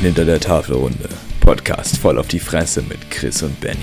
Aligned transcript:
hinter 0.00 0.24
der 0.24 0.38
Tafelrunde. 0.38 1.08
Podcast 1.40 1.98
voll 1.98 2.18
auf 2.18 2.28
die 2.28 2.38
Fresse 2.38 2.82
mit 2.82 3.10
Chris 3.10 3.42
und 3.42 3.58
Benny. 3.60 3.78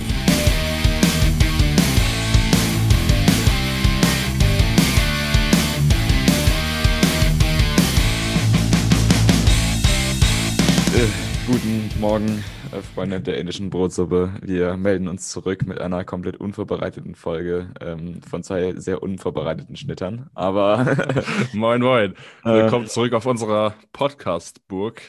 Äh, 10.93 11.51
guten 11.51 11.89
Morgen, 11.99 12.43
Freunde 12.81 13.21
der 13.21 13.37
indischen 13.37 13.69
Brotsuppe. 13.69 14.33
Wir 14.41 14.77
melden 14.77 15.07
uns 15.07 15.29
zurück 15.29 15.65
mit 15.65 15.79
einer 15.79 16.03
komplett 16.03 16.37
unvorbereiteten 16.37 17.15
Folge 17.15 17.69
ähm, 17.81 18.21
von 18.21 18.43
zwei 18.43 18.73
sehr 18.75 19.01
unvorbereiteten 19.03 19.75
Schnittern. 19.75 20.29
Aber 20.33 20.85
Moin, 21.53 21.81
moin. 21.81 22.13
Äh. 22.43 22.49
Willkommen 22.63 22.87
zurück 22.87 23.13
auf 23.13 23.25
unserer 23.25 23.75
Podcast-Burg, 23.93 25.01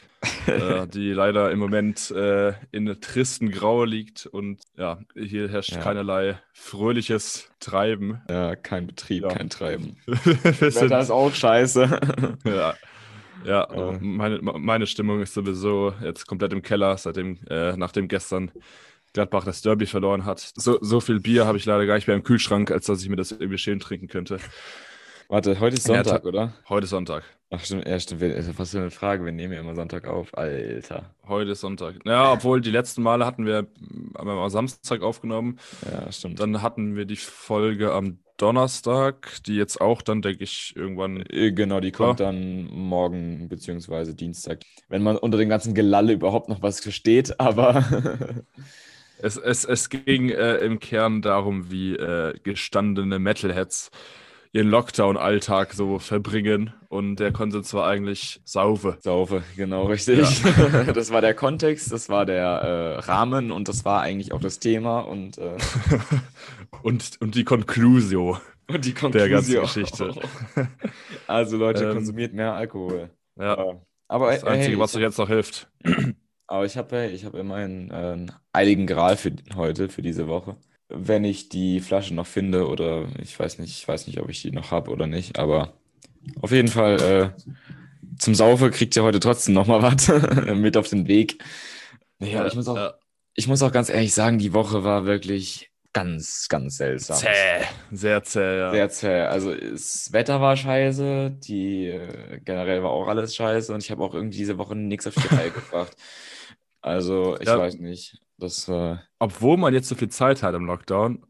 äh, 0.47 0.87
die 0.93 1.11
leider 1.11 1.51
im 1.51 1.59
Moment 1.59 2.11
äh, 2.11 2.53
in 2.71 2.99
tristen 3.01 3.51
Graue 3.51 3.85
liegt. 3.85 4.25
Und 4.25 4.61
ja, 4.77 4.99
hier 5.15 5.49
herrscht 5.49 5.73
Ja. 5.73 5.79
keinerlei 5.81 6.39
fröhliches 6.53 7.49
Treiben. 7.59 8.21
ja, 8.29 8.55
kein 8.55 8.87
Betrieb, 8.87 9.23
Ja. 9.23 9.29
kein 9.29 9.49
Treiben. 9.49 9.97
Wetter 10.05 10.99
ist 10.99 11.11
auch 11.11 11.33
scheiße. 11.33 11.99
ja, 12.45 12.73
ja 13.45 13.63
Äh. 13.63 13.97
meine, 14.01 14.39
meine 14.41 14.87
Stimmung 14.87 15.21
ist 15.21 15.33
sowieso 15.33 15.93
jetzt 16.01 16.25
komplett 16.27 16.53
im 16.53 16.61
Keller, 16.61 16.97
seitdem, 16.97 17.37
äh, 17.49 17.75
nachdem 17.77 18.07
gestern 18.07 18.51
Gladbach 19.13 19.45
das 19.45 19.61
Derby 19.61 19.85
verloren 19.85 20.25
hat. 20.25 20.39
So, 20.55 20.77
so 20.81 20.99
viel 20.99 21.19
Bier 21.19 21.45
habe 21.45 21.57
ich 21.57 21.65
leider 21.65 21.85
gar 21.85 21.95
nicht 21.95 22.07
mehr 22.07 22.15
im 22.15 22.23
Kühlschrank, 22.23 22.71
als 22.71 22.85
dass 22.85 23.01
ich 23.01 23.09
mir 23.09 23.15
das 23.15 23.31
irgendwie 23.31 23.57
schön 23.57 23.79
trinken 23.79 24.07
könnte. 24.07 24.37
Warte, 25.29 25.59
heute 25.59 25.75
ist 25.75 25.87
Ja, 25.87 25.95
Sonntag, 26.03 26.21
ta- 26.23 26.27
oder? 26.29 26.53
Heute 26.69 26.85
ist 26.85 26.91
Sonntag. 26.91 27.23
Ach 27.49 27.59
stimmt, 27.63 27.85
ja, 27.87 27.99
stimmt. 27.99 28.21
wir- 28.21 28.35
ist 28.35 28.47
ja 28.47 28.53
fast 28.53 28.71
so 28.71 28.77
eine 28.77 28.91
Frage. 28.91 29.23
Wir 29.25 29.31
nehmen 29.31 29.53
ja 29.53 29.59
immer 29.61 29.75
Sonntag 29.75 30.07
auf. 30.07 30.37
Alter. 30.37 31.13
Heute 31.27 31.51
ist 31.51 31.61
Sonntag. 31.61 31.95
Ja, 32.05 32.31
obwohl 32.33 32.61
die 32.61 32.71
letzten 32.71 33.01
Male 33.03 33.25
hatten 33.25 33.45
wir 33.45 33.67
am 34.15 34.49
Samstag 34.49 35.01
aufgenommen. 35.01 35.57
Ja, 35.89 36.11
stimmt. 36.11 36.39
Dann 36.39 36.61
hatten 36.61 36.95
wir 36.95 37.05
die 37.05 37.15
Folge 37.17 37.91
am 37.93 38.19
Donnerstag, 38.37 39.41
die 39.45 39.55
jetzt 39.55 39.81
auch 39.81 40.01
dann, 40.01 40.21
denke 40.21 40.43
ich, 40.43 40.73
irgendwann. 40.75 41.23
Äh, 41.29 41.51
Genau, 41.51 41.79
die 41.79 41.91
kommt 41.91 42.19
dann 42.19 42.65
morgen 42.67 43.49
beziehungsweise 43.49 44.13
Dienstag. 44.15 44.61
Wenn 44.89 45.03
man 45.03 45.17
unter 45.17 45.37
dem 45.37 45.49
ganzen 45.49 45.73
Gelalle 45.73 46.13
überhaupt 46.13 46.49
noch 46.49 46.61
was 46.61 46.79
versteht, 46.79 47.39
aber 47.39 47.83
Es, 49.19 49.35
es, 49.37 49.65
es 49.65 49.89
ging 49.89 50.29
äh, 50.29 50.57
im 50.57 50.79
Kern 50.79 51.21
darum, 51.21 51.71
wie 51.71 51.95
äh, 51.95 52.37
gestandene 52.43 53.17
Metalheads 53.19 53.89
ihren 54.57 54.69
Lockdown-Alltag 54.69 55.73
so 55.73 55.99
verbringen. 55.99 56.73
Und 56.89 57.17
der 57.17 57.31
Konsens 57.31 57.73
war 57.73 57.87
eigentlich 57.87 58.41
Saufe. 58.43 58.97
Saufe, 59.01 59.43
genau 59.55 59.85
richtig. 59.85 60.43
Das 60.93 61.11
war 61.11 61.21
der 61.21 61.33
Kontext, 61.33 61.91
das 61.91 62.09
war 62.09 62.25
der 62.25 62.45
äh, 62.45 62.99
Rahmen 62.99 63.51
und 63.51 63.67
das 63.67 63.85
war 63.85 64.01
eigentlich 64.01 64.31
auch 64.31 64.41
das 64.41 64.59
Thema 64.59 65.01
und, 65.01 65.37
äh, 65.37 65.57
und, 66.81 67.17
und 67.21 67.35
die 67.35 67.43
Conclusio. 67.43 68.39
und 68.67 68.83
die 68.83 68.93
Der 68.93 69.29
ganzen. 69.29 69.61
Geschichte. 69.61 70.13
Also 71.27 71.57
Leute, 71.57 71.85
Ähm, 71.85 71.93
konsumiert 71.93 72.33
mehr 72.33 72.53
Alkohol. 72.53 73.09
Ja, 73.39 73.57
Ja. 73.57 73.81
Aber, 74.07 74.31
das 74.31 74.43
äh, 74.43 74.47
Einzige, 74.47 74.75
hey, 74.75 74.79
was 74.79 74.95
euch 74.95 75.01
jetzt 75.01 75.17
noch 75.19 75.27
hilft. 75.27 75.69
aber 76.47 76.65
ich 76.65 76.77
habe 76.77 77.07
ich 77.07 77.25
hab 77.25 77.35
immerhin 77.35 77.91
äh, 77.91 77.93
einen 77.93 78.31
heiligen 78.55 78.87
Gral 78.87 79.17
für 79.17 79.33
heute, 79.55 79.89
für 79.89 80.01
diese 80.01 80.27
Woche. 80.27 80.55
Wenn 80.89 81.25
ich 81.25 81.49
die 81.49 81.79
Flasche 81.81 82.13
noch 82.13 82.27
finde 82.27 82.67
oder 82.67 83.07
ich 83.21 83.37
weiß 83.37 83.59
nicht, 83.59 83.77
ich 83.77 83.87
weiß 83.87 84.07
nicht, 84.07 84.19
ob 84.21 84.29
ich 84.29 84.41
die 84.41 84.51
noch 84.51 84.71
habe 84.71 84.91
oder 84.91 85.05
nicht, 85.07 85.37
aber 85.37 85.73
auf 86.41 86.51
jeden 86.51 86.69
Fall 86.69 87.33
äh, 87.37 87.41
zum 88.17 88.35
Saufe 88.35 88.71
kriegt 88.71 88.95
ihr 88.95 89.03
heute 89.03 89.19
trotzdem 89.19 89.53
noch 89.53 89.67
mal 89.67 89.81
was 89.81 90.07
mit 90.55 90.77
auf 90.77 90.87
den 90.87 91.07
Weg. 91.07 91.43
Ja, 92.19 92.45
ich 92.47 92.55
muss 92.55 92.67
auch. 92.67 92.93
Ich 93.35 93.47
muss 93.47 93.61
auch 93.61 93.71
ganz 93.71 93.89
ehrlich 93.89 94.13
sagen, 94.13 94.39
die 94.39 94.53
Woche 94.53 94.83
war 94.83 95.05
wirklich 95.05 95.69
ganz, 95.93 96.47
ganz 96.49 96.77
seltsam. 96.77 97.17
Zäh. 97.17 97.65
Sehr 97.91 98.23
zäh, 98.23 98.57
ja. 98.59 98.71
Sehr 98.71 98.89
zäh. 98.89 99.21
Also 99.21 99.53
das 99.53 100.11
Wetter 100.11 100.41
war 100.41 100.55
scheiße, 100.55 101.31
die 101.31 101.85
äh, 101.87 102.39
generell 102.43 102.81
war 102.81 102.91
auch 102.91 103.07
alles 103.07 103.35
scheiße 103.35 103.73
und 103.73 103.83
ich 103.83 103.91
habe 103.91 104.03
auch 104.03 104.13
irgendwie 104.13 104.37
diese 104.37 104.57
Woche 104.57 104.75
nichts 104.75 105.05
auf 105.07 105.15
die 105.15 105.35
Reihe 105.35 105.51
gebracht. 105.51 105.95
Also 106.81 107.37
ich 107.39 107.47
Ja. 107.47 107.59
weiß 107.59 107.75
nicht. 107.75 108.19
Das 108.37 108.67
war 108.69 109.03
obwohl 109.19 109.57
man 109.57 109.73
jetzt 109.73 109.89
so 109.89 109.95
viel 109.95 110.09
Zeit 110.09 110.43
hat 110.43 110.55
im 110.55 110.65
Lockdown, 110.65 111.23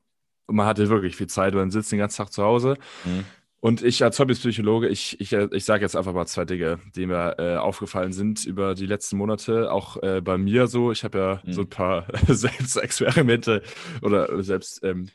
und 0.48 0.56
man 0.56 0.66
hatte 0.66 0.88
wirklich 0.90 1.16
viel 1.16 1.28
Zeit, 1.28 1.54
man 1.54 1.72
sitzt 1.72 1.92
den 1.92 2.00
ganzen 2.00 2.18
Tag 2.18 2.32
zu 2.32 2.44
Hause. 2.44 2.76
hm. 3.04 3.26
Und 3.60 3.82
ich 3.82 4.04
als 4.04 4.20
Hobbypsychologe, 4.20 4.88
ich, 4.88 5.20
ich, 5.20 5.34
ich 5.34 5.66
sage 5.66 5.82
jetzt 5.84 5.96
einfach 5.96 6.14
mal 6.14 6.28
zwei 6.28 6.46
Dinge, 6.46 6.80
die 6.96 7.08
mir 7.08 7.36
äh, 7.40 7.56
aufgefallen 7.58 8.14
sind 8.14 8.46
über 8.46 8.76
die 8.76 8.86
letzten 8.86 9.18
Monate, 9.18 9.72
auch 9.72 9.98
äh, 10.04 10.22
bei 10.22 10.38
mir 10.38 10.68
so. 10.68 10.92
Ich 10.92 11.04
habe 11.04 11.18
ja 11.18 11.42
Mhm. 11.44 11.54
so 11.54 11.62
ein 11.62 11.70
paar 11.70 12.06
Selbstexperimente 12.28 13.64
oder 14.04 14.44
selbst, 14.44 14.84
ähm, 14.84 15.10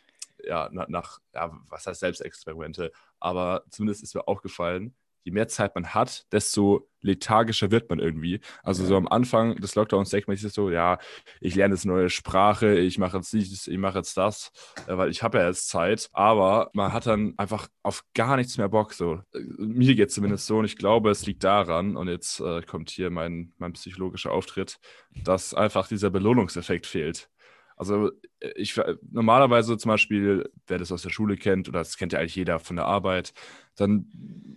ja, 0.45 0.69
nach, 0.73 0.89
nach, 0.89 1.19
ja, 1.33 1.53
was 1.69 1.87
heißt 1.87 2.01
Selbstexperimente, 2.01 2.91
aber 3.21 3.63
zumindest 3.71 4.03
ist 4.03 4.15
mir 4.15 4.27
aufgefallen, 4.27 4.93
je 5.23 5.31
mehr 5.33 5.47
Zeit 5.47 5.75
man 5.77 5.95
hat, 5.95 6.27
desto 6.33 6.89
lethargischer 7.03 7.71
wird 7.71 7.91
man 7.91 7.99
irgendwie. 7.99 8.41
Also 8.63 8.83
Ja. 8.83 8.89
so 8.89 8.97
am 8.97 9.09
Anfang 9.09 9.57
des 9.57 9.75
Lockdowns 9.75 10.11
denkt 10.11 10.29
man 10.29 10.37
sich 10.37 10.53
so, 10.53 10.71
ja, 10.71 10.99
ich 11.41 11.55
lerne 11.55 11.75
jetzt 11.75 11.85
eine 11.85 11.95
neue 11.95 12.11
Sprache, 12.11 12.79
ich 12.79 12.99
mache 12.99 13.19
jetzt 13.19 13.33
dies, 13.33 13.67
ich 13.69 13.79
mache 13.79 13.99
jetzt 13.99 14.17
das, 14.17 14.51
äh, 14.87 14.97
weil 14.97 15.11
ich 15.11 15.23
habe 15.23 15.39
ja 15.39 15.47
jetzt 15.49 15.69
Zeit. 15.69 16.09
Aber 16.13 16.71
man 16.75 16.93
hat 16.93 17.07
dann 17.07 17.35
einfach 17.37 17.69
auf 17.83 18.05
gar 18.15 18.37
nichts 18.37 18.57
mehr 18.59 18.69
Bock. 18.69 18.93
So. 18.95 19.21
Mir 19.59 19.95
geht 19.95 20.09
es 20.09 20.15
zumindest 20.15 20.47
so 20.47 20.59
und 20.59 20.65
ich 20.65 20.77
glaube, 20.77 21.11
es 21.11 21.27
liegt 21.27 21.45
daran, 21.45 21.97
und 21.97 22.09
jetzt 22.09 22.41
äh, 22.41 22.63
kommt 22.63 22.91
hier 22.91 23.11
mein, 23.11 23.53
mein 23.59 23.73
psychologischer 23.75 24.31
Auftritt, 24.33 24.79
dass 25.25 25.55
einfach 25.55 25.89
dieser 25.89 26.11
Belohnungseffekt 26.11 26.87
fehlt. 26.87 27.29
Also 27.77 28.11
äh, 28.41 28.53
ich 28.57 28.79
normalerweise 29.11 29.77
zum 29.79 29.89
Beispiel, 29.89 30.49
wer 30.67 30.79
das 30.79 30.93
aus 30.93 31.03
der 31.03 31.11
Schule 31.11 31.37
kennt, 31.37 31.69
oder 31.69 31.81
das 31.81 31.97
kennt 31.97 32.13
ja 32.13 32.21
eigentlich 32.21 32.37
jeder 32.37 32.59
von 32.61 32.77
der 32.77 32.85
Arbeit, 32.87 33.33
dann 33.77 34.07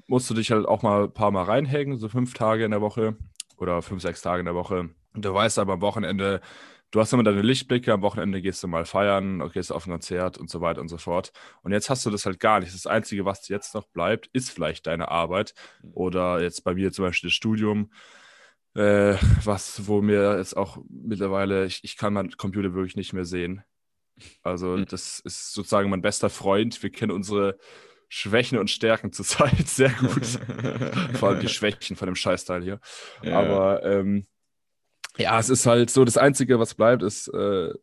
musst 0.07 0.29
du 0.29 0.33
dich 0.33 0.51
halt 0.51 0.65
auch 0.67 0.83
mal 0.83 1.05
ein 1.05 1.13
paar 1.13 1.31
Mal 1.31 1.43
reinhängen, 1.43 1.97
so 1.97 2.09
fünf 2.09 2.33
Tage 2.33 2.65
in 2.65 2.71
der 2.71 2.81
Woche 2.81 3.17
oder 3.57 3.81
fünf, 3.81 4.01
sechs 4.01 4.21
Tage 4.21 4.39
in 4.39 4.45
der 4.45 4.55
Woche. 4.55 4.89
Und 5.13 5.25
du 5.25 5.33
weißt 5.33 5.59
aber 5.59 5.73
am 5.73 5.81
Wochenende, 5.81 6.41
du 6.91 6.99
hast 6.99 7.13
immer 7.13 7.23
deine 7.23 7.41
Lichtblicke, 7.41 7.91
am 7.93 8.01
Wochenende 8.01 8.41
gehst 8.41 8.61
du 8.63 8.67
mal 8.67 8.85
feiern, 8.85 9.49
gehst 9.53 9.71
auf 9.71 9.87
ein 9.87 9.91
Konzert 9.91 10.37
und 10.37 10.49
so 10.49 10.61
weiter 10.61 10.81
und 10.81 10.89
so 10.89 10.97
fort. 10.97 11.31
Und 11.63 11.71
jetzt 11.71 11.89
hast 11.89 12.05
du 12.05 12.09
das 12.09 12.25
halt 12.25 12.39
gar 12.39 12.59
nicht. 12.59 12.73
Das 12.73 12.85
Einzige, 12.87 13.25
was 13.25 13.47
jetzt 13.47 13.73
noch 13.73 13.87
bleibt, 13.87 14.27
ist 14.33 14.51
vielleicht 14.51 14.87
deine 14.87 15.09
Arbeit 15.09 15.53
oder 15.93 16.41
jetzt 16.41 16.63
bei 16.63 16.73
mir 16.73 16.91
zum 16.91 17.05
Beispiel 17.05 17.29
das 17.29 17.35
Studium. 17.35 17.91
Äh, 18.75 19.15
was, 19.45 19.87
wo 19.87 20.01
mir 20.01 20.37
jetzt 20.37 20.57
auch 20.57 20.77
mittlerweile, 20.89 21.65
ich, 21.65 21.79
ich 21.83 21.95
kann 21.95 22.13
meinen 22.13 22.31
Computer 22.31 22.73
wirklich 22.73 22.97
nicht 22.97 23.13
mehr 23.13 23.23
sehen. 23.25 23.63
Also, 24.43 24.77
Mhm. 24.77 24.85
das 24.85 25.19
ist 25.19 25.53
sozusagen 25.53 25.89
mein 25.89 26.01
bester 26.01 26.29
Freund. 26.29 26.81
Wir 26.83 26.89
kennen 26.89 27.11
unsere 27.11 27.57
Schwächen 28.17 28.57
und 28.57 28.71
Stärken 28.71 29.11
zurzeit 29.11 29.51
sehr 29.67 29.89
gut. 29.89 30.25
Vor 31.19 31.29
allem 31.29 31.41
die 31.41 31.49
Schwächen 31.49 31.97
von 31.97 32.05
dem 32.05 32.15
Scheißteil 32.15 32.63
hier. 32.63 32.79
Ja. 33.21 33.41
Aber 33.41 33.83
ähm, 33.83 34.25
ja, 35.17 35.37
es 35.37 35.49
ist 35.49 35.65
halt 35.65 35.89
so, 35.89 36.05
das 36.05 36.17
Einzige, 36.17 36.57
was 36.57 36.75
bleibt, 36.75 37.03
ist, 37.03 37.27
äh, 37.27 37.73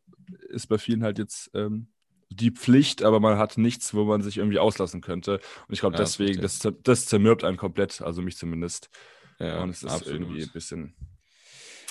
ist 0.48 0.68
bei 0.68 0.78
vielen 0.78 1.02
halt 1.02 1.18
jetzt 1.18 1.50
ähm, 1.52 1.88
die 2.30 2.50
Pflicht, 2.50 3.02
aber 3.02 3.20
man 3.20 3.36
hat 3.36 3.58
nichts, 3.58 3.92
wo 3.92 4.04
man 4.04 4.22
sich 4.22 4.38
irgendwie 4.38 4.58
auslassen 4.58 5.02
könnte. 5.02 5.34
Und 5.68 5.74
ich 5.74 5.80
glaube, 5.80 5.96
Ja, 5.96 6.02
deswegen, 6.02 6.40
das, 6.40 6.66
das 6.82 7.04
zermürbt 7.04 7.44
einen 7.44 7.58
komplett, 7.58 8.00
also 8.00 8.22
mich 8.22 8.38
zumindest. 8.38 8.88
ja, 9.38 9.62
Und 9.62 9.68
es 9.68 9.82
ist 9.82 9.92
absolut. 9.92 10.20
irgendwie 10.22 10.44
ein 10.44 10.52
bisschen. 10.52 10.94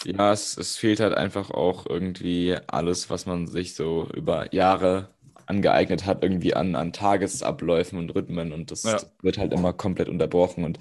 Ja, 0.03 0.34
es, 0.34 0.57
es 0.57 0.78
fehlt 0.78 1.00
halt 1.00 1.13
einfach 1.13 1.51
auch 1.51 1.85
irgendwie 1.85 2.57
alles, 2.66 3.12
was 3.12 3.28
man 3.28 3.46
sich 3.46 3.75
so 3.75 4.09
über 4.16 4.51
Jahre 4.51 5.13
angeeignet 5.51 6.06
hat, 6.07 6.23
irgendwie 6.23 6.53
an, 6.56 6.75
an 6.75 6.94
Tagesabläufen 6.94 8.00
und 8.00 8.16
Rhythmen 8.16 8.53
und 8.53 8.72
das, 8.72 8.84
Ja. 8.84 8.94
das 8.94 9.12
wird 9.22 9.38
halt 9.38 9.53
immer 9.53 9.73
komplett 9.73 10.09
unterbrochen. 10.09 10.63
Und 10.63 10.79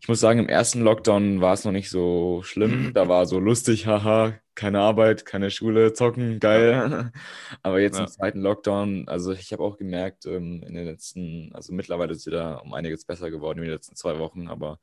ich 0.00 0.08
muss 0.08 0.20
sagen, 0.20 0.40
im 0.40 0.48
ersten 0.48 0.80
Lockdown 0.82 1.40
war 1.40 1.54
es 1.54 1.64
noch 1.64 1.72
nicht 1.72 1.90
so 1.90 2.42
schlimm. 2.42 2.90
Da 2.94 3.08
war 3.08 3.26
so 3.26 3.38
lustig, 3.38 3.86
haha, 3.86 4.34
keine 4.54 4.80
Arbeit, 4.80 5.24
keine 5.26 5.50
Schule, 5.50 5.92
zocken, 5.92 6.40
geil. 6.40 7.12
Aber 7.62 7.80
jetzt 7.80 8.00
im 8.00 8.06
Ja. 8.06 8.08
zweiten 8.08 8.40
Lockdown, 8.40 9.08
also 9.08 9.32
ich 9.32 9.52
habe 9.52 9.62
auch 9.62 9.76
gemerkt, 9.78 10.26
ähm, 10.26 10.62
in 10.66 10.74
den 10.74 10.86
letzten, 10.86 11.50
also 11.54 11.72
mittlerweile 11.72 12.12
ist 12.12 12.20
es 12.20 12.26
wieder 12.26 12.62
um 12.64 12.74
einiges 12.74 13.04
besser 13.04 13.30
geworden 13.30 13.58
in 13.60 13.64
den 13.64 13.72
letzten 13.74 13.96
zwei 13.96 14.18
Wochen, 14.18 14.48
aber 14.48 14.78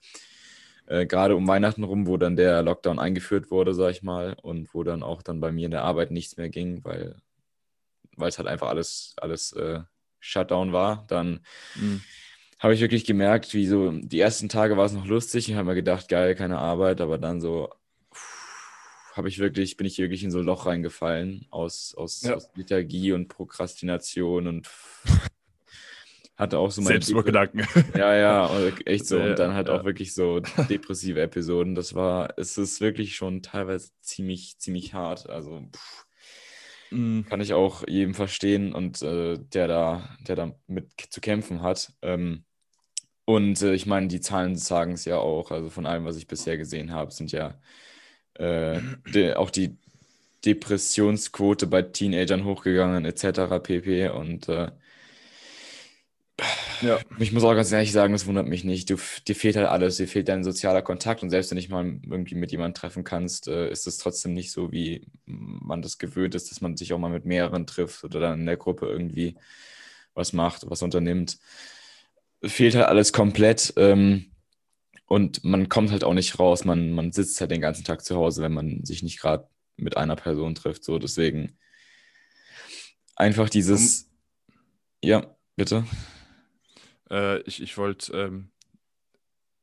äh, 0.87 1.05
gerade 1.05 1.35
um 1.35 1.47
Weihnachten 1.47 1.83
rum, 1.83 2.07
wo 2.07 2.17
dann 2.17 2.35
der 2.35 2.63
Lockdown 2.63 2.99
eingeführt 2.99 3.51
wurde, 3.51 3.73
sag 3.73 3.91
ich 3.91 4.03
mal, 4.03 4.35
und 4.41 4.73
wo 4.73 4.83
dann 4.83 5.03
auch 5.03 5.21
dann 5.21 5.39
bei 5.41 5.51
mir 5.51 5.65
in 5.65 5.71
der 5.71 5.83
Arbeit 5.83 6.11
nichts 6.11 6.37
mehr 6.37 6.49
ging, 6.49 6.83
weil 6.83 7.15
weil 8.19 8.29
es 8.29 8.37
halt 8.37 8.47
einfach 8.47 8.67
alles, 8.69 9.13
alles 9.17 9.51
äh, 9.53 9.81
Shutdown 10.19 10.73
war, 10.73 11.05
dann 11.07 11.41
Mhm. 11.75 12.01
habe 12.59 12.73
ich 12.73 12.81
wirklich 12.81 13.05
gemerkt, 13.05 13.53
wie 13.53 13.65
so 13.67 13.91
die 13.91 14.19
ersten 14.19 14.49
Tage 14.49 14.75
war 14.77 14.85
es 14.85 14.93
noch 14.93 15.05
lustig. 15.05 15.49
Ich 15.49 15.55
habe 15.55 15.67
mir 15.69 15.75
gedacht, 15.75 16.09
geil, 16.09 16.35
keine 16.35 16.57
Arbeit, 16.57 17.01
aber 17.01 17.17
dann 17.17 17.39
so 17.41 17.69
habe 19.13 19.27
ich 19.27 19.39
wirklich, 19.39 19.75
bin 19.77 19.87
ich 19.87 19.97
wirklich 19.97 20.23
in 20.23 20.31
so 20.31 20.39
ein 20.39 20.45
Loch 20.45 20.65
reingefallen 20.65 21.45
aus, 21.49 21.93
aus, 21.95 22.21
Ja. 22.21 22.35
aus 22.35 22.49
Lethargie 22.55 23.11
und 23.13 23.27
Prokrastination 23.27 24.47
und 24.47 24.69
hatte 26.37 26.57
auch 26.57 26.71
so 26.71 26.81
meine 26.81 26.93
Selbstmordgedanken. 26.93 27.67
Ja, 27.95 28.15
ja, 28.15 28.67
echt 28.85 29.07
so. 29.07 29.19
Und 29.19 29.37
dann 29.39 29.53
halt 29.53 29.67
ja. 29.67 29.77
auch 29.79 29.83
wirklich 29.83 30.13
so 30.13 30.39
depressive 30.69 31.19
Episoden. 31.21 31.75
Das 31.75 31.95
war, 31.95 32.33
es 32.37 32.57
ist 32.57 32.79
wirklich 32.79 33.15
schon 33.15 33.41
teilweise 33.41 33.89
ziemlich, 34.01 34.57
ziemlich 34.57 34.93
hart. 34.93 35.29
Also 35.29 35.61
pff, 35.73 36.05
Mhm. 36.91 37.25
kann 37.25 37.41
ich 37.41 37.53
auch 37.53 37.87
jedem 37.87 38.13
verstehen 38.13 38.73
und 38.73 39.01
äh, 39.01 39.37
der 39.37 39.67
da, 39.67 40.09
der 40.27 40.35
da 40.35 40.55
mit 40.67 40.89
zu 41.09 41.21
kämpfen 41.21 41.61
hat. 41.61 41.93
Ähm, 42.01 42.43
und 43.25 43.61
äh, 43.61 43.73
ich 43.73 43.85
meine, 43.85 44.07
die 44.07 44.21
Zahlen 44.21 44.55
sagen 44.55 44.93
es 44.93 45.05
ja 45.05 45.17
auch. 45.17 45.51
Also 45.51 45.69
von 45.69 45.85
allem, 45.85 46.05
was 46.05 46.17
ich 46.17 46.27
bisher 46.27 46.57
gesehen 46.57 46.91
habe, 46.91 47.11
sind 47.11 47.31
ja 47.31 47.59
äh, 48.35 48.81
de, 49.13 49.35
auch 49.35 49.51
die 49.51 49.77
Depressionsquote 50.45 51.67
bei 51.67 51.83
Teenagern 51.83 52.45
hochgegangen, 52.45 53.05
etc. 53.05 53.59
pp. 53.61 54.09
Und 54.09 54.49
äh, 54.49 54.71
Ja. 56.81 56.99
ich 57.17 57.31
muss 57.31 57.43
auch 57.43 57.53
ganz 57.53 57.71
ehrlich 57.71 57.91
sagen, 57.91 58.13
das 58.13 58.25
wundert 58.25 58.47
mich 58.47 58.63
nicht. 58.63 58.89
Du, 58.89 58.97
dir 59.27 59.35
fehlt 59.35 59.55
halt 59.55 59.67
alles, 59.67 59.97
dir 59.97 60.07
fehlt 60.07 60.27
dein 60.27 60.43
sozialer 60.43 60.81
Kontakt 60.81 61.23
und 61.23 61.29
selbst 61.29 61.51
wenn 61.51 61.57
nicht 61.57 61.69
mal 61.69 61.85
irgendwie 61.85 62.35
mit 62.35 62.51
jemandem 62.51 62.75
treffen 62.79 63.03
kannst, 63.03 63.47
äh, 63.47 63.69
ist 63.69 63.87
es 63.87 63.97
trotzdem 63.97 64.33
nicht 64.33 64.51
so, 64.51 64.71
wie 64.71 65.05
man 65.25 65.81
das 65.81 65.97
gewöhnt 65.97 66.35
ist, 66.35 66.51
dass 66.51 66.61
man 66.61 66.77
sich 66.77 66.93
auch 66.93 66.99
mal 66.99 67.09
mit 67.09 67.25
mehreren 67.25 67.67
trifft 67.67 68.03
oder 68.03 68.19
dann 68.19 68.41
in 68.41 68.45
der 68.45 68.57
Gruppe 68.57 68.87
irgendwie 68.87 69.35
was 70.13 70.33
macht, 70.33 70.69
was 70.69 70.81
unternimmt. 70.81 71.37
Fehlt 72.43 72.75
halt 72.75 72.87
alles 72.87 73.13
komplett 73.13 73.73
ähm, 73.77 74.31
und 75.05 75.43
man 75.43 75.69
kommt 75.69 75.91
halt 75.91 76.03
auch 76.03 76.13
nicht 76.13 76.39
raus. 76.39 76.65
Man, 76.65 76.91
man 76.91 77.11
sitzt 77.11 77.41
halt 77.41 77.51
den 77.51 77.61
ganzen 77.61 77.83
Tag 77.83 78.03
zu 78.03 78.15
Hause, 78.15 78.41
wenn 78.41 78.53
man 78.53 78.85
sich 78.85 79.03
nicht 79.03 79.19
gerade 79.19 79.47
mit 79.75 79.97
einer 79.97 80.15
Person 80.15 80.55
trifft. 80.55 80.83
So, 80.83 80.99
deswegen 80.99 81.57
einfach 83.15 83.49
dieses. 83.49 84.09
Ja, 85.03 85.35
bitte. 85.55 85.85
Äh, 87.11 87.39
ich 87.41 87.61
ich 87.61 87.77
wollte, 87.77 88.13
ähm, 88.17 88.51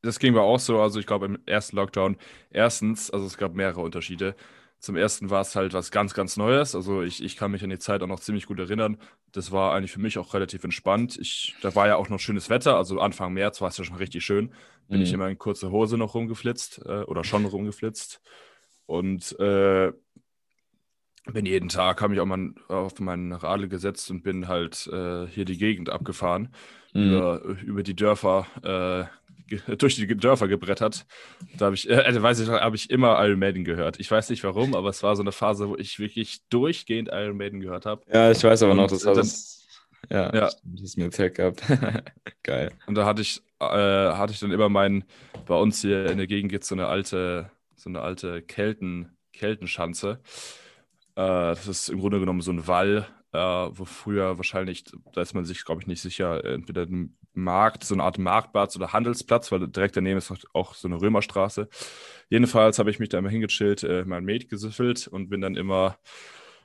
das 0.01 0.19
ging 0.19 0.33
mir 0.33 0.41
auch 0.41 0.59
so, 0.59 0.79
also 0.81 0.99
ich 0.99 1.07
glaube 1.07 1.25
im 1.25 1.39
ersten 1.45 1.75
Lockdown, 1.75 2.17
erstens, 2.51 3.09
also 3.11 3.25
es 3.25 3.37
gab 3.37 3.55
mehrere 3.55 3.81
Unterschiede. 3.81 4.35
Zum 4.79 4.95
ersten 4.95 5.31
war 5.31 5.41
es 5.41 5.55
halt 5.55 5.73
was 5.73 5.89
ganz, 5.89 6.13
ganz 6.13 6.37
Neues. 6.37 6.75
Also 6.75 7.01
ich, 7.01 7.23
ich 7.23 7.35
kann 7.35 7.49
mich 7.51 7.63
an 7.63 7.71
die 7.71 7.79
Zeit 7.79 8.03
auch 8.03 8.07
noch 8.07 8.19
ziemlich 8.19 8.45
gut 8.45 8.59
erinnern. 8.59 8.97
Das 9.31 9.51
war 9.51 9.73
eigentlich 9.73 9.91
für 9.91 9.99
mich 9.99 10.19
auch 10.19 10.33
relativ 10.35 10.63
entspannt. 10.63 11.17
Ich, 11.19 11.55
da 11.61 11.73
war 11.73 11.87
ja 11.87 11.95
auch 11.95 12.09
noch 12.09 12.19
schönes 12.19 12.49
Wetter, 12.51 12.77
also 12.77 12.99
Anfang 12.99 13.33
März 13.33 13.59
war 13.59 13.69
es 13.69 13.77
ja 13.77 13.83
schon 13.83 13.95
richtig 13.97 14.23
schön. 14.23 14.53
Bin 14.87 15.01
ich 15.01 15.09
Mhm. 15.09 15.15
immer 15.15 15.29
in 15.29 15.37
kurzer 15.39 15.71
Hose 15.71 15.97
noch 15.97 16.13
rumgeflitzt 16.13 16.81
äh, 16.85 17.01
oder 17.03 17.23
schon 17.23 17.45
rumgeflitzt. 17.45 18.21
Und 18.85 19.37
äh, 19.39 19.91
bin 21.33 21.45
jeden 21.45 21.69
Tag, 21.69 22.01
habe 22.01 22.11
mich 22.11 22.19
auch 22.19 22.25
mal 22.25 22.51
auf 22.67 22.99
meinen 22.99 23.31
Radl 23.33 23.67
gesetzt 23.67 24.09
und 24.11 24.23
bin 24.23 24.47
halt 24.47 24.87
äh, 24.91 25.27
hier 25.27 25.45
die 25.45 25.57
Gegend 25.57 25.89
abgefahren 25.89 26.49
Mhm. 26.93 27.03
über, 27.13 27.41
über 27.65 27.83
die 27.83 27.95
Dörfer, 27.95 28.47
äh, 28.63 29.55
durch 29.77 29.95
die 29.95 30.07
Dörfer 30.07 30.47
gebrettert. 30.47 31.05
Da 31.57 31.65
habe 31.65 31.75
ich, 31.75 31.89
äh, 31.89 31.93
äh, 32.01 32.21
weiß 32.21 32.39
ich 32.39 32.49
habe 32.49 32.75
ich 32.75 32.89
immer 32.89 33.23
Iron 33.25 33.39
Maiden 33.39 33.63
gehört. 33.65 33.99
Ich 33.99 34.09
weiß 34.09 34.29
nicht 34.29 34.43
warum, 34.45 34.73
aber 34.73 34.89
es 34.89 35.03
war 35.03 35.15
so 35.15 35.21
eine 35.21 35.31
Phase, 35.33 35.67
wo 35.69 35.75
ich 35.75 35.99
wirklich 35.99 36.41
durchgehend 36.49 37.09
Iron 37.11 37.37
Maiden 37.37 37.59
gehört 37.59 37.85
habe. 37.85 38.03
Ja, 38.11 38.31
ich 38.31 38.43
weiß 38.43 38.63
aber 38.63 38.73
noch, 38.73 38.87
das 38.87 39.01
dann- 39.03 39.15
das. 39.15 39.53
Ja, 40.09 40.33
Ja. 40.33 40.49
stimmt, 40.49 40.75
das 40.75 40.81
ist 40.83 40.97
mir 40.97 41.05
erzählt 41.05 41.35
gehabt. 41.35 41.61
Geil. 42.43 42.71
Und 42.87 42.95
da 42.95 43.05
hatte 43.05 43.21
ich, 43.21 43.41
äh, 43.59 43.65
hatte 43.65 44.31
ich 44.33 44.39
dann 44.39 44.51
immer 44.51 44.69
meinen, 44.69 45.03
bei 45.45 45.55
uns 45.55 45.81
hier 45.81 46.05
in 46.09 46.17
der 46.17 46.27
Gegend 46.27 46.51
gibt 46.51 46.63
es 46.63 46.69
so 46.69 46.75
eine 46.75 46.87
alte, 46.87 47.51
so 47.75 47.89
eine 47.89 48.01
alte 48.01 48.41
Kelten, 48.41 49.09
Keltenschanze. 49.33 50.19
Äh, 51.17 51.55
das 51.55 51.67
ist 51.67 51.89
im 51.89 51.99
Grunde 51.99 52.19
genommen 52.19 52.41
so 52.41 52.51
ein 52.51 52.67
Wall, 52.67 53.07
äh, 53.33 53.39
wo 53.39 53.85
früher 53.85 54.37
wahrscheinlich, 54.37 54.85
da 55.13 55.21
ist 55.21 55.33
man 55.33 55.45
sich, 55.45 55.65
glaube 55.65 55.81
ich, 55.81 55.87
nicht 55.87 56.01
sicher, 56.01 56.45
entweder 56.45 56.83
ein 56.83 57.17
Markt, 57.33 57.83
so 57.83 57.95
eine 57.95 58.03
Art 58.03 58.19
Marktplatz 58.19 58.75
oder 58.75 58.93
Handelsplatz, 58.93 59.51
weil 59.51 59.67
direkt 59.67 59.97
daneben 59.97 60.17
ist 60.17 60.31
auch 60.53 60.75
so 60.75 60.87
eine 60.87 61.01
Römerstraße. 61.01 61.69
Jedenfalls 62.29 62.77
habe 62.79 62.91
ich 62.91 62.99
mich 62.99 63.09
da 63.09 63.17
immer 63.17 63.29
hingechillt, 63.29 63.83
äh, 63.83 64.05
mein 64.05 64.25
Mate 64.25 64.45
gesüffelt 64.47 65.07
und 65.07 65.29
bin 65.29 65.41
dann 65.41 65.55
immer, 65.55 65.97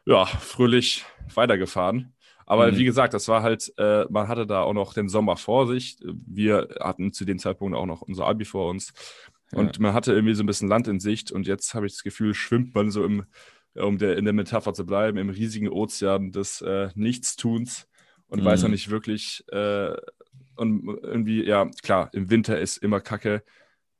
ja, 0.05 0.27
fröhlich 0.27 1.05
weitergefahren. 1.35 2.15
Aber 2.45 2.71
Mhm. 2.71 2.77
wie 2.77 2.85
gesagt, 2.85 3.15
das 3.15 3.29
war 3.29 3.43
halt, 3.43 3.73
äh, 3.79 4.05
man 4.11 4.29
hatte 4.29 4.47
da 4.47 4.63
auch 4.63 4.75
noch 4.75 4.93
den 4.93 5.09
Sommer 5.09 5.37
vor 5.39 5.67
sich. 5.67 5.97
Wir 6.05 6.69
hatten 6.81 7.13
zu 7.13 7.25
dem 7.25 7.39
Zeitpunkt 7.39 7.77
auch 7.77 7.87
noch 7.87 8.03
unser 8.03 8.27
Abi 8.27 8.45
vor 8.45 8.69
uns. 8.69 8.93
Und 9.55 9.79
man 9.81 9.93
hatte 9.95 10.13
irgendwie 10.13 10.35
so 10.35 10.43
ein 10.43 10.47
bisschen 10.47 10.69
Land 10.69 10.89
in 10.89 10.99
Sicht. 10.99 11.31
Und 11.31 11.47
jetzt 11.47 11.75
habe 11.75 11.87
ich 11.87 11.93
das 11.93 12.03
Gefühl, 12.03 12.35
schwimmt 12.35 12.75
man 12.75 12.91
so 12.91 13.05
im, 13.05 13.25
um 13.75 13.99
der, 13.99 14.17
in 14.19 14.25
der 14.25 14.35
Metapher 14.35 14.75
zu 14.75 14.85
bleiben, 14.87 15.19
im 15.19 15.31
riesigen 15.31 15.69
Ozean 15.69 16.33
des 16.33 16.61
äh, 16.61 16.89
Nichtstuns 16.95 17.89
und 18.27 18.41
Mhm. 18.41 18.45
weiß 18.45 18.63
noch 18.63 18.71
nicht 18.71 18.91
wirklich. 18.91 19.45
Äh, 19.51 19.95
und 20.57 20.87
irgendwie, 21.03 21.45
ja, 21.45 21.71
klar, 21.83 22.11
im 22.13 22.31
Winter 22.31 22.59
ist 22.61 22.79
immer 22.79 23.01
Kacke. 23.01 23.43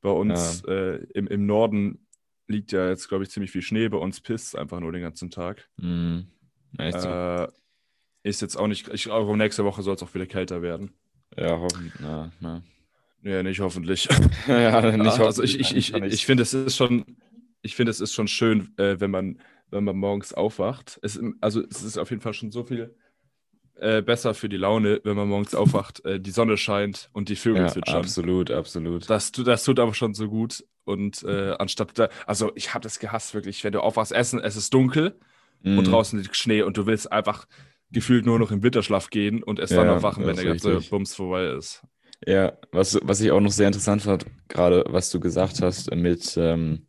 Bei 0.01 0.11
uns 0.11 0.63
äh, 0.67 0.97
im, 1.15 1.27
im 1.29 1.47
Norden 1.47 2.07
liegt 2.49 2.73
ja 2.73 2.89
jetzt, 2.89 3.09
glaube 3.09 3.25
ich, 3.25 3.31
ziemlich 3.31 3.51
viel 3.53 3.63
Schnee. 3.63 3.89
Bei 3.89 3.99
uns 3.99 4.21
pisst 4.21 4.49
es 4.49 4.55
einfach 4.55 4.81
nur 4.81 4.93
den 4.93 5.03
ganzen 5.03 5.31
Tag. 5.31 5.69
Mhm. 5.77 6.27
Äh, 6.79 7.47
ist 8.25 8.43
jetzt 8.43 8.57
auch 8.57 8.67
nicht, 8.67 8.89
ich 8.89 9.05
glaube, 9.05 9.37
nächste 9.37 9.65
Woche 9.65 9.83
soll 9.83 9.95
es 9.95 10.03
auch 10.03 10.15
wieder 10.15 10.27
kälter 10.27 10.63
werden. 10.63 10.93
ja, 11.37 11.59
hoffentlich. 11.59 11.93
Na, 12.01 12.33
na. 12.41 12.63
Ja, 13.23 13.43
nicht 13.43 13.61
hoffentlich. 13.61 14.09
ja, 14.49 14.81
nicht 14.97 15.21
also 15.21 15.43
ich, 15.43 15.61
ich, 15.61 15.67
hoffentlich, 15.67 15.89
ich, 15.89 15.93
kann 15.93 16.05
ich 16.05 16.27
finde, 16.27 16.43
es 16.43 16.55
ist 16.55 16.77
schon, 16.77 17.05
ich 17.63 17.77
finde, 17.77 17.91
es 17.91 18.01
ist 18.01 18.13
schon 18.13 18.27
schön, 18.29 18.77
äh, 18.79 18.99
wenn 19.01 19.11
man, 19.13 19.39
wenn 19.73 19.85
man 19.85 19.97
morgens 19.97 20.35
aufwacht. 20.35 20.99
Es, 21.03 21.21
also 21.41 21.63
es 21.71 21.83
ist 21.83 21.99
auf 21.99 22.11
jeden 22.11 22.23
Fall 22.23 22.35
schon 22.35 22.53
so 22.53 22.65
viel 22.65 22.97
äh, 23.77 24.03
besser 24.03 24.35
für 24.35 24.49
die 24.49 24.57
Laune, 24.59 25.01
wenn 25.05 25.17
man 25.17 25.29
morgens 25.29 25.55
aufwacht, 25.55 26.05
äh, 26.05 26.21
die 26.21 26.31
Sonne 26.33 26.57
scheint 26.59 27.11
und 27.13 27.29
die 27.29 27.37
Vögel 27.37 27.67
ja, 27.67 27.69
zwitschern. 27.69 28.03
absolut, 28.05 28.51
absolut. 28.51 29.09
Das, 29.09 29.33
das 29.33 29.65
tut 29.65 29.79
aber 29.81 29.95
schon 29.95 30.15
so 30.15 30.29
gut. 30.29 30.65
Und 30.85 31.23
äh, 31.25 31.53
anstatt 31.59 31.99
da, 31.99 32.09
also 32.27 32.53
ich 32.57 32.75
habe 32.75 32.83
das 32.83 32.99
gehasst, 32.99 33.35
wirklich, 33.35 33.63
wenn 33.65 33.73
du 33.73 33.81
aufwachst, 33.81 34.13
essen, 34.13 34.41
es 34.41 34.57
ist 34.57 34.75
dunkel 34.75 35.19
und 35.75 35.87
Mhm. 35.87 35.93
draußen 35.93 36.19
liegt 36.21 36.37
Schnee 36.37 36.63
und 36.63 36.77
du 36.77 36.87
willst 36.87 37.13
einfach 37.13 37.47
gefühlt 37.91 38.27
nur 38.27 38.39
noch 38.39 38.51
im 38.51 38.63
Winterschlaf 38.63 39.11
gehen 39.11 39.43
und 39.43 39.59
erst 39.61 39.77
dann 39.79 39.89
Ja, 39.89 39.97
aufwachen, 39.97 40.27
wenn 40.27 40.37
der 40.37 40.45
ganze. 40.45 40.81
Bums 40.81 41.15
vorbei 41.15 41.47
ist. 41.53 41.83
Ja, 42.27 42.53
was, 42.71 42.99
was 43.03 43.21
ich 43.21 43.31
auch 43.33 43.41
noch 43.41 43.51
sehr 43.51 43.67
interessant 43.67 44.03
fand, 44.03 44.27
gerade 44.49 44.85
was 44.89 45.11
du 45.11 45.19
gesagt 45.19 45.61
hast, 45.61 45.93
mit, 45.95 46.37
ähm, 46.37 46.87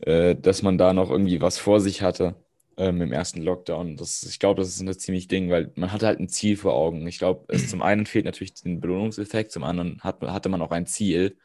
äh, 0.00 0.34
dass 0.36 0.62
man 0.62 0.78
da 0.78 0.92
noch 0.92 1.10
irgendwie 1.10 1.40
was 1.40 1.58
vor 1.58 1.80
sich 1.80 2.02
hatte 2.02 2.36
ähm, 2.76 3.02
im 3.02 3.12
ersten 3.12 3.42
Lockdown. 3.42 3.96
Das, 3.96 4.22
ich 4.24 4.38
glaube, 4.38 4.60
das 4.60 4.68
ist 4.68 4.80
ein 4.80 4.92
ziemlich 4.98 5.28
Ding, 5.28 5.50
weil 5.50 5.72
man 5.76 5.92
hatte 5.92 6.06
halt 6.06 6.20
ein 6.20 6.28
Ziel 6.28 6.56
vor 6.56 6.74
Augen. 6.74 7.06
Ich 7.06 7.18
glaube, 7.18 7.44
es 7.48 7.68
zum 7.68 7.82
einen 7.82 8.06
fehlt 8.06 8.24
natürlich 8.24 8.54
den 8.54 8.80
Belohnungseffekt, 8.80 9.52
zum 9.52 9.64
anderen 9.64 10.00
hat, 10.02 10.22
hatte 10.22 10.48
man 10.48 10.62
auch 10.62 10.70
ein 10.70 10.86
Ziel. 10.86 11.36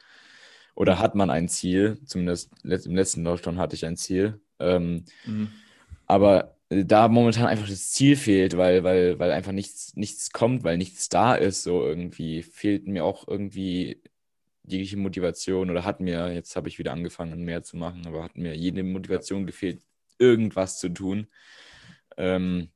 Oder 0.76 0.98
hat 0.98 1.14
man 1.14 1.30
ein 1.30 1.48
Ziel, 1.48 1.98
zumindest 2.04 2.50
im 2.64 2.96
letzten 2.96 3.24
Lockdown 3.24 3.58
hatte 3.58 3.76
ich 3.76 3.86
ein 3.86 3.96
Ziel. 3.96 4.40
Ähm, 4.58 5.04
aber 6.06 6.56
äh, 6.68 6.84
da 6.84 7.08
momentan 7.08 7.46
einfach 7.46 7.68
das 7.68 7.90
Ziel 7.90 8.16
fehlt, 8.16 8.56
weil, 8.56 8.84
weil, 8.84 9.18
weil 9.18 9.32
einfach 9.32 9.52
nichts, 9.52 9.94
nichts 9.96 10.30
kommt, 10.32 10.64
weil 10.64 10.78
nichts 10.78 11.08
da 11.08 11.34
ist, 11.34 11.62
so 11.62 11.84
irgendwie, 11.84 12.42
fehlt 12.42 12.86
mir 12.88 13.04
auch 13.04 13.28
irgendwie 13.28 14.02
jegliche 14.64 14.96
Motivation 14.96 15.70
oder 15.70 15.84
hat 15.84 16.00
mir, 16.00 16.32
jetzt 16.32 16.56
habe 16.56 16.68
ich 16.68 16.78
wieder 16.78 16.92
angefangen, 16.92 17.44
mehr 17.44 17.62
zu 17.62 17.76
machen, 17.76 18.06
aber 18.06 18.24
hat 18.24 18.36
mir 18.36 18.56
jede 18.56 18.82
Motivation 18.82 19.46
gefehlt, 19.46 19.82
irgendwas 20.18 20.78
zu 20.78 20.88
tun. 20.88 21.26
Ähm, 22.16 22.68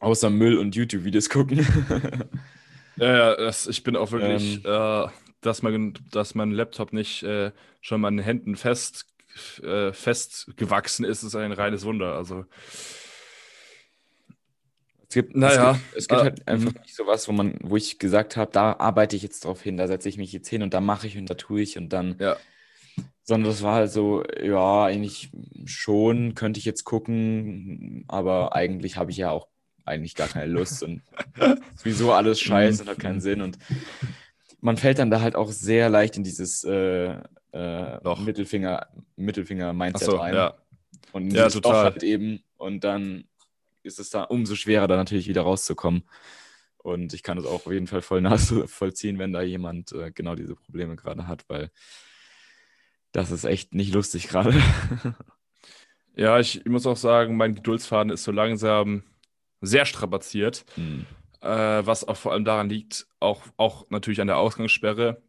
außer 0.00 0.30
Müll 0.30 0.58
und 0.58 0.74
YouTube-Videos 0.74 1.30
gucken. 1.30 1.66
Ja, 3.00 3.16
ja 3.16 3.36
das, 3.36 3.68
ich 3.68 3.84
bin 3.84 3.94
auch 3.94 4.10
wirklich, 4.10 4.64
Ähm. 4.64 5.06
äh, 5.06 5.08
dass, 5.40 5.62
mein, 5.62 5.94
dass 6.10 6.34
mein 6.34 6.50
Laptop 6.50 6.92
nicht 6.92 7.22
äh, 7.22 7.52
schon 7.80 8.04
an 8.04 8.16
den 8.16 8.24
Händen 8.24 8.56
fest, 8.56 9.06
äh, 9.62 9.92
festgewachsen 9.92 11.04
ist, 11.04 11.22
ist 11.22 11.36
ein 11.36 11.52
reines 11.52 11.84
Wunder. 11.84 12.14
Also, 12.16 12.44
Es 15.08 15.14
gibt, 15.14 15.34
Naja, 15.34 15.72
es 15.72 15.78
gibt, 15.78 15.96
es 15.96 16.08
gibt 16.08 16.20
äh, 16.20 16.24
halt 16.24 16.48
einfach 16.48 16.82
nicht 16.82 16.94
so 16.94 17.06
was, 17.06 17.28
wo 17.28 17.32
man, 17.32 17.58
wo 17.62 17.76
ich 17.76 17.98
gesagt 17.98 18.36
habe, 18.36 18.50
da 18.52 18.74
arbeite 18.78 19.16
ich 19.16 19.22
jetzt 19.22 19.44
drauf 19.44 19.62
hin, 19.62 19.78
da 19.78 19.86
setze 19.88 20.08
ich 20.08 20.18
mich 20.18 20.32
jetzt 20.32 20.48
hin 20.48 20.62
und 20.62 20.74
da 20.74 20.80
mache 20.80 21.06
ich 21.06 21.16
und 21.16 21.30
da 21.30 21.34
tue 21.34 21.62
ich 21.62 21.78
und 21.78 21.88
dann, 21.94 22.16
ja. 22.18 22.36
sondern 23.22 23.50
das 23.50 23.62
war 23.62 23.74
halt 23.76 23.90
so, 23.90 24.22
ja, 24.42 24.84
eigentlich 24.84 25.30
schon, 25.64 26.34
könnte 26.34 26.58
ich 26.58 26.66
jetzt 26.66 26.84
gucken, 26.84 28.04
aber 28.08 28.54
eigentlich 28.54 28.98
habe 28.98 29.10
ich 29.10 29.16
ja 29.16 29.30
auch 29.30 29.48
eigentlich 29.86 30.14
gar 30.14 30.28
keine 30.28 30.52
Lust 30.52 30.82
und 30.82 31.00
sowieso 31.76 32.12
alles 32.12 32.38
scheiße 32.40 32.82
und 32.82 32.90
hat 32.90 32.98
keinen 32.98 33.22
Sinn 33.22 33.40
und 33.40 33.58
man 34.60 34.76
fällt 34.76 34.98
dann 34.98 35.10
da 35.10 35.22
halt 35.22 35.36
auch 35.36 35.50
sehr 35.50 35.88
leicht 35.88 36.18
in 36.18 36.24
dieses 36.24 36.64
äh, 36.64 37.14
äh. 37.52 38.20
Mittelfinger, 38.20 38.88
Mittelfinger-Mindset 39.16 40.08
Achso, 40.08 40.20
rein. 40.20 40.34
ja. 40.34 40.54
Und 41.12 41.32
Ja, 41.32 41.48
total. 41.48 41.84
halt 41.84 42.02
eben. 42.02 42.42
Und 42.56 42.84
dann 42.84 43.24
ist 43.82 43.98
es 43.98 44.10
da 44.10 44.24
umso 44.24 44.54
schwerer, 44.54 44.88
da 44.88 44.96
natürlich 44.96 45.28
wieder 45.28 45.42
rauszukommen. 45.42 46.08
Und 46.78 47.12
ich 47.12 47.22
kann 47.22 47.36
das 47.36 47.46
auch 47.46 47.66
auf 47.66 47.72
jeden 47.72 47.86
Fall 47.86 48.02
voll 48.02 48.20
nachvollziehen, 48.20 49.18
wenn 49.18 49.32
da 49.32 49.42
jemand 49.42 49.92
äh, 49.92 50.10
genau 50.12 50.34
diese 50.34 50.56
Probleme 50.56 50.96
gerade 50.96 51.26
hat, 51.26 51.44
weil 51.48 51.70
das 53.12 53.30
ist 53.30 53.44
echt 53.44 53.74
nicht 53.74 53.94
lustig 53.94 54.28
gerade. 54.28 54.54
Ja, 56.18 56.40
ich, 56.40 56.56
ich 56.56 56.66
muss 56.66 56.84
auch 56.84 56.96
sagen, 56.96 57.36
mein 57.36 57.54
Geduldsfaden 57.54 58.10
ist 58.10 58.24
so 58.24 58.32
langsam 58.32 59.04
sehr 59.60 59.86
strapaziert. 59.86 60.64
Hm. 60.74 61.06
äh, 61.40 61.48
was 61.86 62.06
auch 62.08 62.16
vor 62.16 62.32
allem 62.32 62.44
daran 62.44 62.68
liegt, 62.68 63.06
auch, 63.20 63.42
auch 63.56 63.88
natürlich 63.88 64.20
an 64.20 64.26
der 64.26 64.38
Ausgangssperre 64.38 65.22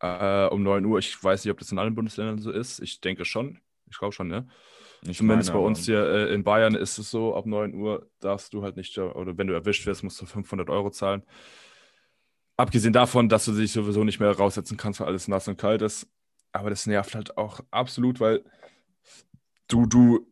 äh, 0.00 0.44
um 0.48 0.62
9 0.62 0.84
Uhr. 0.84 0.98
Ich 0.98 1.24
weiß 1.24 1.42
nicht, 1.42 1.52
ob 1.52 1.58
das 1.58 1.72
in 1.72 1.78
allen 1.78 1.94
Bundesländern 1.94 2.38
so 2.38 2.50
ist. 2.50 2.80
Ich 2.80 3.00
denke 3.00 3.24
schon. 3.24 3.60
Ich 3.90 3.98
glaube 3.98 4.12
schon, 4.12 4.28
ne? 4.28 4.46
Ich 5.08 5.18
Zumindest 5.18 5.50
meine, 5.50 5.60
bei 5.60 5.66
uns 5.66 5.78
aber- 5.78 5.84
hier 5.86 6.04
äh, 6.28 6.34
in 6.34 6.42
Bayern 6.44 6.74
ist 6.74 6.98
es 6.98 7.10
so, 7.10 7.34
ab 7.36 7.46
9 7.46 7.74
Uhr 7.74 8.08
darfst 8.20 8.52
du 8.54 8.62
halt 8.62 8.76
nicht, 8.76 8.96
oder 8.98 9.36
wenn 9.38 9.46
du 9.46 9.54
erwischt 9.54 9.86
wirst, 9.86 10.02
musst 10.02 10.20
du 10.20 10.26
500 10.26 10.68
Euro 10.70 10.90
zahlen. 10.90 11.22
Abgesehen 12.56 12.92
davon, 12.92 13.28
dass 13.28 13.44
du 13.44 13.52
dich 13.52 13.72
sowieso 13.72 14.02
nicht 14.04 14.18
mehr 14.18 14.30
raussetzen 14.32 14.76
kannst, 14.76 15.00
weil 15.00 15.08
alles 15.08 15.28
nass 15.28 15.46
und 15.48 15.58
kalt 15.58 15.82
ist. 15.82 16.08
Aber 16.52 16.70
das 16.70 16.86
nervt 16.86 17.14
halt 17.14 17.36
auch 17.36 17.60
absolut, 17.70 18.18
weil 18.18 18.42
du, 19.68 19.84
du, 19.86 20.26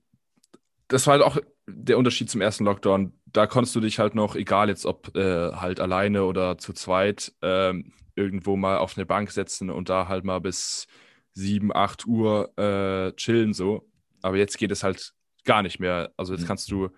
das 0.88 1.06
war 1.06 1.12
halt 1.12 1.22
auch 1.22 1.36
der 1.66 1.98
Unterschied 1.98 2.30
zum 2.30 2.40
ersten 2.40 2.64
Lockdown. 2.64 3.12
Da 3.26 3.46
konntest 3.46 3.76
du 3.76 3.80
dich 3.80 3.98
halt 3.98 4.14
noch, 4.14 4.36
egal 4.36 4.68
jetzt 4.68 4.86
ob 4.86 5.14
äh, 5.16 5.52
halt 5.52 5.80
alleine 5.80 6.24
oder 6.24 6.56
zu 6.56 6.72
zweit, 6.72 7.32
ähm, 7.42 7.92
irgendwo 8.16 8.56
mal 8.56 8.78
auf 8.78 8.96
eine 8.96 9.04
Bank 9.04 9.30
setzen 9.32 9.68
und 9.70 9.88
da 9.90 10.08
halt 10.08 10.24
mal 10.24 10.40
bis 10.40 10.86
7, 11.34 11.74
8 11.74 12.06
Uhr 12.06 12.56
äh, 12.58 13.12
chillen 13.16 13.52
so. 13.52 13.86
Aber 14.24 14.38
jetzt 14.38 14.56
geht 14.58 14.70
es 14.70 14.82
halt 14.82 15.12
gar 15.44 15.62
nicht 15.62 15.80
mehr. 15.80 16.12
Also 16.16 16.32
jetzt 16.32 16.42
Mhm. 16.42 16.46
kannst 16.46 16.70
du 16.70 16.88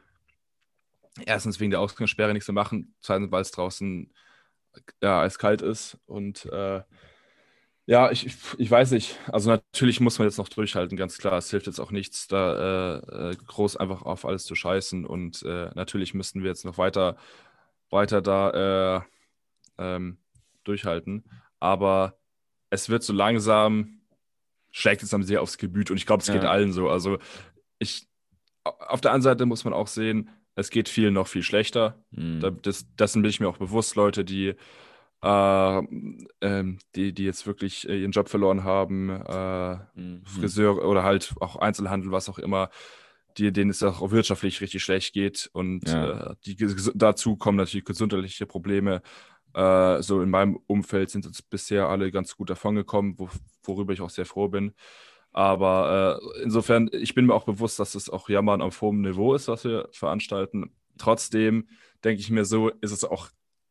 erstens 1.25 1.61
wegen 1.61 1.71
der 1.71 1.80
Ausgangssperre 1.80 2.33
nichts 2.33 2.49
mehr 2.49 2.54
machen, 2.54 2.95
zweitens, 3.00 3.30
weil 3.33 3.42
es 3.42 3.50
draußen 3.50 4.12
ja, 5.02 5.23
eiskalt 5.23 5.62
ist. 5.62 5.99
Und 6.06 6.47
äh, 6.47 6.83
ja, 7.87 8.11
ich, 8.11 8.26
ich- 8.59 8.71
weiß 8.71 8.90
nicht. 8.92 9.18
Also 9.33 9.50
natürlich 9.50 10.00
muss 10.00 10.18
man 10.18 10.26
jetzt 10.28 10.38
noch 10.38 10.49
durchhalten, 10.49 10.97
ganz 10.97 11.18
klar. 11.18 11.38
Es 11.38 11.50
hilft 11.50 11.66
jetzt 11.66 11.78
auch 11.80 11.92
nichts, 11.92 12.26
da 12.28 12.99
äh, 12.99 13.30
äh, 13.33 13.37
groß 13.37 13.76
einfach 13.76 14.02
auf 14.02 14.25
alles 14.26 14.45
zu 14.45 14.54
scheißen. 14.54 15.06
Und 15.06 15.42
äh, 15.42 15.71
natürlich 15.75 16.14
müssen 16.14 16.42
wir 16.42 16.50
jetzt 16.50 16.64
noch 16.64 16.78
weiter, 16.78 17.16
weiter 17.90 18.23
da 18.23 18.99
äh, 18.99 19.02
ähm, 19.78 20.18
durchhalten. 20.64 21.25
Aber 21.61 22.18
es 22.71 22.88
wird 22.88 23.02
so 23.04 23.12
langsam, 23.12 23.95
schlägt 24.76 25.02
es 25.02 25.14
einem 25.14 25.23
sehr 25.23 25.40
aufs 25.40 25.56
Gemüt. 25.56 25.90
Und 25.90 25.97
ich 25.97 26.04
glaube, 26.04 26.21
es 26.21 26.30
geht 26.30 26.42
Ja. 26.42 26.50
allen 26.50 26.71
so. 26.71 26.90
Also 26.90 27.16
ich, 27.78 28.06
auf 28.64 29.00
der 29.00 29.12
anderen 29.12 29.23
Seite 29.23 29.47
muss 29.47 29.64
man 29.64 29.73
auch 29.73 29.87
sehen, 29.87 30.28
es 30.54 30.68
geht 30.68 30.90
vielen 30.90 31.14
noch 31.14 31.28
viel 31.28 31.42
schlechter. 31.42 32.04
Mhm. 32.11 32.40
Da, 32.40 32.50
das, 32.50 32.85
dessen 32.97 33.23
bin 33.23 33.30
ich 33.30 33.40
mir 33.40 33.49
auch 33.49 33.56
bewusst, 33.56 33.97
Leute, 33.97 34.23
die, 34.23 34.54
äh, 35.23 35.78
ähm, 36.42 36.78
die, 36.95 37.14
die 37.14 37.25
jetzt 37.25 37.47
wirklich 37.47 37.88
äh, 37.88 37.99
ihren 38.02 38.11
Job 38.12 38.28
verloren 38.28 38.64
haben, 38.64 39.09
äh, 39.09 39.76
Mhm. 39.95 40.25
Friseur 40.26 40.85
oder 40.85 41.04
halt 41.04 41.33
auch 41.40 41.56
Einzelhandel, 41.56 42.12
was 42.12 42.28
auch 42.28 42.38
immer, 42.38 42.68
die, 43.38 43.52
denen 43.52 43.71
es 43.71 43.83
auch 43.83 44.11
wirtschaftlich 44.11 44.61
richtig 44.61 44.83
schlecht 44.83 45.14
geht. 45.14 45.49
Und 45.54 45.88
Ja. 45.88 46.33
äh, 46.33 46.35
die, 46.45 46.56
dazu 46.95 47.37
kommen 47.37 47.56
natürlich 47.56 47.87
gesundheitliche 47.87 48.45
Probleme. 48.47 49.00
Äh, 49.56 50.02
so 50.02 50.20
in 50.20 50.28
meinem 50.28 50.58
Umfeld 50.66 51.10
sind 51.10 51.25
jetzt 51.25 51.48
bisher 51.48 51.88
alle 51.88 52.12
ganz 52.12 52.36
gut 52.36 52.50
davongekommen, 52.50 53.18
wo, 53.18 53.30
worüber 53.64 53.94
ich 53.94 54.02
auch 54.02 54.10
sehr 54.10 54.26
froh 54.26 54.48
bin. 54.48 54.75
Aber 55.32 56.20
äh, 56.22 56.42
insofern, 56.42 56.90
ich 56.92 57.14
bin 57.14 57.26
mir 57.26 57.34
auch 57.34 57.44
bewusst, 57.44 57.78
dass 57.78 57.94
es 57.94 58.10
auch 58.10 58.28
Jammern 58.28 58.60
auf 58.60 58.80
hohem 58.82 59.00
Niveau 59.00 59.34
ist, 59.34 59.48
was 59.48 59.64
wir 59.64 59.88
veranstalten. 59.92 60.75
Trotzdem 60.98 61.68
denke 62.04 62.20
ich 62.20 62.30
mir 62.30 62.44
so, 62.44 62.68
ist 62.68 62.92
es 62.92 63.04
auch, 63.04 63.30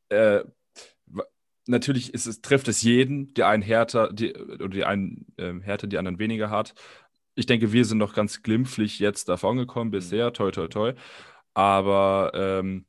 äh, 0.10 0.44
natürlich 1.68 2.14
ist 2.16 2.26
es, 2.26 2.42
trifft 2.42 2.68
es 2.68 2.82
jeden, 2.82 3.34
die 3.36 3.44
einen 3.44 3.64
härter, 3.64 4.12
die, 4.12 4.36
oder 4.36 4.70
die 4.70 4.86
einen 4.86 5.28
ähm, 5.38 5.62
härter, 5.62 5.88
die 5.88 5.98
anderen 6.00 6.20
weniger 6.20 6.50
hart. 6.50 6.74
Ich 7.36 7.46
denke, 7.46 7.72
wir 7.74 7.86
sind 7.86 8.00
noch 8.00 8.14
ganz 8.16 8.42
glimpflich 8.44 9.00
jetzt 9.00 9.30
davongekommen 9.30 9.92
bisher, 9.92 10.34
toi, 10.34 10.52
toi, 10.52 10.68
toi. 10.68 10.94
Aber 11.54 12.32
ähm, 12.34 12.86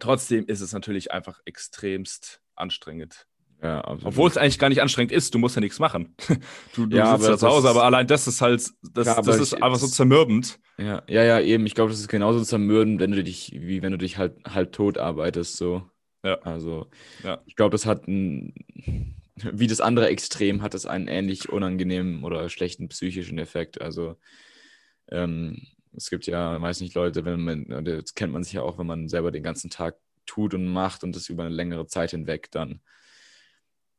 trotzdem 0.00 0.46
ist 0.46 0.60
es 0.60 0.72
natürlich 0.72 1.12
einfach 1.12 1.40
extremst 1.44 2.40
anstrengend. 2.56 3.26
Ja. 3.62 3.86
Obwohl 3.86 4.28
es 4.30 4.38
eigentlich 4.38 4.58
gar 4.58 4.70
nicht 4.70 4.80
anstrengend 4.80 5.12
ist, 5.12 5.34
du 5.34 5.38
musst 5.38 5.54
ja 5.54 5.60
nichts 5.60 5.78
machen. 5.78 6.14
Du, 6.74 6.86
du 6.86 6.96
Ja, 6.96 7.16
sitzt 7.18 7.28
da 7.28 7.36
zu 7.38 7.46
Hause, 7.48 7.68
aber 7.68 7.84
allein 7.84 8.06
das 8.06 8.26
ist 8.26 8.40
halt, 8.40 8.70
das, 8.94 9.06
Ja, 9.06 9.20
das 9.20 9.38
ist 9.38 9.52
ich- 9.52 9.62
einfach 9.62 9.78
so 9.78 9.86
zermürbend. 9.86 10.58
Ja, 10.78 11.02
ja, 11.08 11.22
ja, 11.24 11.40
eben. 11.40 11.66
Ich 11.66 11.74
glaube, 11.74 11.90
das 11.90 12.00
ist 12.00 12.08
genauso 12.08 12.42
zermürbend, 12.42 13.00
wenn 13.00 13.10
du 13.12 13.22
dich, 13.22 13.52
wie 13.52 13.82
wenn 13.82 13.92
du 13.92 13.98
dich 13.98 14.16
halt 14.16 14.34
halb 14.48 14.72
tot 14.72 14.96
arbeitest, 14.96 15.56
so. 15.58 15.82
Ja. 16.24 16.36
Also, 16.40 16.86
Ja. 17.22 17.42
ich 17.44 17.54
glaube, 17.54 17.72
das 17.72 17.84
hat 17.84 18.08
ein, 18.08 18.54
wie 19.36 19.66
das 19.66 19.82
andere 19.82 20.08
Extrem, 20.08 20.62
hat 20.62 20.74
es 20.74 20.86
einen 20.86 21.08
ähnlich 21.08 21.50
unangenehmen 21.50 22.24
oder 22.24 22.48
schlechten 22.48 22.88
psychischen 22.88 23.38
Effekt. 23.38 23.80
Also, 23.82 24.16
ähm, 25.10 25.66
es 25.96 26.10
gibt 26.10 26.26
ja, 26.26 26.60
weiß 26.60 26.80
nicht, 26.80 26.94
Leute, 26.94 27.24
wenn 27.24 27.40
man, 27.40 27.84
das 27.84 28.14
kennt 28.14 28.32
man 28.32 28.44
sich 28.44 28.54
ja 28.54 28.62
auch, 28.62 28.78
wenn 28.78 28.86
man 28.86 29.08
selber 29.08 29.30
den 29.30 29.42
ganzen 29.42 29.70
Tag 29.70 29.96
tut 30.26 30.54
und 30.54 30.66
macht 30.68 31.02
und 31.04 31.16
das 31.16 31.28
über 31.28 31.44
eine 31.44 31.54
längere 31.54 31.86
Zeit 31.86 32.12
hinweg, 32.12 32.50
dann 32.50 32.80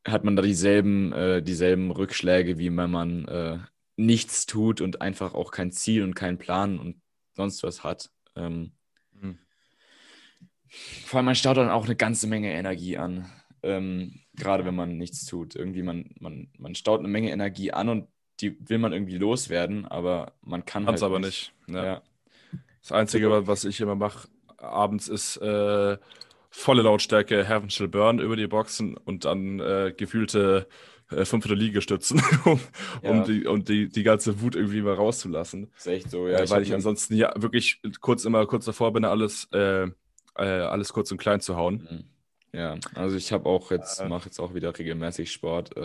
hat 0.07 0.23
man 0.23 0.35
da 0.35 0.41
dieselben, 0.41 1.11
äh, 1.13 1.43
dieselben 1.43 1.91
Rückschläge, 1.91 2.57
wie 2.57 2.75
wenn 2.75 2.89
man 2.91 3.25
äh, 3.27 3.59
nichts 3.97 4.45
tut 4.45 4.81
und 4.81 5.01
einfach 5.01 5.33
auch 5.33 5.51
kein 5.51 5.71
Ziel 5.71 6.03
und 6.03 6.15
keinen 6.15 6.37
Plan 6.37 6.79
und 6.79 7.01
sonst 7.33 7.63
was 7.63 7.83
hat. 7.83 8.09
Ähm, 8.35 8.71
Mhm. 9.13 9.37
vor 11.05 11.17
allem, 11.17 11.25
man 11.25 11.35
staut 11.35 11.57
dann 11.57 11.69
auch 11.69 11.85
eine 11.85 11.95
ganze 11.95 12.27
Menge 12.27 12.51
Energie 12.53 12.97
an. 12.97 13.29
Ähm, 13.61 14.21
gerade 14.33 14.65
wenn 14.65 14.73
man 14.75 14.97
nichts 14.97 15.25
tut. 15.25 15.55
Irgendwie, 15.55 15.83
man, 15.83 16.09
man, 16.19 16.49
man 16.57 16.73
staut 16.75 16.99
eine 16.99 17.09
Menge 17.09 17.29
Energie 17.29 17.71
an 17.71 17.89
und 17.89 18.07
die 18.41 18.57
will 18.69 18.77
man 18.79 18.93
irgendwie 18.93 19.17
loswerden, 19.17 19.85
aber 19.85 20.33
man 20.41 20.65
kann 20.65 20.85
Kannst 20.85 21.03
halt 21.03 21.11
aber 21.11 21.19
nicht. 21.19 21.53
Ja. 21.67 21.83
Ja. 21.85 22.01
Das 22.81 22.91
Einzige, 22.91 23.29
wa- 23.29 23.45
was 23.47 23.63
ich 23.65 23.79
immer 23.81 23.95
mache 23.95 24.27
abends, 24.57 25.07
ist 25.07 25.37
äh, 25.37 25.97
volle 26.49 26.81
Lautstärke 26.81 27.45
Heaven 27.47 27.69
Shall 27.69 27.87
Burn 27.87 28.19
über 28.19 28.35
die 28.35 28.47
Boxen 28.47 28.97
und 28.97 29.25
dann 29.25 29.59
äh, 29.59 29.93
gefühlte 29.95 30.67
äh, 31.11 31.23
500 31.25 31.57
Liegestützen, 31.57 32.21
um, 32.45 32.59
um, 33.03 33.17
Ja. 33.17 33.23
die, 33.23 33.45
um 33.45 33.63
die, 33.63 33.87
die 33.89 34.03
ganze 34.03 34.41
Wut 34.41 34.55
irgendwie 34.55 34.81
mal 34.81 34.93
rauszulassen. 34.95 35.71
Ist 35.77 35.87
echt 35.87 36.09
so, 36.09 36.27
Ja, 36.27 36.39
ja. 36.43 36.49
weil 36.49 36.63
ich 36.63 36.73
ansonsten 36.73 37.15
ja 37.15 37.33
wirklich 37.35 37.81
kurz 38.01 38.25
immer 38.25 38.45
kurz 38.47 38.65
davor 38.65 38.91
bin, 38.93 39.05
alles, 39.05 39.47
äh, 39.53 39.83
äh, 40.35 40.43
alles 40.43 40.91
kurz 40.93 41.11
und 41.11 41.17
klein 41.19 41.39
zu 41.41 41.55
hauen. 41.55 41.87
Mhm. 41.89 42.03
Ja, 42.59 42.75
also 42.95 43.15
ich 43.15 43.31
habe 43.31 43.45
auch 43.47 43.71
jetzt, 43.71 44.01
Äh. 44.01 44.09
mache 44.09 44.25
jetzt 44.25 44.39
auch 44.39 44.53
wieder 44.53 44.77
regelmäßig 44.77 45.31
Sport. 45.31 45.75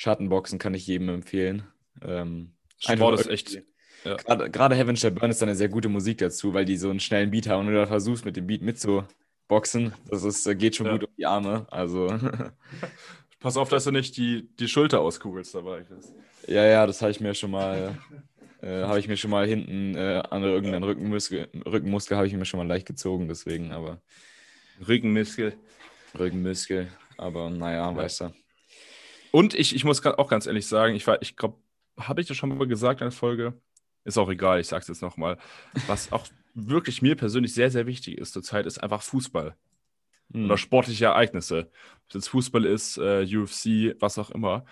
Schattenboxen 0.00 0.58
kann 0.58 0.72
ich 0.72 0.86
jedem 0.86 1.10
empfehlen. 1.10 1.62
Ähm, 2.00 2.54
Sport 2.78 3.20
ist 3.20 3.26
echt. 3.26 3.62
ja. 4.02 4.16
Gerade, 4.16 4.50
gerade 4.50 4.74
Heaven 4.74 4.96
Shall 4.96 5.10
Burn 5.10 5.30
ist 5.30 5.42
eine 5.42 5.54
sehr 5.54 5.68
gute 5.68 5.90
Musik 5.90 6.16
dazu, 6.16 6.54
weil 6.54 6.64
die 6.64 6.78
so 6.78 6.88
einen 6.88 7.00
schnellen 7.00 7.30
Beat 7.30 7.48
haben 7.48 7.66
und 7.66 7.74
du 7.74 7.78
da 7.78 7.86
versuchst 7.86 8.24
mit 8.24 8.34
dem 8.34 8.46
Beat 8.46 8.62
mitzuboxen. 8.62 9.92
Das 10.08 10.24
ist, 10.24 10.46
äh, 10.46 10.54
geht 10.54 10.74
schon 10.76 10.86
Ja. 10.86 10.92
gut 10.92 11.04
um 11.04 11.10
die 11.18 11.26
Arme. 11.26 11.66
Also, 11.70 12.06
Pass 13.40 13.58
auf, 13.58 13.68
dass 13.68 13.84
du 13.84 13.90
nicht 13.90 14.16
die, 14.16 14.48
die 14.58 14.68
Schulter 14.68 15.00
auskugelst 15.00 15.54
dabei. 15.54 15.84
Ja, 16.46 16.64
ja, 16.64 16.86
das 16.86 17.02
habe 17.02 17.10
ich 17.10 17.20
mir 17.20 17.34
schon 17.34 17.50
mal, 17.50 17.98
äh, 18.62 18.82
habe 18.84 19.00
ich 19.00 19.06
mir 19.06 19.18
schon 19.18 19.30
mal 19.30 19.46
hinten 19.46 19.94
äh, 19.96 20.22
an 20.30 20.42
irgendeinen 20.42 20.82
Rückenmuskel, 20.84 21.48
Rückenmuskel 21.66 22.16
habe 22.16 22.26
ich 22.26 22.32
mir 22.32 22.46
schon 22.46 22.56
mal 22.56 22.66
leicht 22.66 22.86
gezogen, 22.86 23.28
deswegen, 23.28 23.72
aber 23.72 24.00
Rückenmuskel. 24.88 25.52
Rückenmuskel, 26.18 26.88
aber 27.18 27.50
naja, 27.50 27.94
weißt 27.94 28.22
du. 28.22 28.34
Und 29.32 29.54
ich, 29.54 29.74
ich 29.74 29.84
muss 29.84 30.04
auch 30.04 30.28
ganz 30.28 30.46
ehrlich 30.46 30.66
sagen, 30.66 30.94
ich, 30.94 31.06
war- 31.06 31.22
ich 31.22 31.36
glaube, 31.36 31.56
habe 31.98 32.20
ich 32.20 32.26
das 32.26 32.36
schon 32.36 32.56
mal 32.56 32.66
gesagt 32.66 33.00
in 33.00 33.06
der 33.06 33.12
Folge? 33.12 33.54
Ist 34.04 34.18
auch 34.18 34.30
egal, 34.30 34.60
ich 34.60 34.66
sage 34.68 34.82
es 34.82 34.88
jetzt 34.88 35.02
nochmal. 35.02 35.38
Was 35.86 36.10
auch 36.12 36.26
wirklich 36.54 37.02
mir 37.02 37.16
persönlich 37.16 37.54
sehr, 37.54 37.70
sehr 37.70 37.86
wichtig 37.86 38.18
ist 38.18 38.32
zurzeit, 38.32 38.66
ist 38.66 38.82
einfach 38.82 39.02
Fußball 39.02 39.56
Hm. 40.32 40.44
oder 40.46 40.56
sportliche 40.58 41.06
Ereignisse. 41.06 41.70
Ob 41.70 42.08
es 42.08 42.14
jetzt 42.14 42.28
Fußball 42.28 42.64
ist, 42.64 42.98
äh, 42.98 43.24
UFC, 43.36 43.94
was 44.00 44.18
auch 44.18 44.30
immer. 44.30 44.64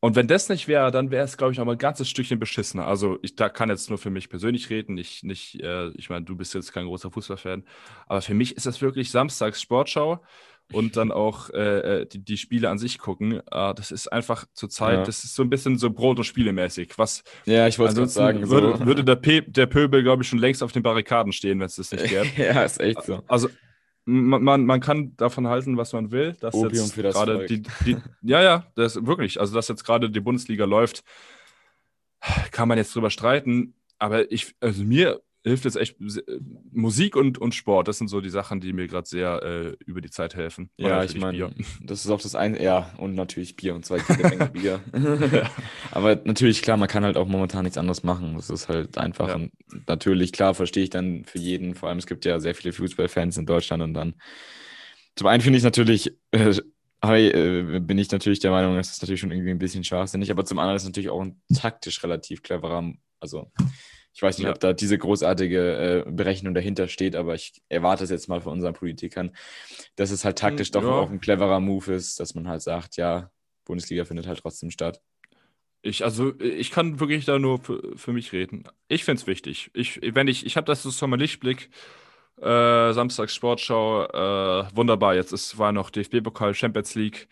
Und 0.00 0.14
wenn 0.14 0.28
das 0.28 0.48
nicht 0.48 0.68
wäre, 0.68 0.90
dann 0.90 1.10
wäre 1.10 1.24
es, 1.24 1.36
glaube 1.36 1.52
ich, 1.52 1.58
noch 1.58 1.64
mal 1.64 1.72
ein 1.72 1.78
ganzes 1.78 2.08
Stückchen 2.08 2.38
beschissener. 2.38 2.86
Also 2.86 3.18
ich 3.22 3.34
da 3.34 3.48
kann 3.48 3.70
jetzt 3.70 3.88
nur 3.88 3.98
für 3.98 4.10
mich 4.10 4.28
persönlich 4.28 4.70
reden. 4.70 4.94
Nicht, 4.94 5.24
nicht, 5.24 5.60
äh, 5.62 5.88
ich 5.96 6.10
meine, 6.10 6.24
du 6.24 6.36
bist 6.36 6.54
jetzt 6.54 6.72
kein 6.72 6.86
großer 6.86 7.10
Fußballfan. 7.10 7.64
Aber 8.06 8.22
für 8.22 8.34
mich 8.34 8.56
ist 8.56 8.66
das 8.66 8.82
wirklich 8.82 9.10
samstags 9.10 9.60
Sportschau 9.60 10.22
und 10.72 10.96
dann 10.96 11.12
auch 11.12 11.50
äh, 11.50 12.00
äh, 12.02 12.06
die, 12.06 12.18
die 12.24 12.36
Spiele 12.36 12.70
an 12.70 12.78
sich 12.78 12.98
gucken. 12.98 13.40
Äh, 13.50 13.74
das 13.74 13.90
ist 13.92 14.08
einfach 14.12 14.46
zurzeit, 14.52 14.98
Ja. 14.98 15.04
das 15.04 15.22
ist 15.24 15.34
so 15.34 15.42
ein 15.42 15.50
bisschen 15.50 15.78
so 15.78 15.90
Brot- 15.90 16.18
und 16.18 16.24
Spielemäßig. 16.24 16.98
Was 16.98 17.22
Ja, 17.44 17.66
ich 17.68 17.78
wollte 17.78 18.06
sagen, 18.08 18.48
würde, 18.50 18.76
so. 18.78 18.86
würde 18.86 19.04
der, 19.04 19.16
Pe 19.16 19.42
der 19.42 19.66
Pöbel, 19.66 20.02
glaube 20.02 20.22
ich, 20.22 20.28
schon 20.28 20.38
längst 20.40 20.62
auf 20.62 20.72
den 20.72 20.82
Barrikaden 20.82 21.32
stehen, 21.32 21.60
wenn 21.60 21.66
es 21.66 21.76
das 21.76 21.92
nicht 21.92 22.04
gäbe. 22.08 22.26
ja, 22.36 22.62
ist 22.64 22.80
echt 22.80 23.02
so. 23.04 23.22
Also 23.28 23.48
man, 24.04 24.42
man, 24.42 24.66
man 24.66 24.80
kann 24.80 25.16
davon 25.16 25.48
halten, 25.48 25.76
was 25.76 25.92
man 25.92 26.10
will, 26.12 26.36
dass 26.40 26.54
Opium 26.54 26.72
jetzt 26.84 26.94
für 26.94 27.02
das 27.02 27.14
gerade 27.14 27.46
die, 27.46 27.62
die 27.84 27.96
ja 28.22 28.40
ja, 28.42 28.66
das 28.76 29.04
wirklich, 29.04 29.40
also 29.40 29.54
dass 29.54 29.66
jetzt 29.68 29.84
gerade 29.84 30.10
die 30.10 30.20
Bundesliga 30.20 30.64
läuft, 30.64 31.02
kann 32.50 32.68
man 32.68 32.78
jetzt 32.78 32.94
drüber 32.94 33.10
streiten, 33.10 33.74
aber 33.98 34.30
ich 34.30 34.54
also 34.60 34.82
mir 34.84 35.20
hilft 35.46 35.64
es 35.64 35.76
echt. 35.76 35.96
Musik 36.72 37.14
und, 37.14 37.38
und 37.38 37.54
Sport, 37.54 37.86
das 37.88 37.98
sind 37.98 38.08
so 38.08 38.20
die 38.20 38.30
Sachen, 38.30 38.60
die 38.60 38.72
mir 38.72 38.88
gerade 38.88 39.06
sehr 39.06 39.42
äh, 39.42 39.76
über 39.84 40.00
die 40.00 40.10
Zeit 40.10 40.34
helfen. 40.34 40.70
Und 40.76 40.86
ja, 40.86 41.04
ich 41.04 41.16
meine, 41.16 41.54
das 41.82 42.04
ist 42.04 42.10
auch 42.10 42.20
das 42.20 42.34
eine, 42.34 42.62
ja, 42.62 42.92
und 42.98 43.14
natürlich 43.14 43.56
Bier 43.56 43.74
und 43.74 43.84
zwei 43.84 43.98
Menge 44.16 44.46
Bier. 44.46 44.80
Aber 45.92 46.20
natürlich, 46.24 46.62
klar, 46.62 46.76
man 46.76 46.88
kann 46.88 47.04
halt 47.04 47.16
auch 47.16 47.28
momentan 47.28 47.62
nichts 47.62 47.78
anderes 47.78 48.02
machen. 48.02 48.34
Das 48.34 48.50
ist 48.50 48.68
halt 48.68 48.98
einfach. 48.98 49.28
Ja. 49.28 49.34
Und 49.36 49.52
natürlich, 49.86 50.32
klar, 50.32 50.54
verstehe 50.54 50.84
ich 50.84 50.90
dann 50.90 51.24
für 51.24 51.38
jeden, 51.38 51.74
vor 51.74 51.88
allem 51.88 51.98
es 51.98 52.06
gibt 52.06 52.24
ja 52.24 52.40
sehr 52.40 52.54
viele 52.54 52.72
Fußballfans 52.72 53.36
in 53.36 53.46
Deutschland 53.46 53.82
und 53.82 53.94
dann. 53.94 54.14
Zum 55.14 55.28
einen 55.28 55.40
finde 55.40 55.56
ich 55.56 55.64
natürlich, 55.64 56.12
äh, 56.32 56.52
äh, 57.02 57.80
bin 57.80 57.96
ich 57.96 58.10
natürlich 58.10 58.40
der 58.40 58.50
Meinung, 58.50 58.76
das 58.76 58.90
ist 58.90 59.02
natürlich 59.02 59.20
schon 59.20 59.30
irgendwie 59.30 59.50
ein 59.50 59.58
bisschen 59.58 59.84
scharfsinnig, 59.84 60.30
aber 60.30 60.44
zum 60.44 60.58
anderen 60.58 60.76
ist 60.76 60.82
es 60.82 60.88
natürlich 60.88 61.08
auch 61.08 61.22
ein 61.22 61.40
taktisch 61.54 62.02
relativ 62.02 62.42
cleverer, 62.42 62.92
also 63.18 63.50
ich 64.16 64.22
weiß 64.22 64.38
nicht, 64.38 64.46
ja. 64.46 64.52
ob 64.52 64.60
da 64.60 64.72
diese 64.72 64.96
großartige 64.96 66.04
äh, 66.06 66.10
Berechnung 66.10 66.54
dahinter 66.54 66.88
steht, 66.88 67.14
aber 67.14 67.34
ich 67.34 67.52
erwarte 67.68 68.02
es 68.02 68.08
jetzt 68.08 68.28
mal 68.28 68.40
von 68.40 68.54
unseren 68.54 68.72
Politikern, 68.72 69.36
dass 69.94 70.10
es 70.10 70.24
halt 70.24 70.38
taktisch 70.38 70.68
hm, 70.68 70.74
ja. 70.76 70.80
doch 70.80 70.96
auch 70.96 71.10
ein 71.10 71.20
cleverer 71.20 71.60
Move 71.60 71.92
ist, 71.92 72.18
dass 72.18 72.34
man 72.34 72.48
halt 72.48 72.62
sagt, 72.62 72.96
ja, 72.96 73.30
Bundesliga 73.66 74.06
findet 74.06 74.26
halt 74.26 74.38
trotzdem 74.38 74.70
statt. 74.70 75.02
Ich, 75.82 76.02
also, 76.02 76.32
ich 76.40 76.70
kann 76.70 76.98
wirklich 76.98 77.26
da 77.26 77.38
nur 77.38 77.58
für, 77.58 77.92
für 77.94 78.14
mich 78.14 78.32
reden. 78.32 78.64
Ich 78.88 79.04
finde 79.04 79.20
es 79.20 79.26
wichtig. 79.26 79.70
Ich, 79.74 80.00
wenn 80.02 80.28
ich, 80.28 80.46
ich 80.46 80.56
habe 80.56 80.64
das 80.64 80.82
so 80.82 81.06
mal 81.06 81.18
Lichtblick, 81.18 81.68
äh, 82.40 82.94
Samstags 82.94 83.34
Sportschau, 83.34 84.04
äh, 84.06 84.74
wunderbar. 84.74 85.14
Jetzt 85.14 85.32
ist, 85.32 85.58
war 85.58 85.72
noch 85.72 85.90
DFB-Pokal, 85.90 86.54
Champions 86.54 86.94
League, 86.94 87.28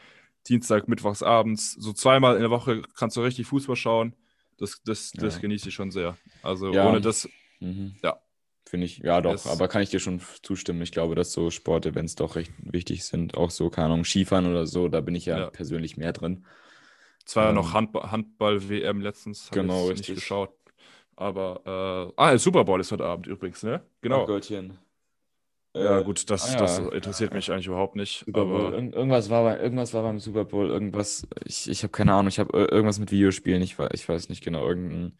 Dienstag, 0.46 0.86
Mittwochs 0.86 1.22
abends. 1.22 1.72
So 1.72 1.94
zweimal 1.94 2.34
in 2.34 2.42
der 2.42 2.50
Woche 2.50 2.82
kannst 2.94 3.16
du 3.16 3.22
richtig 3.22 3.46
Fußball 3.46 3.74
schauen. 3.74 4.14
Das, 4.58 4.82
das, 4.84 5.12
ja. 5.14 5.22
das 5.22 5.40
genieße 5.40 5.68
ich 5.68 5.74
schon 5.74 5.90
sehr. 5.90 6.16
Also 6.42 6.72
ja. 6.72 6.88
ohne 6.88 7.00
das, 7.00 7.28
mhm. 7.60 7.96
ja. 8.02 8.20
Finde 8.66 8.86
ich, 8.86 8.98
ja 8.98 9.20
doch, 9.20 9.32
das, 9.32 9.46
aber 9.46 9.68
kann 9.68 9.82
ich 9.82 9.90
dir 9.90 10.00
schon 10.00 10.20
zustimmen. 10.42 10.82
Ich 10.82 10.90
glaube, 10.90 11.14
dass 11.14 11.32
so 11.32 11.50
Sportevents 11.50 12.14
doch 12.14 12.34
recht 12.34 12.52
wichtig 12.58 13.04
sind. 13.04 13.36
Auch 13.36 13.50
so, 13.50 13.70
keine 13.70 13.86
Ahnung, 13.86 14.04
Skifahren 14.04 14.46
oder 14.46 14.66
so, 14.66 14.88
da 14.88 15.00
bin 15.00 15.14
ich 15.14 15.26
ja, 15.26 15.38
ja. 15.38 15.50
persönlich 15.50 15.96
mehr 15.96 16.12
drin. 16.12 16.44
Zwar 17.24 17.50
ähm, 17.50 17.56
noch 17.56 17.72
Handball-WM 17.72 18.10
Handball 18.10 19.02
letztens, 19.02 19.50
genau, 19.50 19.90
ich 19.90 19.98
nicht 19.98 20.14
geschaut. 20.14 20.50
Aber, 21.16 22.12
äh, 22.16 22.20
ah, 22.20 22.38
Super 22.38 22.64
Bowl 22.64 22.80
ist 22.80 22.90
heute 22.90 23.04
Abend 23.04 23.26
übrigens, 23.26 23.62
ne? 23.62 23.82
Genau. 24.00 24.22
Oh, 24.22 24.26
Goldchen. 24.26 24.78
Ja, 25.76 26.00
äh, 26.00 26.04
gut, 26.04 26.30
das, 26.30 26.50
ah, 26.50 26.52
ja. 26.52 26.58
das 26.58 26.78
interessiert 26.78 27.34
mich 27.34 27.50
eigentlich 27.50 27.66
überhaupt 27.66 27.96
nicht. 27.96 28.24
Aber 28.32 28.72
Ir 28.72 28.94
irgendwas, 28.94 29.28
war 29.28 29.42
bei, 29.42 29.58
irgendwas 29.58 29.92
war 29.92 30.02
beim 30.04 30.20
Super 30.20 30.44
Bowl, 30.44 30.68
irgendwas, 30.68 31.26
ich, 31.44 31.68
ich 31.68 31.82
habe 31.82 31.90
keine 31.90 32.12
Ahnung, 32.12 32.28
ich 32.28 32.38
habe 32.38 32.56
irgendwas 32.56 33.00
mit 33.00 33.10
Videospielen, 33.10 33.60
ich, 33.60 33.76
ich 33.92 34.08
weiß 34.08 34.28
nicht 34.28 34.44
genau, 34.44 34.66
irgendein, 34.66 35.18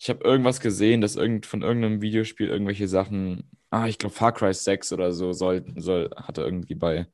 ich 0.00 0.10
habe 0.10 0.24
irgendwas 0.24 0.60
gesehen, 0.60 1.00
dass 1.00 1.14
irgend, 1.14 1.46
von 1.46 1.62
irgendeinem 1.62 2.02
Videospiel 2.02 2.48
irgendwelche 2.48 2.88
Sachen, 2.88 3.48
ah, 3.70 3.86
ich 3.86 3.98
glaube 3.98 4.14
Far 4.14 4.32
Cry 4.32 4.52
6 4.52 4.92
oder 4.92 5.12
so, 5.12 5.32
soll, 5.32 5.64
soll, 5.76 6.10
hatte 6.16 6.42
irgendwie 6.42 6.74
bei, 6.74 7.06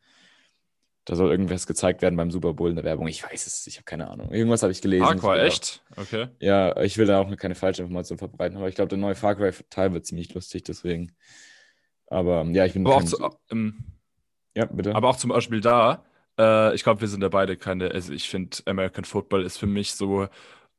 da 1.04 1.16
soll 1.16 1.30
irgendwas 1.30 1.66
gezeigt 1.66 2.00
werden 2.00 2.16
beim 2.16 2.30
Super 2.30 2.54
Bowl 2.54 2.70
in 2.70 2.76
der 2.76 2.84
Werbung. 2.84 3.08
Ich 3.08 3.22
weiß 3.22 3.46
es, 3.46 3.66
ich 3.66 3.76
habe 3.76 3.84
keine 3.84 4.08
Ahnung. 4.08 4.30
Irgendwas 4.30 4.62
habe 4.62 4.72
ich 4.72 4.80
gelesen. 4.80 5.04
Far 5.04 5.36
Cry, 5.36 5.46
echt? 5.46 5.82
Okay. 5.96 6.28
Ja, 6.38 6.80
ich 6.80 6.96
will 6.96 7.06
da 7.06 7.20
auch 7.20 7.36
keine 7.36 7.54
falsche 7.54 7.82
Information 7.82 8.16
verbreiten, 8.16 8.56
aber 8.56 8.68
ich 8.68 8.74
glaube, 8.74 8.88
der 8.88 8.98
neue 8.98 9.14
Far 9.14 9.34
Cry-Teil 9.34 9.92
wird 9.92 10.06
ziemlich 10.06 10.32
lustig, 10.32 10.62
deswegen. 10.62 11.12
Aber 12.10 12.44
ja, 12.50 12.66
ich 12.66 12.74
bin. 12.74 12.86
Aber 12.86 12.96
auch, 12.96 13.04
zu, 13.04 13.30
ähm, 13.50 13.84
ja, 14.54 14.66
bitte. 14.66 14.94
Aber 14.94 15.08
auch 15.08 15.16
zum 15.16 15.30
Beispiel 15.30 15.60
da, 15.60 16.04
äh, 16.38 16.74
ich 16.74 16.82
glaube, 16.82 17.00
wir 17.00 17.08
sind 17.08 17.22
ja 17.22 17.28
beide 17.28 17.56
keine. 17.56 17.90
Also 17.92 18.12
ich 18.12 18.28
finde, 18.28 18.58
American 18.66 19.04
Football 19.04 19.44
ist 19.44 19.56
für 19.56 19.66
mich 19.66 19.94
so 19.94 20.26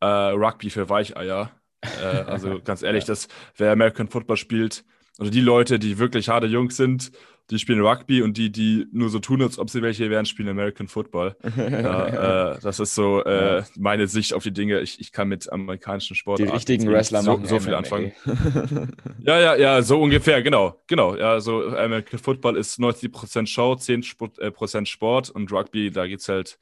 äh, 0.02 0.06
Rugby 0.06 0.70
für 0.70 0.90
Weicheier. 0.90 1.52
Äh, 1.82 2.06
also 2.06 2.60
ganz 2.64 2.84
ehrlich, 2.84 3.06
ja. 3.06 3.08
dass 3.08 3.28
wer 3.56 3.72
American 3.72 4.08
Football 4.08 4.38
spielt, 4.38 4.84
oder 5.22 5.30
die 5.30 5.42
Leute, 5.42 5.78
die 5.78 6.00
wirklich 6.00 6.30
harte 6.30 6.48
Jungs 6.48 6.76
sind, 6.76 7.12
die 7.52 7.60
spielen 7.60 7.82
Rugby 7.82 8.24
und 8.24 8.38
die, 8.38 8.52
die 8.52 8.88
nur 8.92 9.10
so 9.10 9.20
tun, 9.20 9.42
als 9.44 9.60
ob 9.60 9.70
sie 9.70 9.84
welche 9.84 10.10
wären, 10.10 10.26
spielen 10.26 10.50
American 10.50 10.88
Football. 10.88 11.36
ja, 11.58 12.54
äh, 12.54 12.60
das 12.60 12.80
ist 12.80 12.96
so 12.96 13.24
äh, 13.24 13.62
meine 13.78 14.08
Sicht 14.08 14.34
auf 14.34 14.42
die 14.42 14.52
Dinge. 14.52 14.80
Ich, 14.80 15.00
ich 15.00 15.12
kann 15.12 15.28
mit 15.28 15.52
amerikanischen 15.52 16.16
Sportarten 16.16 16.50
die 16.50 16.56
richtigen 16.56 16.90
Wrestler 16.90 17.22
so, 17.22 17.40
so 17.44 17.60
viel 17.60 17.76
anfangen. 17.76 18.14
ja, 19.20 19.40
ja, 19.40 19.56
ja, 19.56 19.82
so 19.84 20.02
ungefähr, 20.02 20.42
genau. 20.42 20.82
Genau. 20.88 21.16
Ja, 21.16 21.40
so 21.40 21.68
American 21.68 22.18
Football 22.18 22.58
ist 22.58 22.80
90% 22.80 23.46
Show, 23.46 23.74
10% 23.74 24.82
äh, 24.82 24.86
Sport 24.88 25.30
und 25.30 25.52
Rugby, 25.52 25.92
da 25.92 26.08
geht's 26.08 26.30
halt. 26.30 26.58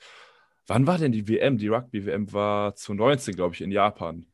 Wann 0.68 0.86
war 0.86 0.98
denn 0.98 1.14
die 1.14 1.28
WM? 1.28 1.58
Die 1.58 1.70
Rugby-WM 1.70 2.32
war 2.34 2.76
zu 2.76 2.94
19, 2.94 3.36
glaube 3.36 3.56
ich, 3.56 3.62
in 3.62 3.72
Japan. 3.72 4.26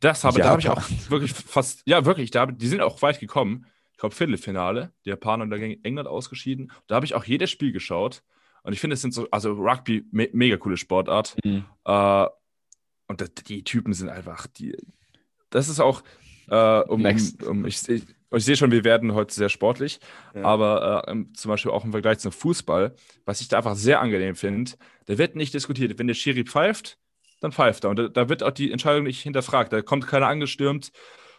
Das 0.00 0.24
habe, 0.24 0.40
da 0.40 0.48
habe 0.48 0.60
ich 0.60 0.68
auch 0.68 0.82
wirklich 1.08 1.32
fast, 1.32 1.82
ja, 1.84 2.04
wirklich, 2.04 2.30
da, 2.30 2.46
die 2.46 2.66
sind 2.66 2.80
auch 2.80 3.00
weit 3.02 3.20
gekommen 3.20 3.66
glaube, 4.00 4.14
Viertelfinale. 4.14 4.92
Die 5.04 5.10
Japaner 5.10 5.44
und 5.44 5.50
gegen 5.50 5.84
England 5.84 6.08
ausgeschieden. 6.08 6.72
Da 6.88 6.96
habe 6.96 7.06
ich 7.06 7.14
auch 7.14 7.24
jedes 7.24 7.50
Spiel 7.50 7.70
geschaut. 7.70 8.22
Und 8.62 8.72
ich 8.72 8.80
finde, 8.80 8.94
es 8.94 9.02
sind 9.02 9.14
so, 9.14 9.28
also 9.30 9.52
Rugby, 9.52 10.04
me 10.10 10.28
mega 10.32 10.56
coole 10.56 10.76
Sportart. 10.76 11.36
Mhm. 11.44 11.64
Äh, 11.84 12.26
und 13.06 13.20
das, 13.20 13.32
die 13.46 13.62
Typen 13.62 13.92
sind 13.92 14.08
einfach, 14.08 14.46
die, 14.46 14.76
das 15.50 15.68
ist 15.68 15.80
auch, 15.80 16.02
äh, 16.48 16.80
um, 16.80 17.04
um, 17.04 17.46
um, 17.46 17.66
ich, 17.66 17.88
ich, 17.88 18.04
ich 18.32 18.44
sehe 18.44 18.56
schon, 18.56 18.70
wir 18.70 18.84
werden 18.84 19.14
heute 19.14 19.34
sehr 19.34 19.48
sportlich, 19.48 19.98
ja. 20.34 20.42
aber 20.42 21.08
äh, 21.08 21.24
zum 21.34 21.48
Beispiel 21.48 21.72
auch 21.72 21.84
im 21.84 21.90
Vergleich 21.90 22.18
zum 22.18 22.32
Fußball, 22.32 22.94
was 23.24 23.40
ich 23.40 23.48
da 23.48 23.56
einfach 23.56 23.74
sehr 23.74 24.00
angenehm 24.00 24.36
finde, 24.36 24.72
da 25.06 25.18
wird 25.18 25.34
nicht 25.34 25.54
diskutiert. 25.54 25.98
Wenn 25.98 26.06
der 26.06 26.14
Schiri 26.14 26.44
pfeift, 26.44 26.98
dann 27.40 27.52
pfeift 27.52 27.84
er. 27.84 27.90
Und 27.90 27.98
da, 27.98 28.08
da, 28.08 28.28
wird 28.28 28.42
auch 28.42 28.50
die 28.50 28.70
Entscheidung 28.70 29.04
nicht 29.04 29.22
hinterfragt. 29.22 29.72
Da 29.72 29.82
kommt 29.82 30.06
keiner 30.06 30.28
angestürmt 30.28 30.92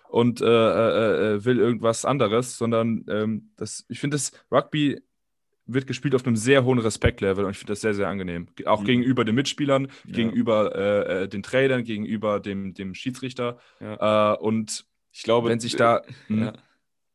und 0.10 0.42
äh, 0.42 0.46
äh, 0.46 1.36
äh, 1.36 1.46
will 1.46 1.60
irgendwas 1.60 2.06
anderes, 2.06 2.58
sondern 2.58 3.06
ähm, 3.08 3.52
das, 3.56 3.86
ich 3.88 4.00
finde, 4.00 4.16
das 4.16 4.32
Rugby 4.52 5.02
wird 5.66 5.88
gespielt 5.88 6.16
auf 6.16 6.26
einem 6.26 6.36
sehr 6.36 6.66
hohen 6.66 6.80
Respektlevel 6.80 7.46
und 7.46 7.52
ich 7.52 7.58
finde 7.58 7.74
das 7.74 7.82
sehr, 7.82 7.94
sehr 7.94 8.10
angenehm. 8.10 8.48
Auch 8.66 8.82
mhm. 8.82 8.86
gegenüber 8.86 9.24
den 9.24 9.36
Mitspielern, 9.36 9.88
ja. 10.06 10.14
gegenüber 10.14 10.76
äh, 10.76 11.24
äh, 11.24 11.28
den 11.28 11.44
Trainern, 11.44 11.84
gegenüber 11.84 12.40
dem, 12.40 12.74
dem 12.74 12.94
Schiedsrichter. 12.94 13.60
Ja. 13.80 14.34
Äh, 14.34 14.38
und 14.38 14.86
ich 15.14 15.24
glaube, 15.24 15.50
wenn 15.50 15.60
sich 15.60 15.76
da. 15.76 16.02
Hm? 16.28 16.44
Ja. 16.44 16.54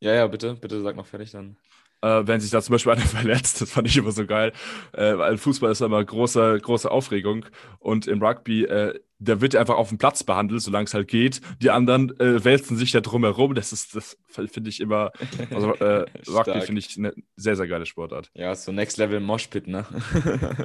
ja, 0.00 0.14
ja, 0.14 0.26
bitte, 0.26 0.54
bitte 0.54 0.80
sag 0.80 0.96
noch 0.96 1.06
fertig 1.06 1.32
dann 1.32 1.56
äh, 2.02 2.22
wenn 2.26 2.40
sich 2.40 2.50
da 2.50 2.60
zum 2.62 2.72
Beispiel 2.72 2.92
einer 2.92 3.02
verletzt. 3.02 3.60
Das 3.60 3.70
fand 3.70 3.88
ich 3.88 3.96
immer 3.96 4.12
so 4.12 4.26
geil, 4.26 4.52
äh, 4.92 5.16
weil 5.16 5.36
Fußball 5.38 5.70
ist 5.70 5.80
immer 5.80 6.04
große, 6.04 6.58
große 6.60 6.90
Aufregung 6.90 7.46
und 7.78 8.06
im 8.06 8.22
Rugby, 8.22 8.64
äh, 8.64 8.98
der 9.18 9.40
wird 9.40 9.56
einfach 9.56 9.76
auf 9.76 9.88
dem 9.88 9.98
Platz 9.98 10.24
behandelt, 10.24 10.60
solange 10.60 10.84
es 10.84 10.94
halt 10.94 11.08
geht. 11.08 11.40
Die 11.62 11.70
anderen 11.70 12.18
äh, 12.20 12.44
wälzen 12.44 12.76
sich 12.76 12.92
da 12.92 13.00
drumherum. 13.00 13.54
Das 13.54 13.72
ist, 13.72 13.96
das 13.96 14.18
finde 14.28 14.68
ich 14.68 14.80
immer, 14.80 15.10
also 15.50 15.74
äh, 15.76 16.04
Rugby 16.28 16.60
finde 16.60 16.80
ich 16.80 16.98
eine 16.98 17.14
sehr, 17.34 17.56
sehr 17.56 17.66
geile 17.66 17.86
Sportart. 17.86 18.30
Ja, 18.34 18.54
so 18.54 18.72
Next 18.72 18.98
Level 18.98 19.20
Moshpit, 19.20 19.68
ne? 19.68 19.86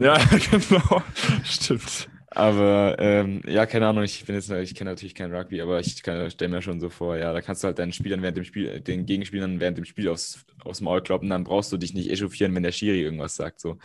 ja, 0.01 0.17
genau. 0.51 1.01
Stimmt. 1.45 2.09
Aber 2.33 2.95
ähm, 2.97 3.41
ja, 3.45 3.65
keine 3.65 3.87
Ahnung, 3.87 4.05
ich 4.05 4.23
bin 4.23 4.35
jetzt, 4.35 4.49
ich 4.49 4.73
kenne 4.73 4.91
natürlich 4.91 5.15
kein 5.15 5.35
Rugby, 5.35 5.61
aber 5.61 5.81
ich 5.81 5.97
stelle 5.97 6.47
mir 6.47 6.61
schon 6.61 6.79
so 6.79 6.89
vor, 6.89 7.17
ja, 7.17 7.33
da 7.33 7.41
kannst 7.41 7.61
du 7.61 7.67
halt 7.67 7.77
deinen 7.77 7.91
Spielern 7.91 8.21
während 8.21 8.37
dem 8.37 8.45
Spiel, 8.45 8.79
den 8.79 9.05
Gegenspielern 9.05 9.59
während 9.59 9.77
dem 9.77 9.83
Spiel 9.83 10.07
aufs, 10.07 10.45
aufs 10.63 10.79
Maul 10.79 11.01
kloppen, 11.01 11.29
dann 11.29 11.43
brauchst 11.43 11.73
du 11.73 11.77
dich 11.77 11.93
nicht 11.93 12.09
echauffieren, 12.09 12.55
wenn 12.55 12.63
der 12.63 12.71
Schiri 12.71 13.01
irgendwas 13.01 13.35
sagt. 13.35 13.59
So. 13.59 13.77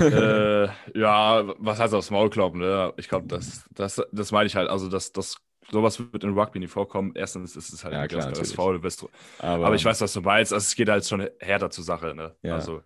äh, 0.00 0.66
ja, 0.94 1.44
was 1.58 1.78
heißt 1.78 1.94
aufs 1.94 2.10
Maul 2.10 2.28
kloppen? 2.28 2.60
Ne? 2.60 2.92
Ich 2.98 3.08
glaube, 3.08 3.26
das, 3.26 3.64
das, 3.72 4.02
das 4.12 4.32
meine 4.32 4.46
ich 4.46 4.54
halt. 4.54 4.68
Also, 4.68 4.90
das, 4.90 5.12
das, 5.12 5.38
sowas 5.70 5.98
wird 5.98 6.24
in 6.24 6.38
Rugby 6.38 6.58
nicht 6.58 6.70
vorkommen. 6.70 7.12
Erstens 7.14 7.56
ist 7.56 7.72
es 7.72 7.84
halt 7.84 7.94
ja, 7.94 8.06
klar, 8.06 8.32
das 8.32 8.52
Foul, 8.52 8.78
bist. 8.80 9.06
Aber, 9.38 9.66
aber, 9.66 9.74
ich 9.74 9.84
weiß, 9.84 10.02
was 10.02 10.12
du 10.12 10.20
meinst. 10.20 10.52
Also, 10.52 10.62
es 10.62 10.76
geht 10.76 10.90
halt 10.90 11.06
schon 11.06 11.26
härter 11.40 11.70
zur 11.70 11.84
Sache. 11.84 12.14
Ne? 12.14 12.36
Ja. 12.42 12.56
Also, 12.56 12.82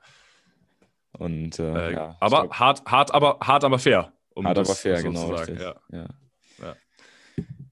Und, 1.18 1.58
äh, 1.58 1.88
äh, 1.88 1.92
ja, 1.94 2.16
aber 2.20 2.42
glaub... 2.42 2.54
hart, 2.54 2.84
hart, 2.86 3.14
aber 3.14 3.38
hart, 3.42 3.64
aber 3.64 3.80
fair. 3.80 4.12
Um 4.34 4.46
Hart 4.46 4.58
aber 4.58 4.74
fair, 4.74 5.02
genau. 5.02 5.34
Ja. 5.34 5.74
Ja. 5.90 6.06
ja. 6.62 6.76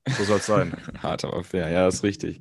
So 0.09 0.25
soll 0.25 0.39
es 0.39 0.47
sein. 0.47 0.77
Hart 1.03 1.25
aber 1.25 1.45
fair, 1.45 1.69
ja, 1.71 1.89
ist 1.89 2.03
richtig. 2.03 2.41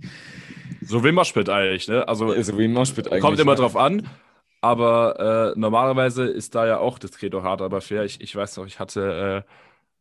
So 0.82 1.03
wie 1.03 1.12
Moshpit 1.12 1.49
eigentlich, 1.49 1.88
ne? 1.88 2.08
Also 2.08 2.34
ja, 2.34 2.41
so 2.43 2.58
wie 2.58 2.67
Moshpit 2.67 3.08
eigentlich. 3.08 3.21
Kommt 3.21 3.39
immer 3.39 3.56
drauf 3.56 3.75
an. 3.75 4.08
Aber 4.62 5.53
äh, 5.56 5.60
normalerweise 5.60 6.25
ist 6.25 6.56
da 6.56 6.65
ja 6.65 6.80
auch 6.80 6.97
das 6.97 7.12
Credo 7.12 7.43
hart, 7.43 7.62
aber 7.62 7.80
fair. 7.80 8.03
Ich, 8.06 8.21
ich 8.21 8.36
weiß 8.36 8.58
noch, 8.58 8.65
ich 8.65 8.80
hatte 8.80 9.45
äh, 9.45 9.51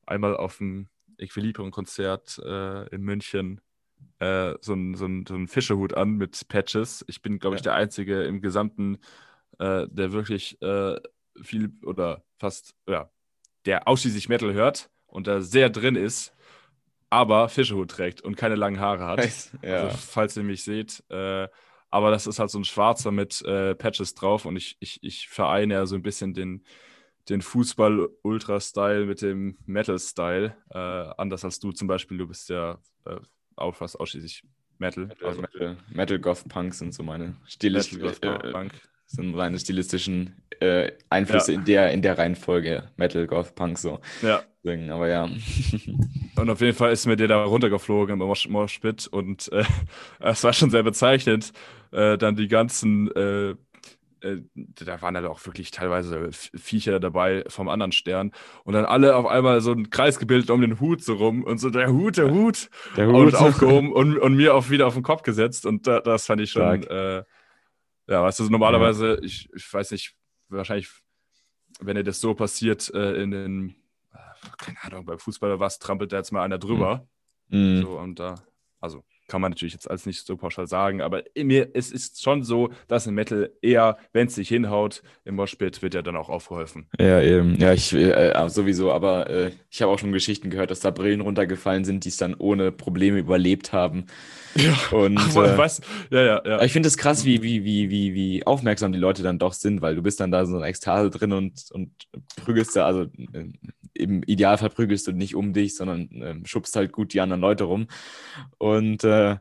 einmal 0.07 0.37
auf 0.37 0.59
dem 0.59 0.89
Equilibrium-Konzert 1.19 2.41
äh, 2.45 2.87
in 2.95 3.03
München 3.03 3.61
äh, 4.19 4.55
so 4.61 4.73
einen 4.73 4.95
so 4.95 5.07
so 5.29 5.35
ein 5.35 5.47
Fischerhut 5.47 5.95
an 5.95 6.17
mit 6.17 6.49
Patches. 6.49 7.05
Ich 7.09 7.23
bin, 7.23 7.39
glaube 7.39 7.57
ich, 7.57 7.63
der 7.63 7.75
Einzige 7.75 8.25
im 8.25 8.41
Gesamten, 8.41 8.99
äh, 9.59 9.87
der 9.89 10.13
wirklich 10.13 10.61
äh, 10.63 10.99
viel 11.43 11.73
oder 11.85 12.25
fast, 12.39 12.75
ja, 12.89 13.11
der 13.67 13.89
ausschließlich 13.89 14.29
Metal 14.29 14.53
hört 14.53 14.91
und 15.07 15.27
da 15.27 15.41
sehr 15.41 15.71
drin 15.71 15.97
ist, 15.97 16.33
aber 17.11 17.49
Fischehut 17.49 17.91
trägt 17.91 18.21
und 18.23 18.37
keine 18.37 18.55
langen 18.55 18.81
Haare 18.81 19.05
hat. 19.05 19.29
Ja. 19.63 19.85
Also, 19.85 19.97
falls 19.97 20.37
ihr 20.37 20.43
mich 20.43 20.65
seht. 20.65 21.03
Äh, 21.11 21.49
aber 21.91 22.11
das 22.11 22.27
ist 22.27 22.39
halt 22.39 22.51
so 22.51 22.59
ein 22.59 22.65
schwarzer 22.65 23.11
mit 23.13 23.43
äh, 23.43 23.75
Patches 23.75 24.15
drauf 24.15 24.45
und 24.45 24.57
ich, 24.57 24.77
ich, 24.81 24.99
ich 25.03 25.29
vereine 25.29 25.75
ja 25.75 25.87
so 25.87 25.95
ein 25.95 26.03
bisschen 26.03 26.35
den, 26.35 26.65
den 27.29 27.43
Fußball-Ultra-Style 27.43 29.07
mit 29.07 29.23
dem 29.23 29.57
Metal-Style. 29.67 30.57
Äh, 30.71 30.79
anders 30.79 31.45
als 31.45 31.61
du 31.61 31.73
zum 31.73 31.89
Beispiel, 31.89 32.19
du 32.19 32.27
bist 32.27 32.49
ja 32.49 32.79
äh, 33.07 33.17
auch 33.55 33.75
fast 33.75 33.99
ausschließlich 33.99 34.43
Metal. 34.79 35.07
Metal, 35.07 35.29
Also 35.29 35.41
Metal, 35.41 35.77
Metal 35.89 36.19
Goth 36.19 36.49
Punk 36.49 36.75
sind 36.75 36.93
so 36.93 37.03
meine 37.03 37.29
Metal, 37.29 37.41
stilistischen, 37.47 38.01
Goth, 38.01 38.53
Punk. 38.53 38.73
Sind 39.07 39.35
meine 39.35 39.59
stilistischen 39.59 40.37
äh, 40.61 40.93
Einflüsse 41.11 41.53
Ja. 41.53 41.59
in 41.59 41.65
der 41.65 41.93
in 41.93 42.03
der 42.03 42.19
Reihenfolge 42.19 42.85
Metal 42.97 43.27
Goth 43.27 43.55
Punk 43.55 43.79
so. 43.79 44.01
Ja. 44.23 44.43
Deswegen, 44.65 44.91
aber 44.91 45.09
ja. 45.09 45.29
Und 46.37 46.51
auf 46.51 46.61
jeden 46.61 46.77
Fall 46.77 46.93
ist 46.93 47.07
mir 47.07 47.17
der 47.17 47.29
da 47.29 47.45
runtergeflogen 47.45 48.21
im 48.21 48.27
Mosh- 48.27 48.49
Moshpit 48.49 49.07
und 49.07 49.51
äh, 49.53 49.65
es 50.21 50.43
war 50.45 50.53
schon 50.53 50.71
sehr 50.71 50.83
bezeichnend. 50.83 51.53
Äh, 51.93 52.19
dann 52.19 52.35
die 52.37 52.49
ganzen, 52.49 53.11
äh, 53.15 53.51
äh, 54.21 54.43
da 54.55 55.01
waren 55.03 55.15
halt 55.15 55.27
auch 55.27 55.45
wirklich 55.47 55.71
teilweise 55.71 56.31
Viecher 56.33 56.99
dabei 57.01 57.45
vom 57.49 57.69
anderen 57.69 57.93
Stern 57.93 58.33
und 58.65 58.75
dann 58.75 58.85
alle 58.87 59.15
auf 59.15 59.27
einmal 59.27 59.61
so 59.61 59.71
einen 59.71 59.89
Kreis 59.91 60.19
gebildet 60.19 60.51
um 60.51 60.61
den 60.61 60.81
Hut 60.81 61.03
so 61.03 61.15
rum 61.15 61.45
und 61.45 61.59
so 61.59 61.71
der 61.71 61.93
Hut, 61.93 62.17
der 62.17 62.31
Hut, 62.31 62.69
Der 62.97 63.09
und 63.09 63.35
aufgehoben 63.37 63.93
und, 63.93 64.19
und 64.19 64.35
mir 64.35 64.55
auch 64.55 64.69
wieder 64.69 64.87
auf 64.89 64.95
den 64.95 65.03
Kopf 65.05 65.23
gesetzt 65.23 65.65
und 65.65 65.87
da, 65.87 66.01
das 66.01 66.27
fand 66.27 66.41
ich 66.41 66.51
schon, 66.51 66.83
äh, 66.83 67.23
ja, 68.09 68.23
weißt 68.23 68.41
du, 68.41 68.45
so 68.45 68.51
normalerweise, 68.51 69.19
ich, 69.23 69.49
ich 69.55 69.73
weiß 69.73 69.91
nicht, 69.93 70.15
wahrscheinlich, 70.49 70.91
wenn 71.81 71.97
dir 71.97 72.05
das 72.05 72.21
so 72.21 72.35
passiert 72.35 72.93
äh, 72.95 73.23
in 73.23 73.31
den, 73.31 73.77
äh, 74.13 74.19
keine 74.59 74.83
Ahnung, 74.83 75.05
beim 75.07 75.19
Fußball 75.19 75.51
oder 75.51 75.61
was, 75.61 75.79
trampelt 75.79 76.13
da 76.13 76.19
jetzt 76.19 76.33
mal 76.33 76.43
einer 76.43 76.59
drüber. 76.59 77.09
Mhm. 77.49 77.83
So, 77.83 77.99
und 77.99 78.19
da, 78.19 78.37
also 78.81 79.05
kann 79.29 79.41
man 79.41 79.51
natürlich 79.53 79.75
jetzt 79.75 79.91
alles 79.91 80.07
nicht 80.07 80.25
so 80.25 80.37
pauschal 80.37 80.67
sagen, 80.67 81.01
aber 81.01 81.25
in 81.35 81.49
mir, 81.49 81.69
es 81.75 81.91
ist 81.91 82.23
schon 82.23 82.45
so, 82.45 82.71
dass 82.89 83.07
im 83.07 83.15
Metal 83.15 83.51
eher, 83.61 83.99
wenn 84.13 84.29
es 84.29 84.35
sich 84.35 84.49
hinhaut, 84.49 85.03
im 85.25 85.37
Moshpit 85.37 85.83
wird 85.83 85.95
ja 85.95 86.03
dann 86.03 86.17
auch 86.17 86.29
aufgeholfen. 86.29 86.87
Ja, 86.99 87.21
eben. 87.21 87.57
Ja, 87.59 87.73
ich 87.73 87.93
äh, 87.93 88.49
sowieso, 88.49 88.93
aber 88.93 89.29
äh, 89.29 89.51
ich 89.71 89.83
habe 89.83 89.93
auch 89.93 89.99
schon 89.99 90.13
Geschichten 90.13 90.51
gehört, 90.51 90.71
dass 90.71 90.81
da 90.81 90.91
Brillen 90.91 91.21
runtergefallen 91.21 91.85
sind, 91.85 92.05
die 92.05 92.11
es 92.11 92.17
dann 92.17 92.35
ohne 92.35 92.73
Probleme 92.73 93.19
überlebt 93.19 93.73
haben. 93.73 94.07
Ja, 94.55 94.75
Und 94.97 95.19
aber, 95.37 95.55
äh, 95.55 95.59
weißt, 95.59 95.83
ja, 96.11 96.23
ja, 96.23 96.43
ja. 96.45 96.63
Ich 96.63 96.73
finde 96.73 96.89
es 96.89 96.97
krass, 96.97 97.25
wie, 97.25 97.43
wie, 97.43 97.65
wie, 97.65 97.91
wie, 97.91 98.15
wie 98.15 98.47
aufmerksam 98.47 98.93
die 98.93 98.99
Leute 98.99 99.23
dann 99.23 99.39
doch 99.39 99.53
sind, 99.53 99.83
weil 99.83 99.95
du 99.95 100.03
bist 100.03 100.21
dann 100.21 100.31
da 100.31 100.47
so 100.47 100.57
eine 100.57 100.67
Ekstase 100.67 101.11
drin 101.11 101.33
und, 101.33 101.65
und 101.73 101.91
prügelst 102.45 102.77
da, 102.77 102.87
also 102.87 103.03
äh, 103.03 103.53
im 103.99 104.23
Idealfall 104.23 104.71
prügelst 104.71 105.07
du 105.07 105.13
nicht 105.13 105.35
um 105.35 105.53
dich, 105.53 105.77
sondern 105.77 106.09
ähm, 106.13 106.47
schubst 106.47 106.77
halt 106.77 106.93
gut 106.93 107.13
die 107.13 107.21
anderen 107.21 107.41
Leute 107.41 107.65
rum. 107.65 107.89
Und 108.59 109.05
äh, 109.05 109.37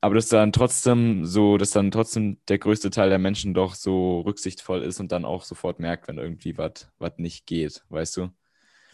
aber 0.00 0.14
dass 0.14 0.28
dann 0.28 0.52
trotzdem 0.52 1.24
so, 1.24 1.56
dass 1.58 1.70
dann 1.70 1.90
trotzdem 1.90 2.38
der 2.46 2.58
größte 2.58 2.90
Teil 2.90 3.08
der 3.08 3.18
Menschen 3.18 3.52
doch 3.52 3.74
so 3.74 4.20
rücksichtsvoll 4.20 4.82
ist 4.82 5.00
und 5.00 5.10
dann 5.10 5.24
auch 5.24 5.42
sofort 5.42 5.80
merkt, 5.80 6.06
wenn 6.06 6.18
irgendwie 6.18 6.56
was 6.56 7.12
nicht 7.16 7.46
geht, 7.46 7.84
weißt 7.88 8.18
du? 8.18 8.30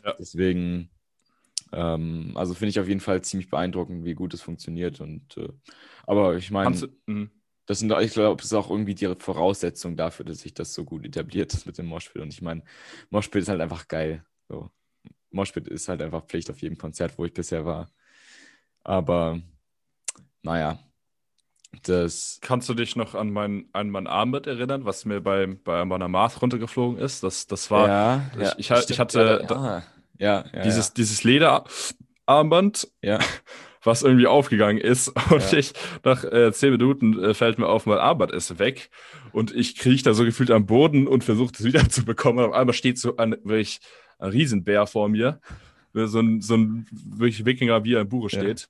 Ja. 0.03 0.15
Deswegen, 0.19 0.91
ähm, 1.73 2.33
also 2.37 2.55
finde 2.55 2.71
ich 2.71 2.81
auf 2.81 2.89
jeden 2.89 3.01
Fall 3.01 3.23
ziemlich 3.23 3.51
beeindruckend, 3.51 4.05
wie 4.05 4.15
gut 4.15 4.33
es 4.33 4.41
funktioniert. 4.41 5.01
Und 5.01 5.37
äh, 5.37 5.49
aber 6.07 6.37
ich 6.37 6.51
meine. 6.51 6.77
Mhm. 7.07 7.31
Das 7.67 7.79
sind, 7.79 7.91
ich 8.01 8.13
glaube, 8.13 8.37
das 8.37 8.47
ist 8.47 8.53
auch 8.53 8.71
irgendwie 8.71 8.95
die 8.95 9.15
Voraussetzung 9.19 9.97
dafür, 9.97 10.27
dass 10.27 10.41
sich 10.41 10.53
das 10.53 10.75
so 10.75 10.85
gut 10.85 11.07
etabliert 11.07 11.55
ist 11.55 11.65
mit 11.65 11.79
dem 11.79 11.87
Moshpit. 11.87 12.21
Und 12.21 12.31
ich 12.31 12.43
meine, 12.43 12.63
Moshpit 13.09 13.41
ist 13.41 13.49
halt 13.49 13.63
einfach 13.63 13.89
geil. 13.89 14.23
So. 14.51 14.71
Moshpit 15.35 15.69
ist 15.69 15.89
halt 15.89 16.01
einfach 16.03 16.25
Pflicht 16.27 16.49
auf 16.51 16.61
jedem 16.63 16.79
Konzert, 16.79 17.19
wo 17.19 17.25
ich 17.25 17.35
bisher 17.35 17.65
war. 17.65 17.91
Aber 18.83 19.41
naja, 20.43 20.79
das. 21.83 22.39
Kannst 22.41 22.69
du 22.69 22.75
dich 22.75 22.97
noch 22.97 23.15
an 23.15 23.31
mein, 23.31 23.69
an 23.73 23.91
mein 23.91 24.07
Armband 24.07 24.47
erinnern, 24.47 24.85
was 24.85 25.05
mir 25.05 25.21
bei, 25.21 25.47
bei 25.47 25.85
meiner 25.85 26.09
Math 26.09 26.41
runtergeflogen 26.41 26.99
ist? 26.99 27.23
Das, 27.23 27.47
das 27.47 27.71
war 27.71 27.89
ja, 27.89 28.31
ich- 28.35 28.41
ja, 28.41 28.55
ich 28.59 28.71
ich 28.71 28.83
stimmt, 28.83 28.99
hatte- 28.99 29.47
Ja, 29.51 29.83
ja, 30.19 30.45
ja, 30.53 30.63
dieses, 30.63 30.93
dieses 30.95 31.25
Lederarmband, 31.25 32.89
ja. 33.03 33.19
was 33.85 34.03
irgendwie 34.03 34.27
aufgegangen 34.27 34.79
ist. 34.79 35.09
Und 35.31 35.53
Ja. 35.53 35.59
ich, 35.59 35.73
nach 36.03 36.25
äh, 36.25 36.53
zehn 36.53 36.73
Minuten 36.73 37.23
äh, 37.23 37.35
fällt 37.35 37.59
mir 37.59 37.69
auf, 37.69 37.87
mein 37.87 37.99
Armband 37.99 38.33
ist 38.33 38.59
weg. 38.59 38.91
Und 39.33 39.55
ich 39.55 39.77
kriege 39.77 40.03
da 40.03 40.15
so 40.15 40.25
gefühlt 40.25 40.51
am 40.51 40.67
Boden 40.67 41.07
und 41.07 41.23
versuche 41.25 41.53
es 41.55 41.65
wieder 41.65 41.89
zu 41.89 42.05
bekommen. 42.05 42.39
Und 42.41 42.51
auf 42.51 42.55
einmal 42.55 42.75
steht 42.75 42.99
so 42.99 43.17
ein, 43.17 43.37
wirklich 43.45 43.81
ein 44.19 44.31
Riesenbär 44.31 44.87
vor 44.87 45.09
mir. 45.09 45.41
So 45.93 46.21
ein, 46.21 46.41
so 46.41 46.57
ein 46.57 46.87
wirklich 46.91 47.45
Wikinger, 47.45 47.85
wie 47.85 47.95
er 47.95 48.01
im 48.01 48.09
Buche 48.09 48.35
Ja. 48.35 48.41
steht. 48.43 48.69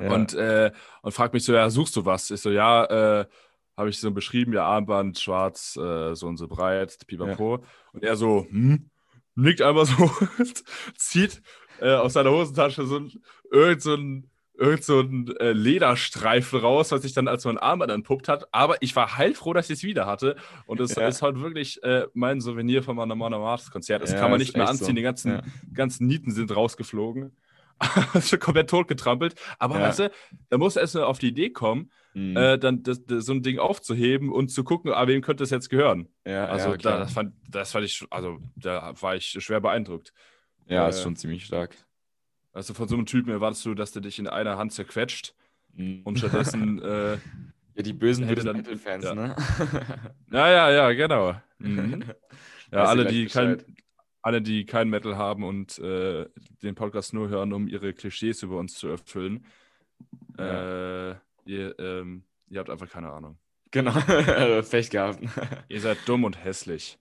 ja. 0.00 0.12
Und, 0.12 0.34
äh, 0.34 0.72
und 1.02 1.12
fragt 1.12 1.34
mich 1.34 1.44
so, 1.44 1.52
ja, 1.52 1.70
suchst 1.70 1.94
du 1.96 2.04
was? 2.04 2.30
Ich 2.30 2.40
so, 2.40 2.50
ja, 2.50 3.20
äh, 3.20 3.26
habe 3.76 3.88
ich 3.90 3.98
so 3.98 4.10
beschrieben, 4.12 4.52
ja, 4.52 4.64
Armband, 4.64 5.18
schwarz, 5.18 5.76
äh, 5.76 6.14
so 6.14 6.26
und 6.28 6.36
so 6.36 6.48
breit, 6.48 6.96
pipapo. 7.06 7.64
Und 7.92 8.02
er 8.04 8.16
so, 8.16 8.46
hm, 8.48 8.88
nickt 9.34 9.62
einfach 9.62 9.86
so, 9.86 10.10
zieht 10.96 11.42
äh, 11.80 11.92
aus 11.94 12.12
seiner 12.14 12.30
Hosentasche 12.30 12.86
so 12.86 12.98
ein, 12.98 13.12
irgend 13.50 13.82
so 13.82 13.94
ein, 13.94 14.30
irgend 14.56 14.84
so 14.84 15.00
ein 15.00 15.34
äh, 15.40 15.52
Lederstreifen 15.52 16.60
raus, 16.60 16.92
was 16.92 17.02
sich 17.02 17.12
dann 17.12 17.28
als 17.28 17.44
mein 17.44 17.58
Armband 17.58 17.90
entpuppt 17.90 18.28
hat. 18.28 18.46
Aber 18.52 18.76
ich 18.82 18.94
war 18.96 19.16
heilfroh, 19.16 19.52
dass 19.52 19.68
ich 19.70 19.78
es 19.78 19.82
wieder 19.82 20.06
hatte. 20.06 20.36
Und 20.66 20.80
es 20.80 20.94
Ja. 20.94 21.08
ist 21.08 21.22
halt 21.22 21.40
wirklich 21.40 21.82
äh, 21.82 22.06
mein 22.14 22.40
Souvenir 22.40 22.82
von 22.82 22.96
meinem 22.96 23.18
Monomarts-Konzert. 23.18 24.02
Das 24.02 24.12
Ja, 24.12 24.18
kann 24.20 24.30
man 24.30 24.38
nicht 24.38 24.56
mehr 24.56 24.68
anziehen. 24.68 24.86
so. 24.88 24.92
Die 24.92 25.02
ganzen, 25.02 25.30
Ja. 25.32 25.42
ganzen 25.72 26.06
Nieten 26.06 26.30
sind 26.30 26.54
rausgeflogen. 26.54 27.32
schon 28.22 28.38
komplett 28.40 28.70
totgetrampelt. 28.70 29.34
Aber 29.58 29.78
Ja. 29.80 29.88
weißt 29.88 29.98
du, 30.00 30.10
da 30.50 30.58
muss 30.58 30.76
er 30.76 30.82
erst 30.82 30.94
mal 30.94 31.02
auf 31.04 31.18
die 31.18 31.28
Idee 31.28 31.50
kommen, 31.50 31.90
Mhm. 32.16 32.36
äh, 32.36 32.56
dann 32.58 32.84
das, 32.84 33.04
das, 33.04 33.26
so 33.26 33.32
ein 33.32 33.42
Ding 33.42 33.58
aufzuheben 33.58 34.30
und 34.30 34.46
zu 34.48 34.62
gucken, 34.62 34.92
ah, 34.92 35.08
wem 35.08 35.20
könnte 35.20 35.42
das 35.42 35.50
jetzt 35.50 35.68
gehören. 35.68 36.08
ja, 36.24 36.46
Also 36.46 36.76
da, 36.76 36.98
das, 36.98 37.12
fand, 37.12 37.34
das 37.50 37.72
fand 37.72 37.84
ich, 37.84 38.06
also 38.10 38.38
da 38.54 38.94
war 39.02 39.16
ich 39.16 39.36
schwer 39.40 39.60
beeindruckt. 39.60 40.12
Ja, 40.66 40.86
äh, 40.86 40.90
ist 40.90 41.02
schon 41.02 41.16
ziemlich 41.16 41.44
stark. 41.44 41.74
Also 42.52 42.72
von 42.74 42.86
so 42.88 42.94
einem 42.94 43.06
Typen 43.06 43.30
erwartest 43.30 43.64
du, 43.66 43.74
dass 43.74 43.92
der 43.92 44.02
dich 44.02 44.18
in 44.18 44.28
einer 44.28 44.56
Hand 44.58 44.72
zerquetscht 44.72 45.34
Mhm. 45.76 46.02
und 46.04 46.18
stattdessen, 46.20 46.80
äh, 46.82 47.14
ja, 47.74 47.82
die 47.82 47.92
bösen, 47.92 48.28
bösen 48.28 48.46
dann- 48.46 48.56
Metal-Fans, 48.58 49.04
ja. 49.04 49.14
ne? 49.16 49.34
ja, 50.30 50.48
ja, 50.50 50.70
ja, 50.70 50.92
genau. 50.92 51.34
Mhm. 51.58 52.04
Ja, 52.72 52.84
alle 52.84 53.04
die, 53.06 53.26
kein, 53.26 53.62
alle, 54.22 54.40
die 54.42 54.64
kein 54.64 54.88
Metal 54.88 55.16
haben 55.16 55.44
und 55.44 55.78
äh, 55.78 56.26
den 56.62 56.74
Podcast 56.74 57.12
nur 57.14 57.28
hören, 57.28 57.52
um 57.52 57.68
ihre 57.68 57.92
Klischees 57.92 58.42
über 58.42 58.58
uns 58.58 58.74
zu 58.74 58.88
erfüllen, 58.88 59.46
äh, 60.38 61.10
ihr, 61.44 61.78
ähm, 61.78 62.24
ihr 62.48 62.58
habt 62.58 62.70
einfach 62.70 62.88
keine 62.88 63.10
Ahnung. 63.12 63.38
Genau, 63.70 63.92
Pech 64.62 64.90
gehabt. 64.90 65.20
Ihr 65.68 65.80
seid 65.80 65.98
dumm 66.06 66.24
und 66.24 66.42
hässlich. 66.44 66.98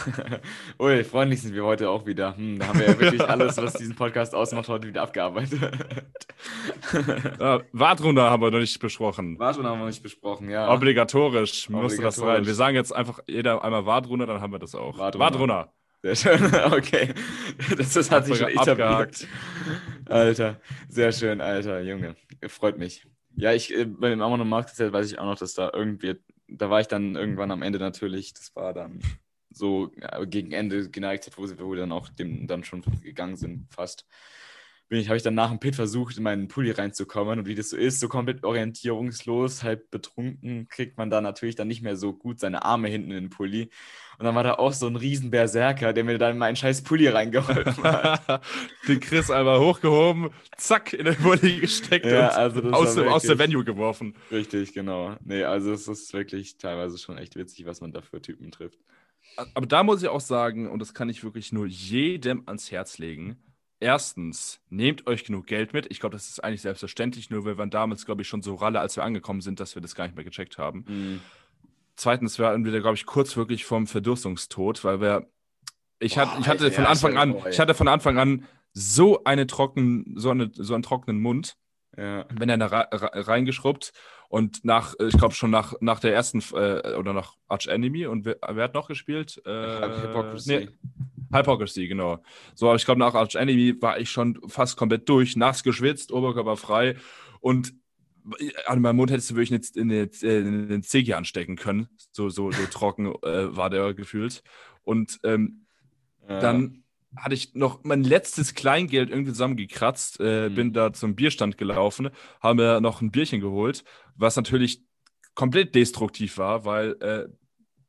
Ui, 0.78 1.04
freundlich 1.04 1.42
sind 1.42 1.54
wir 1.54 1.64
heute 1.64 1.90
auch 1.90 2.06
wieder. 2.06 2.36
Hm, 2.36 2.58
da 2.58 2.68
haben 2.68 2.78
wir 2.78 2.86
ja 2.86 3.00
wirklich 3.00 3.20
alles, 3.28 3.56
was 3.56 3.74
diesen 3.74 3.94
Podcast 3.94 4.34
ausmacht, 4.34 4.68
heute 4.68 4.88
wieder 4.88 5.02
abgearbeitet. 5.02 5.60
Ja, 7.38 7.60
Wartrunde 7.72 8.22
haben 8.22 8.42
wir 8.42 8.50
noch 8.50 8.58
nicht 8.58 8.78
besprochen. 8.80 9.38
War 9.38 9.54
schon, 9.54 9.66
haben 9.66 9.80
wir 9.80 9.86
nicht 9.86 10.02
besprochen, 10.02 10.50
ja. 10.50 10.72
Obligatorisch 10.72 11.68
musste 11.68 12.02
das 12.02 12.18
Obligatorisch. 12.18 12.38
rein. 12.38 12.46
Wir 12.46 12.54
sagen 12.54 12.76
jetzt 12.76 12.94
einfach 12.94 13.20
jeder 13.26 13.62
einmal 13.64 13.86
Wartrunde, 13.86 14.26
dann 14.26 14.40
haben 14.40 14.52
wir 14.52 14.58
das 14.58 14.74
auch. 14.74 14.98
Wartrunde. 14.98 15.18
Wartrunde. 15.18 15.68
Sehr 16.02 16.16
schön, 16.16 16.54
okay. 16.72 17.14
Das, 17.76 17.92
das 17.92 18.10
hat 18.10 18.26
sich 18.26 18.36
schon 18.36 18.48
etabliert. 18.48 19.26
Alter, 20.06 20.60
sehr 20.88 21.12
schön, 21.12 21.40
Alter, 21.40 21.80
Junge. 21.80 22.16
Freut 22.48 22.76
mich. 22.76 23.06
Ja, 23.36 23.52
ich, 23.52 23.74
äh, 23.74 23.84
bei 23.84 24.10
dem 24.10 24.20
Amon 24.20 24.46
Markt 24.48 24.78
weiß 24.78 25.10
ich 25.10 25.18
auch 25.18 25.24
noch, 25.24 25.38
dass 25.38 25.54
da 25.54 25.70
irgendwie, 25.72 26.16
da 26.48 26.70
war 26.70 26.80
ich 26.80 26.88
dann 26.88 27.14
irgendwann 27.14 27.50
am 27.50 27.62
Ende 27.62 27.78
natürlich, 27.78 28.34
das 28.34 28.54
war 28.56 28.74
dann 28.74 29.00
so 29.54 29.90
gegen 30.26 30.52
Ende 30.52 30.88
geneigt, 30.90 31.30
wo, 31.36 31.46
sie- 31.46 31.58
wo 31.58 31.70
wir 31.70 31.78
dann 31.78 31.92
auch 31.92 32.08
dem 32.08 32.46
dann 32.46 32.64
schon 32.64 32.82
gegangen 33.02 33.36
sind, 33.36 33.66
fast. 33.72 34.06
Bin 34.88 35.00
ich, 35.00 35.08
habe 35.08 35.16
ich 35.16 35.22
dann 35.22 35.34
nach 35.34 35.48
dem 35.48 35.58
Pit 35.58 35.74
versucht, 35.74 36.18
in 36.18 36.22
meinen 36.22 36.48
Pulli 36.48 36.70
reinzukommen 36.70 37.38
und 37.38 37.46
wie 37.46 37.54
das 37.54 37.70
so 37.70 37.78
ist, 37.78 37.98
so 37.98 38.08
komplett 38.08 38.44
orientierungslos, 38.44 39.62
halb 39.62 39.90
betrunken, 39.90 40.68
kriegt 40.68 40.98
man 40.98 41.08
da 41.08 41.22
natürlich 41.22 41.54
dann 41.54 41.68
nicht 41.68 41.80
mehr 41.80 41.96
so 41.96 42.12
gut 42.12 42.38
seine 42.38 42.62
Arme 42.66 42.88
hinten 42.88 43.10
in 43.10 43.16
den 43.24 43.30
Pulli. 43.30 43.70
Und 44.18 44.26
dann 44.26 44.34
war 44.34 44.44
da 44.44 44.54
auch 44.56 44.74
so 44.74 44.86
ein 44.86 44.96
riesen 44.96 45.30
Berserker, 45.30 45.94
der 45.94 46.04
mir 46.04 46.18
dann 46.18 46.32
in 46.32 46.38
meinen 46.38 46.56
scheiß 46.56 46.82
Pulli 46.82 47.08
reingeholfen 47.08 47.82
hat. 47.84 48.42
Den 48.86 49.00
Chris 49.00 49.30
einmal 49.30 49.60
hochgehoben, 49.60 50.28
zack, 50.58 50.92
in 50.92 51.06
den 51.06 51.16
Bulli 51.16 51.60
gesteckt 51.60 52.04
Ja, 52.04 52.28
und 52.28 52.34
also 52.36 52.60
das 52.60 52.72
aus, 52.74 52.94
dem, 52.94 53.08
aus 53.08 53.22
der 53.22 53.30
wirklich- 53.38 53.48
Venue 53.48 53.64
geworfen. 53.64 54.14
Richtig, 54.30 54.74
genau. 54.74 55.16
Nee, 55.24 55.44
also 55.44 55.72
es 55.72 55.88
ist 55.88 56.12
wirklich 56.12 56.58
teilweise 56.58 56.98
schon 56.98 57.16
echt 57.16 57.34
witzig, 57.36 57.64
was 57.64 57.80
man 57.80 57.92
da 57.92 58.02
für 58.02 58.20
Typen 58.20 58.50
trifft. 58.50 58.78
Aber 59.54 59.66
da 59.66 59.82
muss 59.82 60.02
ich 60.02 60.08
auch 60.08 60.20
sagen, 60.20 60.68
und 60.68 60.78
das 60.78 60.94
kann 60.94 61.08
ich 61.08 61.24
wirklich 61.24 61.52
nur 61.52 61.66
jedem 61.66 62.42
ans 62.46 62.70
Herz 62.70 62.98
legen. 62.98 63.36
Erstens, 63.80 64.60
nehmt 64.68 65.06
euch 65.06 65.24
genug 65.24 65.46
Geld 65.46 65.72
mit. 65.72 65.90
Ich 65.90 65.98
glaube, 65.98 66.14
das 66.14 66.28
ist 66.28 66.44
eigentlich 66.44 66.62
selbstverständlich, 66.62 67.30
nur 67.30 67.44
wir 67.44 67.58
waren 67.58 67.70
damals, 67.70 68.06
glaube 68.06 68.22
ich, 68.22 68.28
schon 68.28 68.42
so 68.42 68.54
ralle, 68.54 68.78
als 68.78 68.96
wir 68.96 69.02
angekommen 69.02 69.40
sind, 69.40 69.58
dass 69.58 69.74
wir 69.74 69.82
das 69.82 69.94
gar 69.94 70.04
nicht 70.04 70.14
mehr 70.14 70.24
gecheckt 70.24 70.58
haben. 70.58 71.20
Zweitens 71.96 72.38
waren 72.38 72.64
wir, 72.64 72.80
glaube 72.80 72.94
ich, 72.94 73.06
kurz 73.06 73.36
wirklich 73.36 73.64
vom 73.64 73.86
Verdurstungstod, 73.86 74.84
weil 74.84 75.00
wir. 75.00 75.28
Ich, 75.98 76.14
Boah, 76.14 76.22
hatte, 76.22 76.40
ich 76.40 76.48
hatte 76.48 76.64
Alter, 76.64 76.74
von 76.74 76.86
Anfang 76.86 77.16
an, 77.16 77.36
ich 77.50 77.60
hatte 77.60 77.74
von 77.74 77.88
Anfang 77.88 78.18
an 78.18 78.46
so 78.72 79.24
eine 79.24 79.46
trocken, 79.46 80.14
so, 80.16 80.30
eine, 80.30 80.50
so 80.52 80.74
einen 80.74 80.82
trockenen 80.82 81.20
Mund, 81.20 81.56
Ja. 81.96 82.22
bin 82.24 82.48
dann 82.48 82.60
da 82.60 82.66
re- 82.66 82.88
re- 82.90 83.26
reingeschrubbt 83.28 83.92
und 84.28 84.64
nach, 84.64 84.94
äh, 84.98 85.08
ich 85.08 85.16
glaube 85.18 85.34
schon 85.34 85.50
nach, 85.50 85.74
nach 85.80 86.00
der 86.00 86.14
ersten 86.14 86.40
äh, 86.54 86.94
oder 86.96 87.12
nach 87.12 87.36
Arch 87.48 87.66
Enemy 87.66 88.06
und 88.06 88.24
wer, 88.24 88.36
wer 88.48 88.64
hat 88.64 88.74
noch 88.74 88.88
gespielt? 88.88 89.42
Äh, 89.44 89.50
Hypocrisy. 89.50 90.56
nee, 90.56 90.68
Hypocrisy, 91.36 91.88
genau. 91.88 92.22
So, 92.54 92.66
aber 92.68 92.76
ich 92.76 92.84
glaube, 92.84 93.00
nach 93.00 93.14
Arch 93.14 93.34
Enemy 93.34 93.80
war 93.82 93.98
ich 93.98 94.10
schon 94.10 94.40
fast 94.48 94.76
komplett 94.76 95.08
durch, 95.08 95.36
nass 95.36 95.62
geschwitzt, 95.62 96.12
Oberkörper 96.12 96.56
frei 96.56 96.96
und 97.40 97.74
an 98.66 98.80
meinem 98.80 98.96
Mund 98.96 99.10
hättest 99.10 99.30
du 99.32 99.34
wirklich 99.34 99.60
eine, 99.76 100.08
eine, 100.22 100.66
eine 100.68 100.80
Ziggy 100.82 101.12
anstecken 101.14 101.56
können. 101.56 101.88
So, 102.12 102.28
so, 102.28 102.52
so 102.52 102.66
trocken 102.66 103.06
äh, 103.22 103.56
war 103.56 103.68
der 103.68 103.94
gefühlt. 103.94 104.44
Und 104.84 105.18
ähm, 105.24 105.66
Ja. 106.28 106.38
dann 106.38 106.81
hatte 107.16 107.34
ich 107.34 107.54
noch 107.54 107.84
mein 107.84 108.04
letztes 108.04 108.54
Kleingeld 108.54 109.10
irgendwie 109.10 109.32
zusammengekratzt, 109.32 110.20
äh, 110.20 110.48
Mhm. 110.48 110.54
bin 110.54 110.72
da 110.72 110.92
zum 110.92 111.14
Bierstand 111.14 111.58
gelaufen, 111.58 112.10
habe 112.40 112.54
mir 112.54 112.80
noch 112.80 113.00
ein 113.00 113.10
Bierchen 113.10 113.40
geholt, 113.40 113.84
was 114.16 114.36
natürlich 114.36 114.82
komplett 115.34 115.74
destruktiv 115.74 116.38
war, 116.38 116.64
weil 116.64 116.96
äh, 117.00 117.28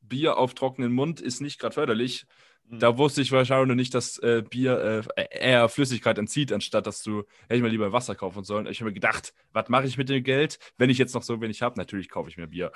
Bier 0.01 0.38
auf 0.38 0.53
trockenen 0.53 0.91
Mund 0.93 1.21
ist 1.21 1.41
nicht 1.41 1.59
gerade 1.59 1.73
förderlich. 1.73 2.25
Mhm. 2.65 2.79
Da 2.79 2.97
wusste 2.97 3.21
ich 3.21 3.31
wahrscheinlich 3.31 3.67
noch 3.67 3.75
nicht, 3.75 3.93
dass 3.93 4.17
äh, 4.19 4.43
Bier 4.49 5.05
äh, 5.15 5.25
eher 5.31 5.67
Flüssigkeit 5.69 6.17
entzieht, 6.17 6.51
anstatt 6.51 6.88
dass 6.88 7.03
du, 7.03 7.23
hätte 7.43 7.55
ich 7.55 7.62
mal 7.62 7.69
lieber 7.71 7.91
Wasser 7.91 8.15
kaufen 8.15 8.43
sollen. 8.43 8.67
Ich 8.67 8.79
habe 8.79 8.89
mir 8.91 8.93
gedacht, 8.93 9.33
was 9.51 9.69
mache 9.69 9.86
ich 9.86 9.97
mit 9.97 10.09
dem 10.09 10.23
Geld, 10.23 10.59
wenn 10.77 10.89
ich 10.89 10.97
jetzt 10.97 11.13
noch 11.15 11.23
so 11.23 11.41
wenig 11.41 11.62
habe? 11.62 11.77
Natürlich 11.77 12.09
kaufe 12.09 12.29
ich 12.29 12.38
mir 12.38 12.47
Bier. 12.47 12.71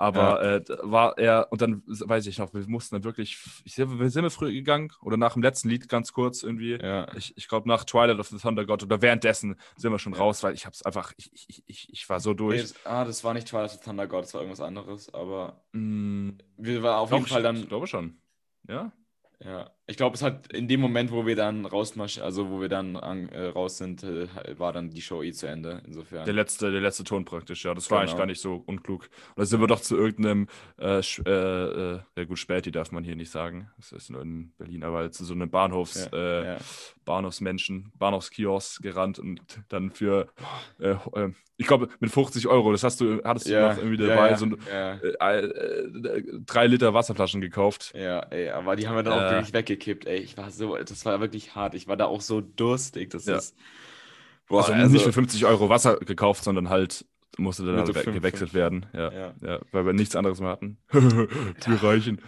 Aber 0.00 0.42
äh, 0.42 0.62
da 0.62 0.78
war 0.82 1.18
er, 1.18 1.48
und 1.50 1.60
dann 1.60 1.82
weiß 1.84 2.26
ich 2.26 2.38
noch, 2.38 2.54
wir 2.54 2.66
mussten 2.66 2.94
dann 2.94 3.04
wirklich, 3.04 3.36
ich, 3.64 3.76
wir 3.76 4.08
sind 4.10 4.22
wir 4.22 4.30
früher 4.30 4.50
gegangen 4.50 4.90
oder 5.02 5.18
nach 5.18 5.34
dem 5.34 5.42
letzten 5.42 5.68
Lied 5.68 5.90
ganz 5.90 6.14
kurz 6.14 6.42
irgendwie. 6.42 6.78
Ja. 6.80 7.06
Ich, 7.14 7.36
ich 7.36 7.48
glaube, 7.48 7.68
nach 7.68 7.84
Twilight 7.84 8.18
of 8.18 8.28
the 8.28 8.38
Thunder 8.38 8.64
God 8.64 8.82
oder 8.82 9.02
währenddessen 9.02 9.60
sind 9.76 9.92
wir 9.92 9.98
schon 9.98 10.14
raus, 10.14 10.42
weil 10.42 10.54
ich 10.54 10.64
habe 10.64 10.72
es 10.72 10.82
einfach, 10.86 11.12
ich, 11.18 11.30
ich, 11.34 11.62
ich, 11.66 11.88
ich 11.92 12.08
war 12.08 12.18
so 12.18 12.30
Nee, 12.30 12.36
durch. 12.36 12.62
das, 12.62 12.86
ah, 12.86 13.04
das 13.04 13.22
war 13.24 13.34
nicht 13.34 13.48
Twilight 13.48 13.74
of 13.74 13.80
Thunder 13.82 14.06
God, 14.06 14.24
das 14.24 14.32
war 14.32 14.40
irgendwas 14.40 14.66
anderes, 14.66 15.12
aber 15.12 15.60
Mm, 15.72 16.30
wir 16.56 16.82
waren 16.82 17.00
auf 17.00 17.12
jeden 17.12 17.26
Fall 17.26 17.42
dann 17.42 17.56
Ich 17.56 17.68
glaube 17.68 17.86
schon. 17.86 18.16
Ja? 18.66 18.92
Ja, 19.44 19.70
ich 19.90 19.96
glaube, 19.96 20.14
es 20.14 20.22
hat 20.22 20.52
in 20.52 20.68
dem 20.68 20.80
Moment, 20.80 21.10
wo 21.10 21.26
wir 21.26 21.34
dann 21.34 21.66
rausmarsch, 21.66 22.18
also 22.20 22.48
wo 22.48 22.60
wir 22.60 22.68
dann 22.68 22.96
an, 22.96 23.28
äh, 23.30 23.46
raus 23.46 23.76
sind, 23.78 24.04
äh, 24.04 24.28
war 24.56 24.72
dann 24.72 24.90
die 24.90 25.02
Show 25.02 25.20
eh 25.22 25.32
zu 25.32 25.46
Ende. 25.48 25.82
Insofern. 25.84 26.24
Der 26.24 26.32
letzte, 26.34 26.70
der 26.70 26.80
letzte 26.80 27.02
Ton 27.02 27.24
praktisch, 27.24 27.64
ja. 27.64 27.74
Das 27.74 27.90
war 27.90 27.98
eigentlich 27.98 28.10
Genau. 28.12 28.18
gar 28.20 28.26
nicht 28.26 28.40
so 28.40 28.62
unklug. 28.66 29.10
Und 29.34 29.38
da 29.38 29.44
sind 29.46 29.60
wir 29.60 29.66
doch 29.66 29.80
zu 29.80 29.96
irgendeinem, 29.96 30.46
äh, 30.78 31.00
äh, 31.00 31.30
äh, 31.30 31.98
ja 32.16 32.24
gut, 32.24 32.38
Späti 32.38 32.70
darf 32.70 32.92
man 32.92 33.02
hier 33.02 33.16
nicht 33.16 33.30
sagen. 33.32 33.68
Das 33.78 33.90
ist 33.90 34.10
nur 34.10 34.22
in 34.22 34.52
Berlin, 34.58 34.84
aber 34.84 35.10
zu 35.10 35.24
so 35.24 35.34
einem 35.34 35.50
Bahnhofs, 35.50 36.08
Ja, 36.12 36.18
äh, 36.18 36.44
ja. 36.54 36.58
Bahnhofsmenschen, 37.04 37.90
Bahnhofskiosk 37.98 38.82
gerannt 38.82 39.18
und 39.18 39.40
dann 39.68 39.90
für, 39.90 40.28
ich 41.56 41.66
glaube, 41.66 41.88
mit 41.98 42.12
50 42.12 42.46
Euro, 42.46 42.70
das 42.70 42.84
hast 42.84 43.00
du, 43.00 43.20
hattest 43.24 43.48
du 43.48 43.52
ja, 43.52 43.70
noch 43.70 43.78
irgendwie 43.78 43.96
dabei, 44.06 44.36
so 44.36 44.46
ein, 44.46 44.56
drei 46.46 46.66
Liter 46.68 46.94
Wasserflaschen 46.94 47.40
gekauft. 47.40 47.92
ja, 47.96 48.20
ey, 48.30 48.50
aber 48.50 48.76
die 48.76 48.86
haben 48.86 48.94
wir 48.94 49.02
dann 49.02 49.14
auch 49.14 49.30
wirklich 49.32 49.52
weggekippt, 49.80 50.06
ey. 50.06 50.18
Ich 50.18 50.36
war 50.36 50.50
so, 50.50 50.76
das 50.76 51.04
war 51.04 51.20
wirklich 51.20 51.54
hart. 51.54 51.74
Ich 51.74 51.88
war 51.88 51.96
da 51.96 52.06
auch 52.06 52.20
so 52.20 52.40
durstig. 52.40 53.10
Das 53.10 53.26
Ja. 53.26 53.36
ist. 53.36 53.56
Boah, 54.48 54.68
also, 54.68 54.92
nicht 54.92 55.04
für 55.04 55.12
50 55.12 55.44
Euro 55.46 55.68
Wasser 55.68 55.96
gekauft, 55.98 56.42
sondern 56.44 56.68
halt 56.68 57.04
musste 57.38 57.64
dann 57.64 57.76
halt 57.76 57.96
fünf, 57.96 58.16
gewechselt 58.16 58.50
fünf. 58.50 58.54
werden. 58.54 58.86
Ja, 58.92 59.12
Ja. 59.12 59.34
ja. 59.40 59.60
weil 59.72 59.86
wir 59.86 59.92
nichts 59.92 60.16
anderes 60.16 60.40
mehr 60.40 60.50
hatten. 60.50 60.78
Wir 60.90 61.82
reichen. 61.82 62.20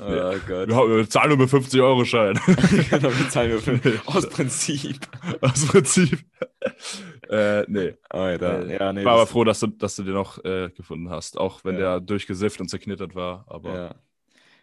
Oh 0.00 0.04
Gott. 0.46 0.68
Wir, 0.68 1.08
zahlen 1.10 1.30
nur 1.30 1.38
mit 1.38 1.50
50 1.50 1.80
Euro 1.80 2.04
Schein. 2.04 2.38
genau, 2.46 3.08
wir 3.10 3.28
zahlen 3.30 3.50
wir 3.50 3.60
für, 3.60 4.00
aus 4.06 4.28
Prinzip. 4.28 4.96
Aus 5.40 5.66
Prinzip. 5.66 6.20
äh, 7.28 7.64
nee. 7.68 7.94
Alter, 8.08 8.66
Äh, 8.68 8.78
ja, 8.78 8.92
nee. 8.92 9.00
ich 9.00 9.06
war 9.06 9.14
aber 9.14 9.26
froh, 9.26 9.42
dass 9.42 9.58
du, 9.60 9.66
dass 9.68 9.96
du 9.96 10.04
den 10.04 10.14
noch 10.14 10.44
äh, 10.44 10.70
gefunden 10.70 11.10
hast. 11.10 11.36
Auch 11.38 11.64
wenn 11.64 11.74
Ja. 11.74 11.80
der 11.98 12.00
durchgesifft 12.00 12.60
und 12.60 12.68
zerknittert 12.68 13.16
war. 13.16 13.44
Aber 13.48 13.96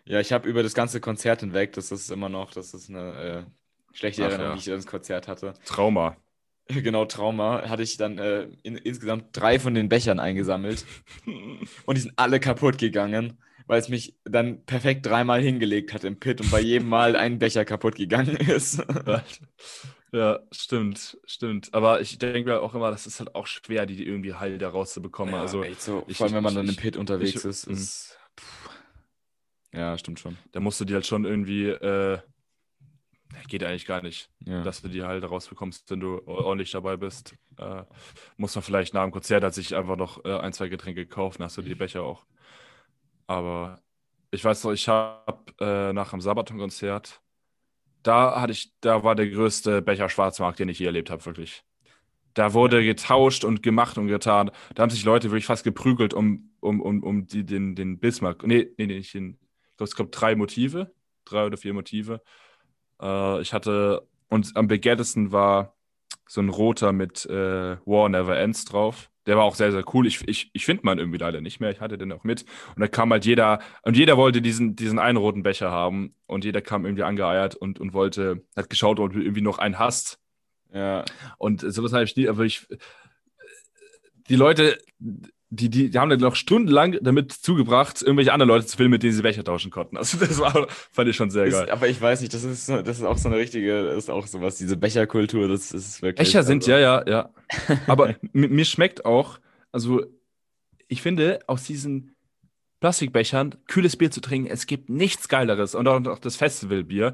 Ja, 0.07 0.19
ich 0.19 0.31
habe 0.31 0.47
über 0.47 0.61
das 0.63 0.73
ganze 0.75 0.99
Konzert 1.01 1.39
hinweg, 1.41 1.73
das 1.73 1.91
ist 1.91 2.11
immer 2.11 2.29
noch, 2.29 2.51
das 2.51 2.73
ist 2.73 2.89
eine 2.89 3.45
äh, 3.91 3.95
schlechte 3.95 4.23
Ach, 4.23 4.29
Erinnerung, 4.29 4.51
ja. 4.51 4.55
die 4.55 4.61
ich 4.61 4.69
an 4.71 4.77
das 4.77 4.85
Konzert 4.87 5.27
hatte. 5.27 5.53
Trauma. 5.65 6.17
Genau, 6.67 7.05
Trauma, 7.05 7.69
hatte 7.69 7.83
ich 7.83 7.95
dann 7.97 8.17
äh, 8.17 8.47
in, 8.63 8.75
insgesamt 8.75 9.25
drei 9.33 9.59
von 9.59 9.75
den 9.75 9.87
Bechern 9.87 10.19
eingesammelt 10.19 10.83
und 11.85 11.95
die 11.95 12.01
sind 12.01 12.13
alle 12.15 12.39
kaputt 12.39 12.79
gegangen, 12.79 13.37
weil 13.67 13.79
es 13.79 13.87
mich 13.87 14.15
dann 14.25 14.65
perfekt 14.65 15.05
dreimal 15.05 15.41
hingelegt 15.41 15.93
hat 15.93 16.03
im 16.03 16.19
Pit 16.19 16.41
und 16.41 16.49
bei 16.49 16.59
jedem 16.61 16.89
Mal 16.89 17.15
ein 17.15 17.37
Becher 17.37 17.65
kaputt 17.65 17.93
gegangen 17.93 18.35
ist. 18.47 18.83
ja, 20.11 20.39
stimmt, 20.51 21.19
stimmt. 21.25 21.71
Aber 21.73 22.01
ich 22.01 22.17
denke 22.17 22.49
mir 22.49 22.61
auch 22.61 22.73
immer, 22.73 22.89
das 22.89 23.05
ist 23.05 23.19
halt 23.19 23.35
auch 23.35 23.45
schwer, 23.45 23.85
die 23.85 24.03
irgendwie 24.03 24.33
heil 24.33 24.57
da 24.57 24.69
rauszubekommen. 24.69 25.35
Ja, 25.35 25.41
also 25.41 25.63
so, 25.77 26.03
ich- 26.07 26.17
vor 26.17 26.25
allem, 26.25 26.35
wenn 26.35 26.43
man 26.43 26.53
ich- 26.53 26.57
dann 26.57 26.69
im 26.69 26.75
Pit 26.77 26.97
unterwegs 26.97 27.35
ich- 27.41 27.45
ist, 27.45 27.65
ist. 27.65 28.17
Ja, 29.75 29.97
stimmt 29.97 30.19
schon. 30.19 30.37
da 30.51 30.59
musst 30.59 30.79
du 30.79 30.85
die 30.85 30.93
halt 30.93 31.05
schon 31.05 31.25
irgendwie, 31.25 31.67
äh, 31.67 32.19
geht 33.47 33.63
eigentlich 33.63 33.85
gar 33.85 34.01
nicht, 34.01 34.29
Ja. 34.45 34.63
dass 34.63 34.81
du 34.81 34.87
die 34.87 35.03
halt 35.03 35.23
rausbekommst, 35.29 35.89
wenn 35.91 35.99
du 35.99 36.21
ordentlich 36.25 36.71
dabei 36.71 36.95
bist. 36.97 37.35
Äh, 37.57 37.83
muss 38.37 38.55
man 38.55 38.63
vielleicht 38.63 38.93
nach 38.93 39.03
dem 39.03 39.11
Konzert 39.11 39.43
hat 39.43 39.53
sich 39.53 39.75
einfach 39.75 39.97
noch 39.97 40.23
äh, 40.25 40.37
ein, 40.39 40.53
zwei 40.53 40.69
Getränke 40.69 41.05
gekauft, 41.05 41.39
dann 41.39 41.45
hast 41.45 41.57
du 41.57 41.61
die 41.61 41.75
Becher 41.75 42.03
auch. 42.03 42.25
Aber 43.27 43.81
ich 44.31 44.43
weiß 44.43 44.63
noch, 44.63 44.71
ich 44.71 44.87
habe 44.87 45.43
äh, 45.59 45.93
nach 45.93 46.11
dem 46.11 46.21
Sabaton-Konzert, 46.21 47.21
da 48.03 48.39
hatte 48.39 48.51
ich, 48.53 48.71
da 48.81 49.03
war 49.03 49.15
der 49.15 49.29
größte 49.29 49.81
Becher 49.81 50.09
Schwarzmarkt, 50.09 50.59
den 50.59 50.69
ich 50.69 50.79
je 50.79 50.85
erlebt 50.85 51.09
habe, 51.09 51.25
wirklich. 51.25 51.63
Da 52.35 52.53
wurde 52.53 52.83
getauscht 52.83 53.45
und 53.45 53.63
gemacht 53.63 53.97
und 53.97 54.07
getan. 54.07 54.51
Da 54.75 54.83
haben 54.83 54.89
sich 54.89 55.05
Leute 55.05 55.31
wirklich 55.31 55.45
fast 55.45 55.63
geprügelt 55.63 56.13
um, 56.13 56.51
um, 56.59 56.81
um, 56.81 57.01
um 57.01 57.25
die, 57.27 57.45
den, 57.45 57.75
den 57.75 57.97
Bismarck. 57.97 58.45
Nee, 58.45 58.67
nee, 58.77 58.87
nee, 58.87 58.97
nicht 58.97 59.13
den. 59.13 59.39
Ich 59.75 59.77
glaube, 59.77 59.89
es 59.89 59.95
gab 59.97 60.11
drei 60.13 60.35
Motive, 60.37 60.93
drei 61.25 61.45
oder 61.45 61.57
vier 61.57 61.73
Motive. 61.73 62.21
Äh, 63.01 63.41
ich 63.41 63.51
hatte, 63.51 64.07
und 64.29 64.55
am 64.55 64.69
begehrtesten 64.69 65.33
war 65.33 65.75
so 66.29 66.39
ein 66.39 66.47
roter 66.47 66.93
mit 66.93 67.25
äh, 67.25 67.75
War 67.85 68.07
Never 68.07 68.37
Ends 68.39 68.63
drauf. 68.63 69.11
Der 69.25 69.35
war 69.35 69.43
auch 69.43 69.55
sehr, 69.55 69.73
sehr 69.73 69.83
cool. 69.93 70.07
Ich, 70.07 70.25
ich, 70.29 70.49
ich 70.53 70.63
finde 70.63 70.83
man 70.85 70.97
irgendwie 70.97 71.17
leider 71.17 71.41
nicht 71.41 71.59
mehr. 71.59 71.71
Ich 71.71 71.81
hatte 71.81 71.97
den 71.97 72.13
auch 72.13 72.23
mit. 72.23 72.45
Und 72.75 72.79
da 72.79 72.87
kam 72.87 73.11
halt 73.11 73.25
jeder, 73.25 73.59
und 73.81 73.97
jeder 73.97 74.15
wollte 74.15 74.41
diesen, 74.41 74.77
diesen 74.77 74.97
einen 74.97 75.17
roten 75.17 75.43
Becher 75.43 75.71
haben. 75.71 76.15
Und 76.25 76.45
jeder 76.45 76.61
kam 76.61 76.85
irgendwie 76.85 77.03
angeeiert 77.03 77.55
und, 77.55 77.77
und 77.77 77.91
wollte, 77.91 78.45
hat 78.55 78.69
geschaut, 78.69 78.99
ob 79.01 79.11
du 79.11 79.19
irgendwie 79.19 79.41
noch 79.41 79.57
einen 79.57 79.77
hast. 79.77 80.19
Ja, 80.73 81.03
Und 81.37 81.61
sowas 81.61 81.91
habe 81.91 82.05
ich 82.05 82.15
nie, 82.15 82.29
aber 82.29 82.45
ich, 82.45 82.65
die 84.29 84.37
Leute, 84.37 84.77
die, 85.49 85.69
die, 85.69 85.89
die 85.91 85.99
haben 85.99 86.09
dann 86.09 86.19
noch 86.19 86.35
stundenlang 86.35 86.97
damit 87.01 87.31
zugebracht, 87.31 88.01
irgendwelche 88.01 88.33
anderen 88.33 88.49
Leute 88.49 88.65
zu 88.65 88.75
filmen, 88.77 88.91
mit 88.91 89.03
denen 89.03 89.13
sie 89.13 89.21
Becher 89.21 89.43
tauschen 89.43 89.71
konnten. 89.71 89.95
Also 89.95 90.17
das 90.17 90.39
war, 90.39 90.67
fand 90.91 91.07
ich 91.09 91.15
schon 91.15 91.29
sehr 91.29 91.45
ist, 91.45 91.53
geil. 91.53 91.69
aber 91.69 91.87
ich 91.87 92.01
weiß 92.01 92.21
nicht, 92.21 92.33
das 92.33 92.43
ist, 92.43 92.67
das 92.67 92.97
ist 92.97 93.03
auch 93.03 93.17
so 93.17 93.29
eine 93.29 93.37
richtige, 93.37 93.73
ist 93.89 94.09
auch 94.09 94.25
sowas, 94.27 94.57
diese 94.57 94.75
Becherkultur, 94.75 95.47
das 95.47 95.71
ist 95.71 96.01
wirklich. 96.01 96.27
Becher 96.27 96.43
sind, 96.43 96.63
also- 96.63 96.71
ja, 96.71 96.79
ja, 96.79 97.03
ja. 97.07 97.29
Aber 97.87 98.15
mi- 98.33 98.47
mir 98.47 98.65
schmeckt 98.65 99.05
auch, 99.05 99.39
also 99.71 100.03
ich 100.87 101.01
finde, 101.01 101.39
aus 101.47 101.63
diesen 101.63 102.15
Plastikbechern 102.79 103.55
kühles 103.67 103.95
Bier 103.95 104.11
zu 104.11 104.21
trinken, 104.21 104.49
es 104.49 104.67
gibt 104.67 104.89
nichts 104.89 105.27
Geileres. 105.27 105.75
Und 105.75 105.87
auch, 105.87 106.03
auch 106.05 106.19
das 106.19 106.35
Festivalbier, 106.35 107.13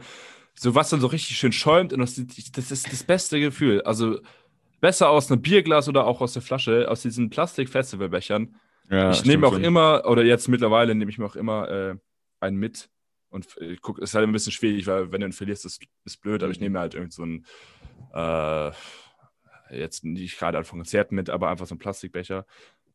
so 0.53 0.75
was 0.75 0.89
dann 0.89 0.99
so 0.99 1.07
richtig 1.07 1.37
schön 1.37 1.51
schäumt, 1.53 1.93
und 1.93 1.99
das, 1.99 2.15
das 2.51 2.71
ist 2.71 2.91
das 2.91 3.03
beste 3.03 3.39
Gefühl. 3.39 3.81
Also 3.83 4.19
besser 4.81 5.09
aus 5.09 5.31
einem 5.31 5.41
Bierglas 5.41 5.87
oder 5.87 6.05
auch 6.05 6.19
aus 6.19 6.33
der 6.33 6.41
Flasche, 6.41 6.89
aus 6.91 7.01
diesen 7.03 7.29
Plastik-Festivalbechern. 7.29 8.55
Ja, 8.89 9.11
ich 9.11 9.23
nehme 9.23 9.47
auch 9.47 9.53
schon. 9.53 9.63
immer, 9.63 10.03
oder 10.05 10.23
jetzt 10.23 10.49
mittlerweile 10.49 10.93
nehme 10.95 11.09
ich 11.09 11.17
mir 11.17 11.25
auch 11.25 11.35
immer 11.37 11.69
äh, 11.69 11.95
einen 12.41 12.57
mit. 12.57 12.89
Und 13.29 13.47
äh, 13.61 13.77
guck, 13.79 13.99
ist 13.99 14.13
halt 14.13 14.27
ein 14.27 14.33
bisschen 14.33 14.51
schwierig, 14.51 14.85
weil 14.87 15.11
wenn 15.13 15.21
du 15.21 15.27
ihn 15.27 15.31
verlierst, 15.31 15.65
ist, 15.65 15.81
ist 16.03 16.17
blöd, 16.21 16.43
aber 16.43 16.51
ich 16.51 16.57
Mhm. 16.59 16.63
nehme 16.65 16.73
mir 16.73 16.79
halt 16.81 16.95
irgend 16.95 17.13
so 17.13 17.23
einen, 17.23 17.45
äh, 18.13 18.71
jetzt 19.71 20.03
nicht 20.03 20.37
gerade 20.37 20.57
an 20.57 20.65
von 20.65 20.79
Konzerten 20.79 21.15
mit, 21.15 21.29
aber 21.29 21.49
einfach 21.49 21.65
so 21.65 21.73
einen 21.75 21.79
Plastikbecher 21.79 22.45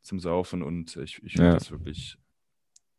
zum 0.02 0.20
Saufen 0.20 0.62
und 0.62 0.96
ich, 0.96 1.22
ich 1.22 1.32
finde 1.32 1.48
Ja. 1.48 1.54
das 1.54 1.70
wirklich, 1.70 2.18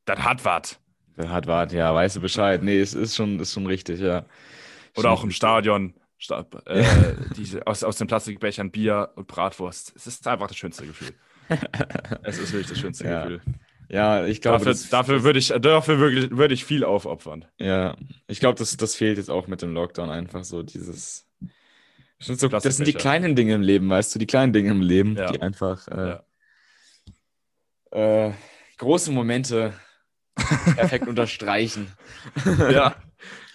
das 0.05 0.19
hat 0.19 0.43
was. 0.45 0.79
Der 1.15 1.29
hat 1.29 1.47
wart, 1.47 1.73
ja, 1.73 1.93
weißt 1.93 2.15
du 2.15 2.21
Bescheid. 2.21 2.63
Nee, 2.63 2.79
es 2.79 2.93
ist 2.93 3.15
schon, 3.15 3.39
ist 3.39 3.53
schon 3.53 3.65
richtig, 3.67 3.99
ja. 3.99 4.25
Oder 4.95 5.11
auch 5.11 5.23
im. 5.23 5.31
Stadion, 5.31 5.93
Sta 6.17 6.45
äh, 6.65 6.83
diese, 7.35 7.65
aus, 7.67 7.83
aus 7.83 7.97
den 7.97 8.07
Plastikbechern 8.07 8.71
Bier 8.71 9.11
und 9.15 9.27
Bratwurst. 9.27 9.93
Es 9.95 10.07
ist 10.07 10.27
einfach 10.27 10.47
das 10.47 10.57
schönste 10.57 10.85
Gefühl. 10.85 11.11
es 12.23 12.37
ist 12.39 12.51
wirklich 12.51 12.69
das 12.69 12.79
schönste 12.79 13.05
Ja. 13.05 13.23
Gefühl. 13.23 13.41
Ja, 13.89 14.25
ich 14.25 14.41
glaube, 14.41 14.65
Dafür, 14.65 14.87
dafür 14.91 15.23
würde 15.23 15.39
ich, 15.39 15.47
dafür 15.47 15.99
wirklich, 15.99 16.29
würde 16.31 16.53
ich 16.53 16.65
viel 16.65 16.83
aufopfern. 16.83 17.45
ja, 17.57 17.95
ich 18.27 18.41
glaube, 18.41 18.59
das, 18.59 18.75
das 18.75 18.95
fehlt 18.95 19.17
jetzt 19.17 19.29
auch 19.29 19.47
mit 19.47 19.61
dem 19.61 19.73
Lockdown 19.73 20.09
einfach 20.09 20.43
so 20.43 20.61
dieses. 20.61 21.25
Das 22.17 22.27
sind, 22.27 22.39
so, 22.39 22.47
das 22.49 22.63
sind 22.63 22.85
die 22.87 22.93
kleinen 22.93 23.35
Dinge 23.37 23.53
im 23.53 23.61
Leben, 23.61 23.89
weißt 23.89 24.13
du, 24.13 24.19
die 24.19 24.25
kleinen 24.25 24.51
Dinge 24.51 24.71
im 24.71 24.81
Leben, 24.81 25.15
Ja. 25.15 25.31
die 25.31 25.41
einfach 25.41 25.87
äh, 25.87 26.19
Ja. 27.93 28.27
äh, 28.27 28.33
große 28.77 29.11
Momente 29.11 29.73
perfekt 30.75 31.07
unterstreichen. 31.07 31.87
ja. 32.69 32.95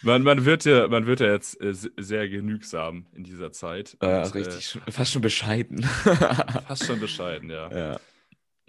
Man, 0.03 0.23
man, 0.23 0.45
wird 0.45 0.65
ja, 0.65 0.89
man 0.89 1.07
wird 1.07 1.21
ja 1.21 1.33
jetzt 1.33 1.61
äh, 1.61 1.75
se- 1.75 1.93
sehr 1.97 2.29
genügsam 2.29 3.07
in 3.15 3.25
dieser 3.25 3.53
Zeit. 3.53 3.97
Äh, 4.01 4.23
Und, 4.25 4.35
richtig, 4.35 4.65
sch- 4.67 4.91
fast 4.91 5.13
schon 5.13 5.23
bescheiden. 5.23 5.79
Äh, 5.81 5.85
fast 6.67 6.87
schon 6.87 6.99
bescheiden, 7.01 7.51
ja. 7.51 7.71
ja. 7.71 8.01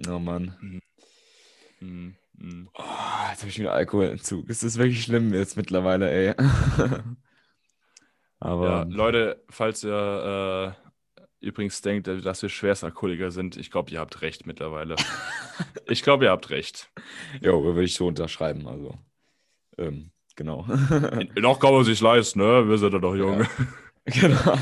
Oh 0.07 0.19
Mann. 0.19 0.55
Mhm. 1.79 2.15
Mhm. 2.37 2.69
Oh, 2.73 2.83
jetzt 3.29 3.41
habe 3.41 3.49
ich 3.49 3.59
wieder 3.59 3.73
Alkoholentzug. 3.73 4.49
Es 4.49 4.63
ist 4.63 4.77
wirklich 4.77 5.03
schlimm 5.03 5.33
jetzt 5.33 5.57
mittlerweile, 5.57 6.09
ey. 6.11 6.33
Aber 8.39 8.65
Ja, 8.69 8.83
Leute, 8.83 9.43
falls 9.49 9.83
ihr 9.83 10.75
äh, 11.41 11.45
übrigens 11.45 11.81
denkt, 11.81 12.07
dass 12.07 12.41
wir 12.41 12.49
Schwerstalkoholiker 12.49 13.31
sind, 13.31 13.57
ich 13.57 13.71
glaube, 13.71 13.91
ihr 13.91 13.99
habt 13.99 14.21
recht 14.21 14.45
mittlerweile. 14.45 14.95
ich 15.87 16.03
glaube, 16.03 16.25
ihr 16.25 16.31
habt 16.31 16.49
recht. 16.49 16.91
Jo, 17.41 17.63
würde 17.63 17.83
ich 17.83 17.93
so 17.95 18.07
unterschreiben. 18.07 18.67
Also, 18.67 18.97
ähm, 19.77 20.11
genau. 20.35 20.65
Noch 21.35 21.59
kann 21.59 21.73
man 21.73 21.83
sich 21.83 22.01
leisten, 22.01 22.39
ne? 22.39 22.67
Wir 22.67 22.77
sind 22.77 22.93
ja 22.93 22.99
noch 22.99 23.15
jung. 23.15 23.41
Ja. 23.41 23.47
Genau. 24.05 24.59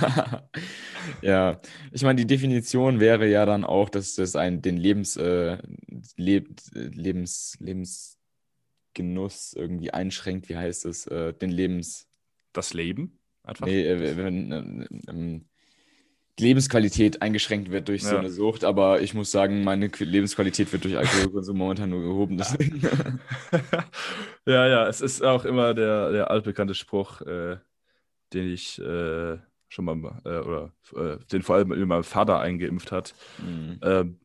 ja, 1.24 1.60
ich 1.92 2.04
meine, 2.04 2.18
die 2.18 2.28
Definition 2.28 3.00
wäre 3.00 3.28
ja 3.28 3.44
dann 3.48 3.64
auch, 3.64 3.90
dass 3.90 4.14
das 4.14 4.36
ein, 4.36 4.62
den 4.62 4.78
Lebens, 4.78 5.18
äh, 5.18 5.58
Leb, 6.16 6.62
Lebens, 6.74 7.58
Lebensgenuss 7.60 9.54
irgendwie 9.54 9.90
einschränkt. 9.90 10.48
Wie 10.48 10.58
heißt 10.58 10.86
es? 10.86 11.08
Äh, 11.08 11.34
den 11.34 11.50
Lebens. 11.50 12.08
Das 12.54 12.76
Leben? 12.76 13.18
Einfach? 13.42 13.66
Nee, 13.66 13.82
äh, 13.82 14.16
wenn, 14.16 14.52
äh, 14.52 15.10
ähm, 15.10 15.46
Lebensqualität 16.42 17.22
eingeschränkt 17.22 17.72
wird 17.72 17.88
durch 17.88 18.04
ja. 18.04 18.10
so 18.10 18.18
eine 18.18 18.30
Sucht, 18.30 18.64
aber 18.64 19.02
ich 19.02 19.14
muss 19.14 19.32
sagen, 19.32 19.64
meine 19.64 19.88
Lebensqualität 19.88 20.72
wird 20.74 20.84
durch 20.84 20.98
Alkoholkonsum 20.98 21.58
momentan 21.58 21.90
nur 21.90 22.02
gehoben. 22.02 22.38
Deswegen. 22.38 22.82
ja, 24.46 24.68
ja, 24.68 24.88
es 24.88 25.02
ist 25.02 25.24
auch 25.24 25.46
immer 25.46 25.74
der, 25.74 26.12
der 26.12 26.32
altbekannte 26.32 26.76
Spruch, 26.76 27.22
äh, 27.22 27.58
den 28.34 28.52
ich 28.52 28.80
äh, 28.80 29.38
schon 29.70 29.86
mal, 29.86 30.22
äh, 30.26 30.40
oder 30.40 30.74
äh, 30.96 31.18
den 31.32 31.42
vor 31.44 31.56
allem 31.56 31.88
mein 31.88 32.04
Vater 32.04 32.40
eingeimpft 32.40 32.92
hat. 32.92 33.14
Mhm. 33.38 33.80
Ähm, 33.82 34.20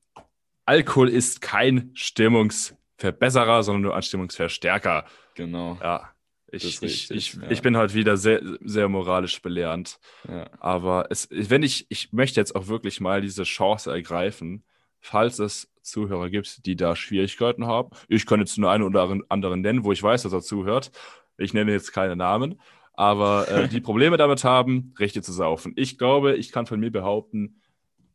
Alkohol 0.64 1.08
ist 1.08 1.40
kein 1.40 1.90
Stimmungsverbesserer, 1.94 3.62
sondern 3.62 3.82
nur 3.82 3.96
ein 3.96 4.02
Stimmungsverstärker. 4.02 5.04
Genau. 5.34 5.78
Ja. 5.80 6.15
Ich, 6.52 6.64
richtig, 6.64 7.10
ich, 7.10 7.34
ja. 7.34 7.50
ich 7.50 7.60
bin 7.60 7.76
heute 7.76 7.94
wieder 7.94 8.16
sehr, 8.16 8.40
sehr 8.60 8.88
moralisch 8.88 9.42
belehrend. 9.42 9.98
Ja. 10.28 10.48
Aber 10.60 11.06
es, 11.10 11.28
wenn 11.30 11.62
ich, 11.62 11.86
ich 11.88 12.12
möchte 12.12 12.40
jetzt 12.40 12.54
auch 12.54 12.68
wirklich 12.68 13.00
mal 13.00 13.20
diese 13.20 13.42
Chance 13.42 13.90
ergreifen, 13.90 14.64
falls 15.00 15.38
es 15.38 15.68
Zuhörer 15.86 16.28
gibt, 16.28 16.66
die 16.66 16.76
da 16.76 16.96
Schwierigkeiten 16.96 17.66
haben. 17.66 17.90
Ich 18.08 18.26
kann 18.26 18.40
jetzt 18.40 18.58
nur 18.58 18.70
einen 18.70 18.82
oder 18.82 19.16
anderen 19.28 19.60
nennen, 19.60 19.84
wo 19.84 19.92
ich 19.92 20.02
weiß, 20.02 20.24
dass 20.24 20.32
er 20.32 20.42
zuhört. 20.42 20.90
Ich 21.38 21.54
nenne 21.54 21.72
jetzt 21.72 21.92
keine 21.92 22.16
Namen, 22.16 22.60
aber 22.92 23.48
äh, 23.48 23.68
die 23.68 23.80
Probleme 23.82 24.16
damit 24.16 24.44
haben, 24.44 24.94
richtig 24.98 25.24
zu 25.24 25.32
saufen. 25.32 25.72
Ich 25.76 25.96
glaube, 25.96 26.34
ich 26.36 26.52
kann 26.52 26.66
von 26.66 26.80
mir 26.80 26.90
behaupten, 26.90 27.60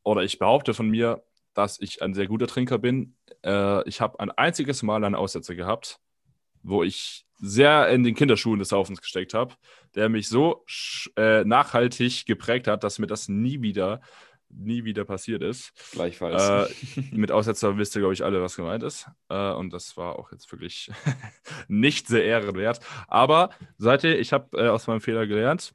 oder 0.03 0.23
ich 0.23 0.37
behaupte 0.39 0.73
von 0.73 0.89
mir, 0.89 1.23
dass 1.53 1.79
ich 1.79 2.01
ein 2.01 2.13
sehr 2.13 2.27
guter 2.27 2.47
Trinker 2.47 2.77
bin. 2.77 3.15
Äh, 3.43 3.87
ich 3.87 4.01
habe 4.01 4.19
ein 4.19 4.31
einziges 4.31 4.83
Mal 4.83 5.03
einen 5.03 5.15
Aussetzer 5.15 5.55
gehabt, 5.55 5.99
wo 6.63 6.84
ich 6.84 7.26
sehr 7.41 7.89
in 7.89 8.04
den 8.04 8.15
Kinderschuhen 8.15 8.60
des 8.60 8.69
Saufens 8.69 9.02
gesteckt 9.02 9.34
habe, 9.34 9.56
der 9.95 10.10
mich 10.10 10.30
so 10.30 10.63
äh, 11.17 11.43
nachhaltig 11.43 12.26
geprägt 12.26 12.67
hat, 12.67 12.84
dass 12.84 13.00
mir 13.00 13.08
das 13.08 13.28
nie 13.28 13.62
wieder, 13.62 14.02
nie 14.50 14.84
wieder 14.84 15.06
passiert 15.06 15.41
ist. 15.41 15.74
Gleichfalls. 15.91 16.69
Äh, 16.95 17.02
mit 17.12 17.32
Aussetzer 17.32 17.78
wisst 17.78 17.95
ihr, 17.95 18.02
glaube 18.02 18.13
ich, 18.13 18.24
alle, 18.24 18.41
was 18.41 18.56
gemeint 18.56 18.84
ist. 18.84 19.08
Äh, 19.30 19.52
und 19.54 19.74
das 19.74 19.97
war 19.97 20.19
auch 20.19 20.32
jetzt 20.32 20.52
wirklich 20.52 20.91
nicht 21.67 22.08
sehr 22.08 22.24
ehrenwert. 22.24 22.80
Aber 23.08 23.50
seid 23.78 24.04
ihr, 24.04 24.19
ich 24.19 24.34
habe 24.34 24.58
äh, 24.58 24.69
aus 24.69 24.88
meinem 24.88 25.02
Fehler 25.02 25.26
gelernt. 25.26 25.74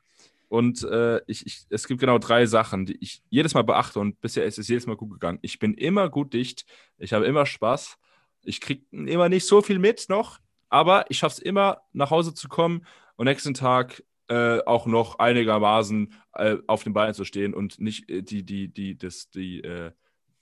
Und 0.48 0.84
äh, 0.84 1.20
ich, 1.26 1.44
ich, 1.44 1.66
es 1.70 1.88
gibt 1.88 2.00
genau 2.00 2.18
drei 2.18 2.46
Sachen, 2.46 2.86
die 2.86 2.96
ich 3.00 3.22
jedes 3.28 3.54
Mal 3.54 3.62
beachte 3.62 3.98
und 3.98 4.20
bisher 4.20 4.44
ist 4.44 4.60
es 4.60 4.68
jedes 4.68 4.86
Mal 4.86 4.96
gut 4.96 5.10
gegangen. 5.10 5.40
Ich 5.42 5.58
bin 5.58 5.74
immer 5.74 6.08
gut 6.08 6.34
dicht, 6.34 6.64
ich 6.98 7.12
habe 7.12 7.26
immer 7.26 7.46
Spaß, 7.46 7.98
ich 8.44 8.60
kriege 8.60 8.84
immer 8.92 9.28
nicht 9.28 9.44
so 9.44 9.60
viel 9.60 9.80
mit 9.80 10.08
noch, 10.08 10.38
aber 10.68 11.10
ich 11.10 11.18
schaffe 11.18 11.34
es 11.34 11.38
immer, 11.38 11.82
nach 11.92 12.10
Hause 12.10 12.34
zu 12.34 12.48
kommen 12.48 12.86
und 13.16 13.26
nächsten 13.26 13.54
Tag 13.54 14.02
äh, 14.28 14.60
auch 14.64 14.86
noch 14.86 15.18
einigermaßen 15.18 16.12
äh, 16.34 16.56
auf 16.66 16.82
den 16.82 16.92
Beinen 16.92 17.14
zu 17.14 17.24
stehen 17.24 17.54
und 17.54 17.80
nicht 17.80 18.10
äh, 18.10 18.22
die, 18.22 18.44
die, 18.44 18.68
die, 18.68 18.98
das, 18.98 19.30
die, 19.30 19.60
äh, 19.62 19.92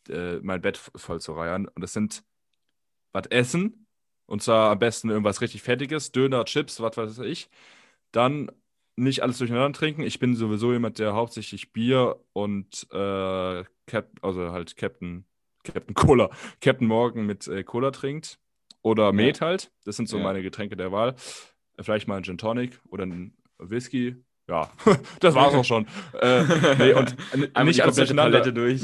äh, 0.09 0.41
mein 0.43 0.61
Bett 0.61 0.79
voll 0.79 1.21
zu 1.21 1.33
reiern. 1.33 1.69
Und 1.69 1.83
das 1.83 1.93
sind 1.93 2.25
was 3.13 3.27
essen. 3.27 3.87
Und 4.27 4.43
zwar 4.43 4.71
am 4.71 4.79
besten 4.79 5.11
irgendwas 5.11 5.41
richtig 5.43 5.63
Fettiges, 5.63 6.13
Döner, 6.13 6.45
Chips, 6.47 6.81
was 6.81 6.97
weiß 6.97 7.19
ich. 7.21 7.51
Dann 8.11 8.51
nicht 8.97 9.23
alles 9.23 9.39
durcheinander 9.39 9.77
trinken. 9.79 10.03
Ich 10.03 10.19
bin 10.19 10.35
sowieso 10.35 10.73
jemand, 10.73 10.99
der 10.99 11.15
hauptsächlich 11.15 11.73
Bier 11.73 12.21
und 12.33 12.87
äh, 12.91 13.65
Cap, 13.87 14.09
also 14.23 14.53
halt 14.53 14.77
Captain, 14.77 15.27
Captain 15.63 15.95
Cola, 15.95 16.31
Captain 16.61 16.87
Morgan 16.89 17.27
mit 17.27 17.51
Cola 17.67 17.91
trinkt. 17.91 18.39
Oder 18.85 19.13
Met 19.13 19.41
halt. 19.41 19.73
Das 19.85 19.97
sind 19.97 20.09
so 20.09 20.19
ja. 20.19 20.23
meine 20.23 20.43
Getränke 20.43 20.77
der 20.77 20.93
Wahl. 20.93 21.15
Vielleicht 21.81 22.07
mal 22.07 22.19
ein 22.19 22.23
Gin 22.23 22.39
Tonic 22.39 22.79
oder 22.91 23.07
ein 23.07 23.35
Whisky. 23.59 24.17
Ja, 24.47 24.71
das 25.21 25.35
war's 25.35 25.55
auch 25.55 25.65
schon. 25.65 25.87
äh, 26.21 26.45
nee, 26.79 26.93
und 26.93 27.17
nicht 27.65 27.83
alles 27.83 27.97
durcheinander. 27.97 28.41
Palette 28.41 28.53
durch. 28.53 28.83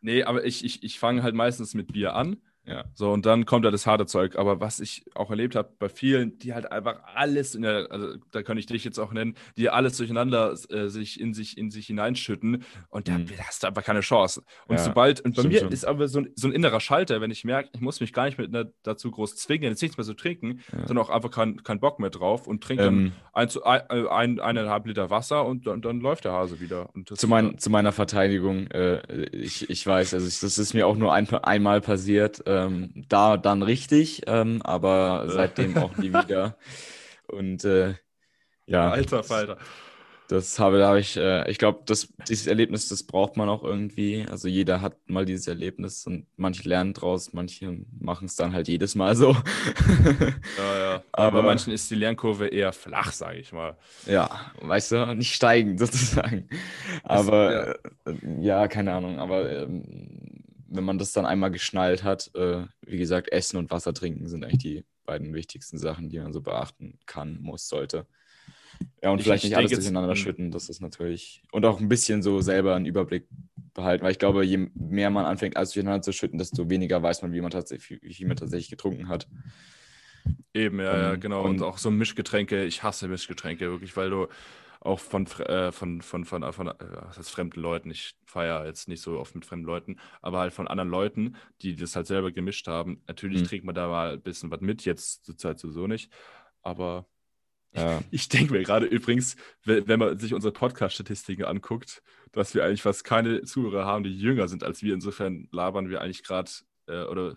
nee, 0.00 0.24
aber 0.24 0.44
ich, 0.44 0.64
ich, 0.64 0.82
ich 0.82 0.98
fange 0.98 1.22
halt 1.22 1.36
meistens 1.36 1.74
mit 1.74 1.92
Bier 1.92 2.14
an 2.14 2.42
ja. 2.66 2.84
So, 2.94 3.12
und 3.12 3.26
dann 3.26 3.44
kommt 3.44 3.64
da 3.64 3.70
das 3.70 3.86
harte 3.86 4.06
Zeug. 4.06 4.36
Aber 4.36 4.60
was 4.60 4.80
ich 4.80 5.04
auch 5.14 5.30
erlebt 5.30 5.54
habe 5.54 5.70
bei 5.78 5.88
vielen, 5.88 6.38
die 6.38 6.54
halt 6.54 6.70
einfach 6.72 7.02
alles, 7.14 7.54
in 7.54 7.62
der, 7.62 7.88
also 7.90 8.14
da 8.30 8.42
kann 8.42 8.56
ich 8.56 8.66
dich 8.66 8.84
jetzt 8.84 8.98
auch 8.98 9.12
nennen, 9.12 9.34
die 9.56 9.68
alles 9.68 9.96
durcheinander 9.98 10.54
äh, 10.70 10.88
sich 10.88 11.20
in 11.20 11.34
sich 11.34 11.58
in 11.58 11.70
sich 11.70 11.86
hineinschütten 11.86 12.64
und 12.88 13.08
da, 13.08 13.18
mhm. 13.18 13.26
hast 13.46 13.62
du 13.62 13.66
einfach 13.66 13.84
keine 13.84 14.00
Chance. 14.00 14.42
Und 14.66 14.76
ja, 14.76 14.82
sobald, 14.82 15.20
und 15.20 15.36
bei 15.36 15.42
mir 15.42 15.60
schon. 15.60 15.72
ist 15.72 15.84
aber 15.84 16.08
so 16.08 16.20
ein, 16.20 16.30
so 16.36 16.48
ein 16.48 16.52
innerer 16.52 16.80
Schalter, 16.80 17.20
wenn 17.20 17.30
ich 17.30 17.44
merke, 17.44 17.68
ich 17.74 17.80
muss 17.80 18.00
mich 18.00 18.12
gar 18.12 18.24
nicht 18.24 18.38
mit 18.38 18.54
einer, 18.54 18.70
dazu 18.82 19.10
groß 19.10 19.36
zwingen, 19.36 19.70
jetzt 19.70 19.82
nichts 19.82 19.98
mehr 19.98 20.06
zu 20.06 20.14
trinken, 20.14 20.60
ja. 20.72 20.86
sondern 20.86 21.04
auch 21.04 21.10
einfach 21.10 21.30
keinen 21.30 21.62
kein 21.62 21.80
Bock 21.80 21.98
mehr 21.98 22.10
drauf 22.10 22.46
und 22.46 22.62
trinke 22.62 22.84
ähm, 22.84 23.12
dann 23.34 23.48
ein, 23.64 23.88
ein, 23.90 24.08
ein, 24.08 24.40
eineinhalb 24.40 24.86
Liter 24.86 25.10
Wasser 25.10 25.44
und 25.44 25.66
dann, 25.66 25.82
dann 25.82 26.00
läuft 26.00 26.24
der 26.24 26.32
Hase 26.32 26.60
wieder. 26.60 26.88
zu, 27.14 27.28
mein, 27.28 27.58
zu 27.58 27.68
meiner 27.68 27.92
Verteidigung, 27.92 28.68
äh, 28.68 29.26
ich, 29.32 29.68
ich 29.68 29.86
weiß, 29.86 30.14
also 30.14 30.26
ich, 30.26 30.40
das 30.40 30.56
ist 30.56 30.72
mir 30.72 30.86
auch 30.86 30.96
nur 30.96 31.12
ein, 31.12 31.28
einmal 31.28 31.82
passiert. 31.82 32.46
Äh, 32.46 32.53
ähm, 32.54 33.04
da 33.08 33.36
dann 33.36 33.62
richtig, 33.62 34.22
ähm, 34.26 34.62
aber 34.62 35.26
seitdem 35.28 35.76
auch 35.76 35.96
nie 35.96 36.12
wieder. 36.12 36.56
Und 37.26 37.64
äh, 37.64 37.94
ja. 38.66 38.90
Alter 38.90 39.22
Falter. 39.22 39.58
Das 40.28 40.58
habe, 40.58 40.78
da 40.78 40.88
habe 40.88 41.00
ich, 41.00 41.18
äh, 41.18 41.50
ich 41.50 41.58
glaube, 41.58 41.84
dieses 41.86 42.46
Erlebnis, 42.46 42.88
das 42.88 43.02
braucht 43.02 43.36
man 43.36 43.50
auch 43.50 43.62
irgendwie. 43.62 44.24
Also 44.30 44.48
jeder 44.48 44.80
hat 44.80 44.96
mal 45.06 45.26
dieses 45.26 45.46
Erlebnis 45.46 46.06
und 46.06 46.26
manche 46.36 46.66
lernen 46.66 46.94
draus, 46.94 47.34
manche 47.34 47.84
machen 48.00 48.24
es 48.24 48.34
dann 48.34 48.54
halt 48.54 48.66
jedes 48.68 48.94
Mal 48.94 49.16
so. 49.16 49.36
ja, 50.56 50.78
ja. 50.78 51.02
Aber 51.12 51.42
bei 51.42 51.46
manchen 51.46 51.74
ist 51.74 51.90
die 51.90 51.94
Lernkurve 51.94 52.46
eher 52.48 52.72
flach, 52.72 53.12
sage 53.12 53.38
ich 53.38 53.52
mal. 53.52 53.76
Ja, 54.06 54.50
weißt 54.62 54.92
du, 54.92 55.14
nicht 55.14 55.34
steigend 55.34 55.78
sozusagen. 55.78 56.48
Aber 57.02 57.76
das, 58.04 58.16
ja. 58.24 58.30
Äh, 58.30 58.42
ja. 58.42 58.68
keine 58.68 58.94
Ahnung. 58.94 59.18
Aber 59.18 59.50
ähm, 59.50 60.33
wenn 60.76 60.84
man 60.84 60.98
das 60.98 61.12
dann 61.12 61.26
einmal 61.26 61.50
geschnallt 61.50 62.02
hat, 62.02 62.30
äh, 62.34 62.64
wie 62.82 62.98
gesagt, 62.98 63.30
Essen 63.32 63.56
und 63.56 63.70
Wasser 63.70 63.94
trinken 63.94 64.28
sind 64.28 64.44
eigentlich 64.44 64.62
die 64.62 64.84
beiden 65.04 65.34
wichtigsten 65.34 65.78
Sachen, 65.78 66.08
die 66.08 66.18
man 66.18 66.32
so 66.32 66.40
beachten 66.40 66.98
kann, 67.06 67.38
muss, 67.40 67.68
sollte. 67.68 68.06
Ja, 69.02 69.10
und 69.10 69.18
ich, 69.18 69.24
vielleicht 69.24 69.44
nicht 69.44 69.56
alles 69.56 69.70
durcheinander 69.70 70.16
schütten, 70.16 70.50
das 70.50 70.68
ist 70.68 70.80
natürlich. 70.80 71.42
Und 71.52 71.64
auch 71.64 71.80
ein 71.80 71.88
bisschen 71.88 72.22
so 72.22 72.40
selber 72.40 72.74
einen 72.74 72.86
Überblick 72.86 73.28
behalten, 73.72 74.04
weil 74.04 74.12
ich 74.12 74.18
glaube, 74.18 74.44
je 74.44 74.68
mehr 74.74 75.10
man 75.10 75.24
anfängt, 75.24 75.56
alles 75.56 75.70
durcheinander 75.70 76.02
zu 76.02 76.12
schütten, 76.12 76.38
desto 76.38 76.68
weniger 76.70 77.02
weiß 77.02 77.22
man, 77.22 77.32
wie 77.32 77.40
man 77.40 77.50
tatsächlich, 77.50 78.00
wie 78.02 78.24
man 78.24 78.36
tatsächlich 78.36 78.70
getrunken 78.70 79.08
hat. 79.08 79.28
Eben, 80.54 80.80
ja, 80.80 80.92
um, 80.92 81.00
ja, 81.00 81.16
genau. 81.16 81.42
Und, 81.42 81.60
und, 81.60 81.62
auch 81.62 81.78
so 81.78 81.90
Mischgetränke, 81.90 82.64
ich 82.64 82.82
hasse 82.82 83.08
Mischgetränke 83.08 83.70
wirklich, 83.70 83.96
weil 83.96 84.10
du 84.10 84.26
auch 84.84 85.00
von, 85.00 85.26
äh, 85.26 85.72
von, 85.72 86.02
von, 86.02 86.24
von, 86.24 86.52
von, 86.52 86.68
äh, 86.68 86.74
heißt 87.16 87.30
fremden 87.30 87.60
Leuten, 87.60 87.90
ich 87.90 88.14
feiere 88.26 88.66
jetzt 88.66 88.86
nicht 88.86 89.00
so 89.00 89.18
oft 89.18 89.34
mit 89.34 89.46
fremden 89.46 89.64
Leuten, 89.64 89.96
aber 90.20 90.40
halt 90.40 90.52
von 90.52 90.68
anderen 90.68 90.90
Leuten, 90.90 91.36
die 91.62 91.74
das 91.74 91.96
halt 91.96 92.06
selber 92.06 92.30
gemischt 92.30 92.68
haben. 92.68 93.02
Natürlich 93.08 93.42
mhm. 93.42 93.46
trinkt 93.46 93.64
man 93.64 93.74
da 93.74 93.88
mal 93.88 94.12
ein 94.12 94.22
bisschen 94.22 94.50
was 94.50 94.60
mit, 94.60 94.84
jetzt 94.84 95.24
zur 95.24 95.38
Zeit 95.38 95.58
sowieso 95.58 95.86
nicht, 95.86 96.12
aber 96.62 97.06
ja. 97.74 98.02
ich 98.10 98.28
denke 98.28 98.52
mir 98.52 98.62
gerade 98.62 98.84
übrigens, 98.86 99.36
wenn 99.64 99.98
man 99.98 100.18
sich 100.18 100.34
unsere 100.34 100.52
Podcast-Statistiken 100.52 101.44
anguckt, 101.44 102.02
dass 102.32 102.54
wir 102.54 102.64
eigentlich 102.64 102.82
fast 102.82 103.04
keine 103.04 103.42
Zuhörer 103.42 103.86
haben, 103.86 104.04
die 104.04 104.16
jünger 104.16 104.48
sind 104.48 104.64
als 104.64 104.82
wir. 104.82 104.92
Insofern 104.92 105.48
labern 105.50 105.88
wir 105.88 106.02
eigentlich 106.02 106.24
gerade 106.24 106.50
äh, 106.88 107.04
oder 107.04 107.36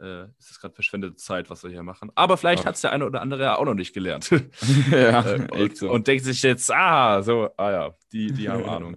äh, 0.00 0.24
ist 0.38 0.50
es 0.50 0.60
gerade 0.60 0.74
verschwendete 0.74 1.16
Zeit, 1.16 1.50
was 1.50 1.62
wir 1.62 1.70
hier 1.70 1.82
machen. 1.82 2.10
Aber 2.14 2.36
vielleicht 2.36 2.64
hat 2.66 2.74
es 2.74 2.80
der 2.80 2.92
eine 2.92 3.06
oder 3.06 3.20
andere 3.20 3.42
ja 3.42 3.56
auch 3.56 3.64
noch 3.64 3.74
nicht 3.74 3.92
gelernt. 3.92 4.30
ja, 4.90 5.34
äh, 5.34 5.48
und, 5.50 5.76
so. 5.76 5.90
und, 5.90 6.06
denkt 6.06 6.24
sich 6.24 6.42
jetzt, 6.42 6.72
ah, 6.72 7.22
so, 7.22 7.50
ah 7.56 7.70
ja, 7.70 7.94
die, 8.12 8.32
die 8.32 8.48
haben 8.48 8.64
Ahnung. 8.68 8.96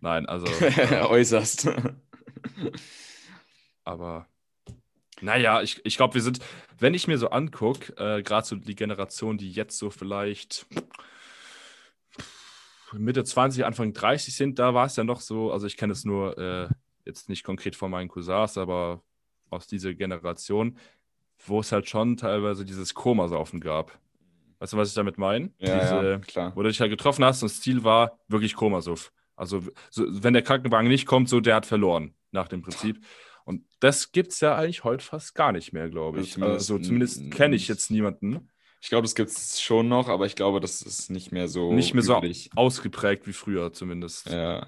Nein, 0.00 0.26
also. 0.26 0.46
Äh, 0.62 1.02
Äußerst. 1.02 1.68
aber 3.84 4.26
naja, 5.20 5.62
ich, 5.62 5.80
ich 5.84 5.96
glaube, 5.96 6.14
wir 6.14 6.22
sind, 6.22 6.40
wenn 6.78 6.94
ich 6.94 7.06
mir 7.06 7.18
so 7.18 7.30
angucke, 7.30 7.92
äh, 7.96 8.22
gerade 8.22 8.46
so 8.46 8.56
die 8.56 8.74
Generation, 8.74 9.38
die 9.38 9.50
jetzt 9.50 9.78
so 9.78 9.90
vielleicht 9.90 10.66
Mitte 12.92 13.24
20, 13.24 13.64
Anfang 13.64 13.92
30 13.92 14.34
sind, 14.34 14.58
da 14.58 14.74
war 14.74 14.86
es 14.86 14.96
ja 14.96 15.04
noch 15.04 15.20
so, 15.20 15.52
also 15.52 15.66
ich 15.66 15.76
kenne 15.76 15.92
es 15.92 16.04
nur 16.04 16.36
äh, 16.38 16.68
jetzt 17.04 17.28
nicht 17.28 17.44
konkret 17.44 17.76
von 17.76 17.90
meinen 17.90 18.08
Cousins, 18.08 18.58
aber 18.58 19.02
aus 19.52 19.66
dieser 19.66 19.94
Generation, 19.94 20.78
wo 21.46 21.60
es 21.60 21.72
halt 21.72 21.88
schon 21.88 22.16
teilweise 22.16 22.64
dieses 22.64 22.94
Komasaufen 22.94 23.60
gab. 23.60 23.98
Weißt 24.58 24.72
du, 24.72 24.76
was 24.76 24.88
ich 24.90 24.94
damit 24.94 25.18
meine? 25.18 25.50
Ja, 25.58 25.80
Diese, 25.80 26.10
ja, 26.12 26.18
klar. 26.18 26.52
Wo 26.54 26.62
du 26.62 26.68
dich 26.68 26.80
halt 26.80 26.90
getroffen 26.90 27.24
hast 27.24 27.42
und 27.42 27.50
das 27.50 27.60
Ziel 27.60 27.82
war 27.84 28.18
wirklich 28.28 28.54
Komasuff. 28.54 29.12
Also, 29.34 29.62
so, 29.90 30.04
wenn 30.08 30.34
der 30.34 30.42
Krankenwagen 30.42 30.88
nicht 30.88 31.06
kommt, 31.06 31.28
so 31.28 31.40
der 31.40 31.56
hat 31.56 31.66
verloren, 31.66 32.14
nach 32.30 32.46
dem 32.48 32.62
Prinzip. 32.62 33.04
Und 33.44 33.64
das 33.80 34.12
gibt 34.12 34.32
es 34.32 34.40
ja 34.40 34.54
eigentlich 34.54 34.84
heute 34.84 35.04
fast 35.04 35.34
gar 35.34 35.50
nicht 35.50 35.72
mehr, 35.72 35.90
glaube 35.90 36.20
ich. 36.20 36.36
Ja, 36.36 36.46
Also 36.46 36.78
zumindest- 36.78 37.16
zumindest 37.16 37.36
kenne 37.36 37.56
ich 37.56 37.66
jetzt 37.66 37.90
niemanden. 37.90 38.48
Ich 38.80 38.88
glaube, 38.88 39.02
das 39.02 39.14
gibt 39.16 39.30
es 39.30 39.60
schon 39.60 39.88
noch, 39.88 40.08
aber 40.08 40.26
ich 40.26 40.36
glaube, 40.36 40.60
das 40.60 40.82
ist 40.82 41.10
nicht 41.10 41.32
mehr 41.32 41.48
so 41.48 41.72
Nicht 41.72 41.94
mehr 41.94 42.02
so 42.04 42.16
üblich. 42.18 42.50
ausgeprägt 42.54 43.26
wie 43.26 43.32
früher 43.32 43.72
zumindest. 43.72 44.28
Ja. 44.30 44.66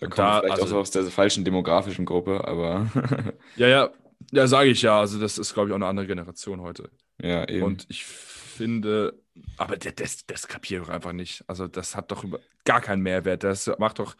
Da 0.00 0.06
kommt 0.06 0.18
da, 0.18 0.40
vielleicht 0.40 0.62
also- 0.62 0.76
auch 0.76 0.80
aus 0.80 0.90
der 0.90 1.04
falschen 1.04 1.44
demografischen 1.44 2.04
Gruppe, 2.06 2.46
aber 2.46 2.90
Ja, 3.56 3.68
ja, 3.68 3.90
ja, 4.32 4.46
sage 4.46 4.70
ich 4.70 4.82
ja. 4.82 4.98
Also 4.98 5.18
das 5.20 5.38
ist, 5.38 5.54
glaube 5.54 5.68
ich, 5.68 5.72
auch 5.72 5.76
eine 5.76 5.86
andere 5.86 6.06
Generation 6.06 6.60
heute. 6.60 6.90
ja, 7.22 7.46
eben. 7.48 7.64
Und 7.64 7.86
ich 7.88 8.04
finde, 8.04 9.14
aber 9.56 9.76
das, 9.76 10.26
das 10.26 10.48
kapiere 10.48 10.84
ich 10.84 10.88
einfach 10.90 11.12
nicht. 11.12 11.44
Also 11.46 11.66
das 11.68 11.96
hat 11.96 12.10
doch 12.10 12.24
gar 12.64 12.80
keinen 12.80 13.02
Mehrwert. 13.02 13.44
Das 13.44 13.70
macht 13.78 13.98
doch, 13.98 14.16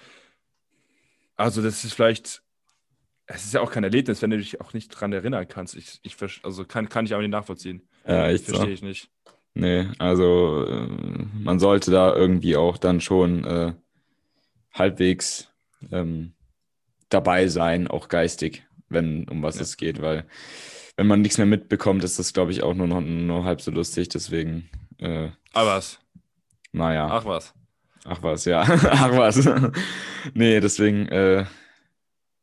also 1.37 1.63
das 1.63 1.85
ist 1.85 1.95
vielleicht, 1.95 2.43
es 3.27 3.45
ist 3.45 3.55
ja 3.55 3.61
auch 3.61 3.71
kein 3.71 3.85
Erlebnis, 3.85 4.23
wenn 4.23 4.31
du 4.31 4.39
dich 4.39 4.61
auch 4.61 4.73
nicht 4.73 4.89
dran 4.89 5.13
erinnern 5.13 5.47
kannst. 5.49 5.77
Ich, 5.77 6.01
ich 6.03 6.17
also 6.43 6.65
kann, 6.65 6.89
kann 6.89 7.05
ich 7.07 7.13
aber 7.13 7.23
nicht 7.23 7.31
nachvollziehen. 7.31 7.89
ja, 8.07 8.37
so. 8.37 8.45
Verstehe 8.45 8.73
ich 8.75 8.83
nicht. 8.83 9.11
Nee, 9.55 9.89
also 9.99 10.65
äh, 10.67 10.87
man 11.39 11.59
sollte 11.59 11.91
da 11.91 12.15
irgendwie 12.15 12.57
auch 12.57 12.79
dann 12.79 13.01
schon 13.01 13.45
äh, 13.45 13.75
halbwegs 14.73 15.50
ähm, 15.91 16.35
dabei 17.09 17.49
sein, 17.49 17.89
auch 17.89 18.09
geistig, 18.09 18.65
wenn 18.89 19.29
um 19.29 19.43
was 19.43 19.57
Ja. 19.57 19.63
es 19.63 19.77
geht, 19.77 20.01
weil 20.03 20.27
wenn 20.97 21.07
man 21.07 21.23
nichts 21.23 21.39
mehr 21.39 21.47
mitbekommt, 21.47 22.05
ist 22.05 22.19
das, 22.19 22.33
glaube 22.33 22.53
ich, 22.53 22.63
auch 22.63 22.75
nur 22.75 22.87
noch 22.87 23.01
nur 23.01 23.45
halb 23.45 23.61
so 23.61 23.71
lustig. 23.71 24.09
Deswegen, 24.11 24.69
äh, 24.99 25.31
Aber 25.53 25.71
was? 25.77 25.99
naja, 26.73 27.07
ach, 27.07 27.23
Ach 27.23 27.25
was. 27.25 27.55
ach 28.05 28.23
was, 28.23 28.45
ja, 28.45 28.61
ach 28.67 29.13
was. 29.17 29.49
nee, 30.35 30.61
deswegen 30.61 31.07
äh, 31.09 31.47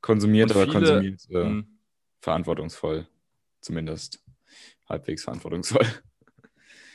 konsumiert 0.02 0.50
Und 0.52 0.58
oder 0.58 0.66
viele- 0.66 0.74
konsumiert 0.86 1.22
äh, 1.30 1.44
Hm. 1.44 1.80
verantwortungsvoll, 2.22 3.08
zumindest 3.62 4.24
halbwegs 4.90 5.24
verantwortungsvoll. 5.24 5.86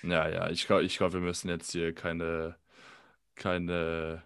Ja, 0.04 0.28
ja, 0.28 0.50
ich 0.50 0.66
glaube, 0.66 0.82
ich 0.82 0.98
glaub, 0.98 1.12
wir 1.12 1.20
müssen 1.20 1.48
jetzt 1.48 1.70
hier 1.70 1.94
keine, 1.94 2.56
keine 3.36 4.24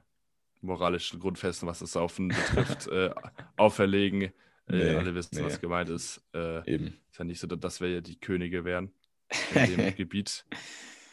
moralischen 0.67 1.21
Grundfesten, 1.21 1.69
was 1.69 1.79
das 1.79 1.93
Saufen 1.93 2.29
betrifft, 2.29 2.87
äh, 2.89 3.11
auferlegen. 3.57 4.23
Äh, 4.23 4.33
Nee, 4.69 4.97
alle 4.97 5.15
wissen, 5.15 5.37
nee. 5.39 5.45
was 5.45 5.61
gemeint 5.61 5.89
ist. 5.91 6.21
Äh, 6.35 6.69
Eben. 6.75 6.87
ist 7.09 7.19
ja 7.19 7.25
nicht 7.25 7.39
so, 7.39 7.47
dass 7.47 7.81
wir 7.81 7.89
ja 7.89 8.01
die 8.01 8.19
Könige 8.19 8.65
wären 8.65 8.93
in 9.55 9.77
dem 9.77 9.95
Gebiet. 9.95 10.45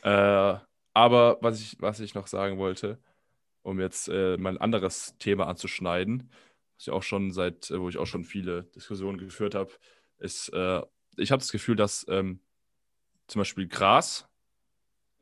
Äh, 0.02 0.56
aber 0.96 1.38
was 1.42 1.62
ich, 1.62 1.78
was 1.80 2.00
ich 2.00 2.16
noch 2.16 2.26
sagen 2.26 2.58
wollte, 2.58 2.98
um 3.62 3.80
jetzt 3.80 4.10
äh, 4.10 4.38
mal 4.38 4.50
ein 4.54 4.58
anderes 4.58 5.16
Thema 5.20 5.46
anzuschneiden, 5.48 6.32
was 6.76 6.88
ich 6.88 6.90
auch 6.90 7.04
schon 7.04 7.32
seit, 7.32 7.70
äh, 7.70 7.80
wo 7.80 7.90
ich 7.90 8.00
auch 8.00 8.08
schon 8.08 8.24
viele 8.24 8.64
Diskussionen 8.76 9.20
geführt 9.20 9.54
habe, 9.54 9.72
ist, 10.18 10.50
äh, 10.50 10.82
ich 11.18 11.32
habe 11.32 11.40
das 11.42 11.52
Gefühl, 11.52 11.76
dass 11.76 12.06
ähm, 12.10 12.40
zum 13.28 13.40
Beispiel 13.40 13.68
Gras, 13.68 14.28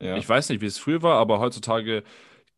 Ja. 0.00 0.16
ich 0.16 0.26
weiß 0.26 0.48
nicht, 0.48 0.62
wie 0.62 0.66
es 0.66 0.78
früher 0.78 1.02
war, 1.02 1.18
aber 1.18 1.38
heutzutage 1.38 2.02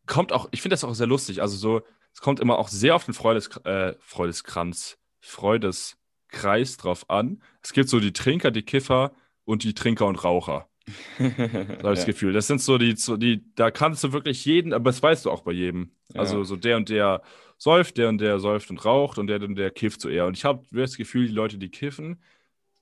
kommt 0.07 0.31
auch, 0.33 0.47
ich 0.51 0.61
finde 0.61 0.73
das 0.73 0.83
auch 0.83 0.93
sehr 0.93 1.07
lustig, 1.07 1.41
also 1.41 1.55
so, 1.57 1.81
es 2.13 2.21
kommt 2.21 2.39
immer 2.39 2.57
auch 2.57 2.67
sehr 2.69 2.95
auf 2.95 3.05
den 3.05 3.13
Freudes, 3.13 3.49
äh, 3.65 3.93
Freudeskranz, 3.99 4.97
Freudeskreis 5.19 6.77
drauf 6.77 7.09
an. 7.09 7.41
Es 7.61 7.73
gibt 7.73 7.89
so 7.89 7.99
die 7.99 8.13
Trinker, 8.13 8.51
die 8.51 8.61
Kiffer 8.63 9.11
und 9.45 9.63
die 9.63 9.73
Trinker 9.73 10.05
und 10.07 10.23
Raucher. 10.23 10.67
So 11.17 11.23
habe 11.25 11.73
ich 11.73 11.81
das 11.81 11.99
ja. 12.01 12.05
Gefühl. 12.05 12.33
Das 12.33 12.45
sind 12.47 12.61
so 12.61 12.77
die, 12.77 12.95
so 12.95 13.17
die, 13.17 13.43
da 13.55 13.71
kannst 13.71 14.03
du 14.03 14.13
wirklich 14.13 14.45
jeden, 14.45 14.71
aber 14.73 14.85
das 14.91 15.01
weißt 15.01 15.25
du 15.25 15.31
auch 15.31 15.41
bei 15.41 15.51
jedem. 15.51 15.91
Also 16.13 16.39
Ja. 16.39 16.43
so 16.45 16.55
der 16.55 16.77
und 16.77 16.89
der 16.89 17.21
säuft, 17.57 17.97
der 17.97 18.09
und 18.09 18.19
der 18.19 18.39
säuft 18.39 18.69
und 18.69 18.85
raucht 18.85 19.17
und 19.17 19.27
der 19.27 19.41
und 19.41 19.55
der 19.55 19.71
kifft 19.71 20.01
so 20.01 20.09
eher. 20.09 20.27
Und 20.27 20.37
ich 20.37 20.45
habe 20.45 20.63
das 20.71 20.95
Gefühl, 20.97 21.27
die 21.27 21.33
Leute, 21.33 21.57
die 21.57 21.69
kiffen, 21.69 22.21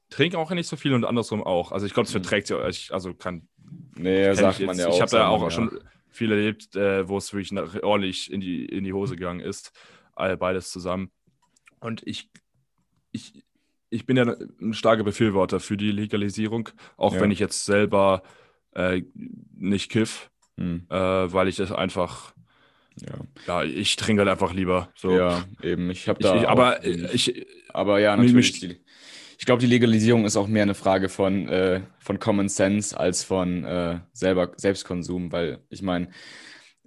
trinken 0.09 0.35
auch 0.35 0.51
nicht 0.51 0.67
so 0.67 0.75
viel 0.75 0.93
und 0.93 1.05
andersrum 1.05 1.41
auch. 1.43 1.71
Also 1.71 1.85
ich 1.85 1.93
glaube, 1.93 2.05
das 2.07 2.13
Mhm. 2.13 2.19
verträgt 2.23 2.47
sich, 2.47 2.57
auch- 2.57 2.67
ich- 2.67 2.93
also 2.93 3.13
kann 3.13 3.47
Nee, 3.95 4.33
sagt 4.33 4.59
ich 4.59 4.65
man 4.65 4.75
jetzt. 4.75 4.83
ja 4.85 4.89
auch. 4.91 4.95
Ich 4.95 5.01
habe 5.01 5.11
da 5.11 5.27
auch 5.29 5.39
man 5.39 5.49
ja. 5.49 5.55
schon 5.55 5.79
viel 6.13 6.31
erlebt, 6.31 6.75
äh, 6.75 7.07
wo 7.07 7.17
es 7.17 7.33
wirklich 7.33 7.51
nach, 7.51 7.75
ordentlich 7.83 8.31
in 8.31 8.39
die, 8.41 8.65
in 8.65 8.83
die 8.83 8.93
Hose 8.93 9.15
gegangen 9.15 9.39
ist. 9.41 9.71
All 10.15 10.37
beides 10.37 10.71
zusammen. 10.71 11.11
Und 11.79 12.01
ich, 12.05 12.29
ich, 13.11 13.43
ich 13.89 14.05
bin 14.05 14.17
ja 14.17 14.23
ein 14.61 14.73
starker 14.73 15.03
Befürworter 15.03 15.59
für 15.59 15.77
die 15.77 15.91
Legalisierung, 15.91 16.69
auch 16.97 17.13
Ja. 17.15 17.21
wenn 17.21 17.31
ich 17.31 17.39
jetzt 17.39 17.65
selber 17.65 18.23
äh, 18.75 19.03
nicht 19.55 19.91
kiff, 19.91 20.29
Hm, 20.57 20.85
äh, 20.89 20.95
weil 20.95 21.47
ich 21.47 21.55
das 21.55 21.71
einfach, 21.71 22.35
ja. 23.01 23.15
ja, 23.47 23.63
ich 23.63 23.95
trinke 23.95 24.21
halt 24.21 24.29
einfach 24.29 24.53
lieber. 24.53 24.91
So. 24.95 25.17
ja, 25.17 25.43
eben. 25.63 25.89
Ich 25.89 26.07
habe 26.07 26.19
Ich, 26.21 26.27
da. 26.27 26.35
ich, 26.35 26.45
auch 26.45 26.51
aber 26.51 26.85
ich, 26.85 27.47
aber 27.69 27.99
ja, 27.99 28.15
natürlich. 28.15 28.61
mich- 28.61 28.81
ich 29.37 29.45
glaube, 29.45 29.61
die 29.61 29.67
Legalisierung 29.67 30.25
ist 30.25 30.37
auch 30.37 30.47
mehr 30.47 30.63
eine 30.63 30.75
Frage 30.75 31.09
von, 31.09 31.47
äh, 31.47 31.81
von 31.99 32.19
Common 32.19 32.49
Sense 32.49 32.97
als 32.97 33.23
von 33.23 33.63
äh, 33.63 33.99
selber 34.13 34.53
Selbstkonsum, 34.57 35.31
weil 35.31 35.59
ich 35.69 35.81
meine, 35.81 36.09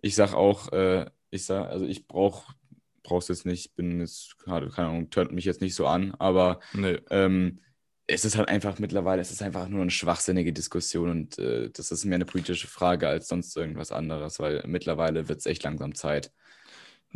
ich 0.01 0.15
sag 0.15 0.35
auch, 0.35 0.73
äh, 0.73 1.07
ich 1.31 1.45
sag, 1.45 1.69
also 1.69 1.85
ich 1.87 2.07
brauche 2.07 2.55
brauch's 3.03 3.29
jetzt 3.29 3.47
nicht, 3.47 3.77
bin 3.77 4.01
jetzt 4.01 4.37
keine 4.45 4.77
Ahnung, 4.77 5.11
tönt 5.11 5.33
mich 5.33 5.45
jetzt 5.45 5.61
nicht 5.61 5.77
so 5.77 5.87
an, 5.87 6.15
aber 6.19 6.59
nee, 6.75 6.99
ähm, 7.11 7.61
es 8.09 8.25
ist 8.25 8.37
halt 8.37 8.49
einfach 8.49 8.79
mittlerweile, 8.79 9.21
es 9.21 9.31
ist 9.31 9.43
einfach 9.43 9.69
nur 9.69 9.83
eine 9.83 9.91
schwachsinnige 9.91 10.53
Diskussion 10.53 11.11
und 11.11 11.39
äh, 11.39 11.71
das 11.71 11.91
ist 11.91 12.05
mehr 12.05 12.17
eine 12.17 12.25
politische 12.25 12.69
Frage 12.69 13.09
als 13.09 13.29
sonst 13.29 13.57
irgendwas 13.57 13.93
anderes, 13.93 14.39
weil 14.39 14.63
mittlerweile 14.67 15.29
wird 15.29 15.41
es 15.41 15.47
echt 15.47 15.65
langsam 15.65 15.95
Zeit. 15.95 16.33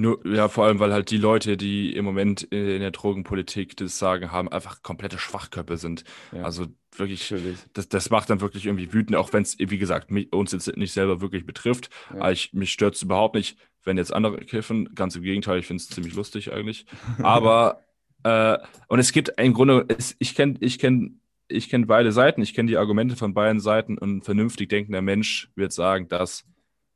Nur, 0.01 0.27
ja, 0.27 0.49
vor 0.49 0.65
allem, 0.65 0.79
weil 0.79 0.95
halt 0.95 1.11
die 1.11 1.19
Leute, 1.19 1.59
die 1.59 1.95
im 1.95 2.07
Moment 2.07 2.43
in 2.45 2.81
der 2.81 2.91
Drogenpolitik 2.91 3.77
das 3.77 3.99
Sagen 3.99 4.33
haben, 4.33 4.49
einfach 4.51 4.83
komplette 4.83 5.19
Schwachköpfe 5.19 5.77
sind. 5.77 6.05
Ja. 6.33 6.43
Also 6.43 6.69
wirklich, 6.97 7.31
Natürlich. 7.31 7.59
das, 7.75 7.91
das 7.91 8.09
macht 8.09 8.31
dann 8.31 8.41
wirklich 8.41 8.65
irgendwie 8.65 8.95
wütend, 8.95 9.15
auch 9.17 9.31
wenn 9.35 9.43
es, 9.43 9.59
wie 9.59 9.77
gesagt, 9.77 10.11
mich, 10.11 10.33
uns 10.33 10.53
jetzt 10.53 10.75
nicht 10.75 10.93
selber 10.93 11.21
wirklich 11.21 11.45
betrifft. 11.45 11.91
Ja. 12.15 12.31
Ich, 12.31 12.55
mich 12.55 12.73
stört 12.73 12.95
es 12.95 13.03
überhaupt 13.03 13.35
nicht, 13.35 13.59
wenn 13.85 13.99
jetzt 13.99 14.11
andere 14.11 14.39
kiffen. 14.39 14.95
Ganz 14.95 15.17
im 15.17 15.23
Gegenteil, 15.23 15.59
ich 15.59 15.67
finde 15.67 15.83
es 15.83 15.89
ziemlich 15.91 16.15
lustig 16.15 16.51
eigentlich. 16.51 16.87
Aber, 17.23 17.83
äh, 18.23 18.57
und 18.89 19.01
es 19.01 19.13
gibt 19.13 19.35
im 19.39 19.53
Grunde, 19.53 19.85
es, 19.89 20.17
ich 20.19 20.35
kenne 20.35 20.55
ich 20.61 20.79
kenn, 20.79 21.21
ich 21.49 21.69
kenn 21.69 21.87
beide 21.87 22.11
Seiten, 22.13 22.41
ich 22.41 22.55
kenne 22.55 22.71
die 22.71 22.79
Argumente 22.79 23.17
von 23.17 23.35
beiden 23.35 23.61
Seiten 23.61 23.99
und 23.99 24.17
ein 24.17 24.23
vernünftig 24.23 24.71
denkender 24.71 25.03
Mensch 25.03 25.51
wird 25.57 25.73
sagen, 25.73 26.09
dass 26.09 26.45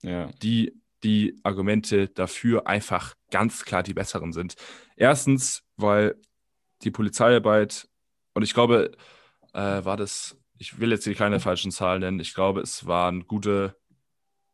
Ja. 0.03 0.31
die, 0.43 0.73
die 1.05 1.39
Argumente 1.45 2.09
dafür 2.09 2.67
einfach 2.67 3.15
ganz 3.31 3.65
klar 3.65 3.83
die 3.83 3.95
besseren 3.95 4.33
sind. 4.33 4.57
Erstens, 4.97 5.63
weil 5.77 6.17
die 6.83 6.91
Polizeiarbeit, 6.91 7.89
und 8.35 8.43
ich 8.43 8.55
glaube, 8.55 8.91
äh, 9.53 9.85
war 9.85 9.97
das, 9.97 10.37
ich 10.59 10.81
will 10.81 10.91
jetzt 10.91 11.05
hier 11.05 11.15
keine 11.15 11.41
falschen 11.41 11.71
Zahlen 11.71 12.01
nennen, 12.01 12.21
ich 12.21 12.35
glaube, 12.35 12.61
es 12.61 12.87
waren 12.87 13.27
gute, 13.27 13.77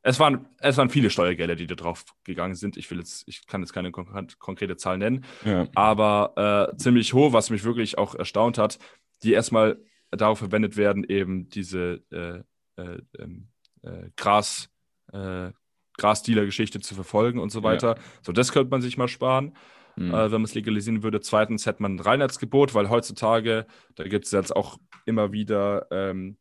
es 0.03 0.19
waren, 0.19 0.47
es 0.59 0.77
waren 0.77 0.91
viele 0.91 1.11
Steuergelder, 1.11 1.57
die 1.57 1.67
da 1.67 1.75
drauf 1.75 2.05
gegangen 2.25 2.55
sind. 2.55 2.77
Ich 2.77 2.91
will 2.91 2.99
jetzt, 2.99 3.25
ich 3.27 3.47
kann 3.47 3.61
jetzt 3.63 3.73
keine 3.73 3.91
konkre- 3.91 4.37
konkrete 4.39 4.77
Zahl 4.77 4.99
nennen, 4.99 5.25
Ja. 5.45 5.69
aber 5.75 6.71
äh, 6.73 6.77
ziemlich 6.77 7.13
hoch, 7.15 7.33
was 7.33 7.51
mich 7.51 7.65
wirklich 7.65 7.99
auch 7.99 8.15
erstaunt 8.15 8.59
hat, 8.59 8.79
die 9.23 9.33
erstmal 9.33 9.79
darauf 10.11 10.39
verwendet 10.39 10.77
werden, 10.77 11.05
eben 11.05 11.49
diese 11.49 12.03
äh, 12.11 12.43
äh, 12.83 13.03
ähm, 13.19 13.49
äh, 13.83 14.11
Gras, 14.17 14.69
äh, 15.13 15.53
Grasdealer-Geschichte 16.01 16.81
zu 16.81 16.95
verfolgen 16.95 17.39
und 17.39 17.51
so 17.51 17.61
Ja. 17.61 17.65
weiter. 17.65 17.95
So, 18.23 18.33
das 18.33 18.53
könnte 18.53 18.71
man 18.71 18.83
sich 18.83 18.97
mal 18.97 19.09
sparen, 19.09 19.55
Mhm. 19.97 20.11
äh, 20.11 20.25
wenn 20.25 20.41
man 20.41 20.45
es 20.45 20.55
legalisieren 20.55 21.03
würde. 21.03 21.21
Zweitens 21.21 21.67
hätte 21.67 21.83
man 21.83 21.97
ein 21.97 22.01
Reinheitsgebot, 22.01 22.75
weil 22.75 22.89
heutzutage, 22.91 23.67
da 23.97 24.05
gibt 24.05 24.25
es 24.25 24.33
jetzt 24.33 24.55
auch 24.55 24.79
immer 25.07 25.33
wieder 25.33 25.87
ähm, 25.91 26.37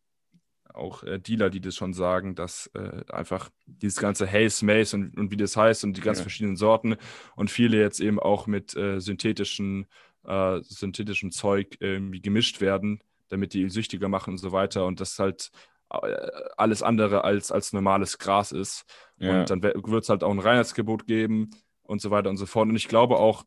auch 0.73 1.03
äh, 1.03 1.19
Dealer, 1.19 1.49
die 1.49 1.61
das 1.61 1.75
schon 1.75 1.93
sagen, 1.93 2.35
dass 2.35 2.67
äh, 2.75 3.01
einfach 3.11 3.49
dieses 3.65 3.99
ganze 3.99 4.31
Haze, 4.31 4.63
Mace 4.65 4.93
und, 4.93 5.17
und 5.17 5.31
wie 5.31 5.37
das 5.37 5.57
heißt 5.57 5.83
und 5.83 5.97
die 5.97 6.01
ganz 6.01 6.19
Ja. 6.19 6.23
verschiedenen 6.23 6.57
Sorten 6.57 6.95
und 7.35 7.49
viele 7.49 7.79
jetzt 7.79 7.99
eben 7.99 8.19
auch 8.19 8.47
mit 8.47 8.75
äh, 8.75 8.99
synthetischen, 9.01 9.87
äh, 10.25 10.59
synthetischem 10.61 11.31
Zeug 11.31 11.77
irgendwie 11.79 12.21
gemischt 12.21 12.61
werden, 12.61 13.01
damit 13.29 13.53
die 13.53 13.67
süchtiger 13.69 14.09
machen 14.09 14.31
und 14.35 14.37
so 14.37 14.51
weiter 14.51 14.85
und 14.85 14.99
das 14.99 15.17
halt 15.17 15.49
alles 15.89 16.83
andere 16.83 17.23
als, 17.23 17.51
als 17.51 17.73
normales 17.73 18.19
Gras 18.19 18.51
ist. 18.51 18.85
Ja. 19.17 19.39
Und 19.39 19.49
dann 19.49 19.63
wird 19.63 20.03
es 20.03 20.09
halt 20.09 20.23
auch 20.23 20.31
ein 20.31 20.39
Reinheitsgebot 20.39 21.07
geben 21.07 21.49
und 21.83 22.01
so 22.01 22.11
weiter 22.11 22.29
und 22.29 22.37
so 22.37 22.45
fort. 22.45 22.69
Und 22.69 22.75
ich 22.75 22.87
glaube 22.87 23.17
auch, 23.17 23.43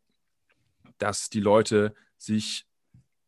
dass 0.98 1.30
die 1.30 1.40
Leute 1.40 1.94
sich, 2.18 2.66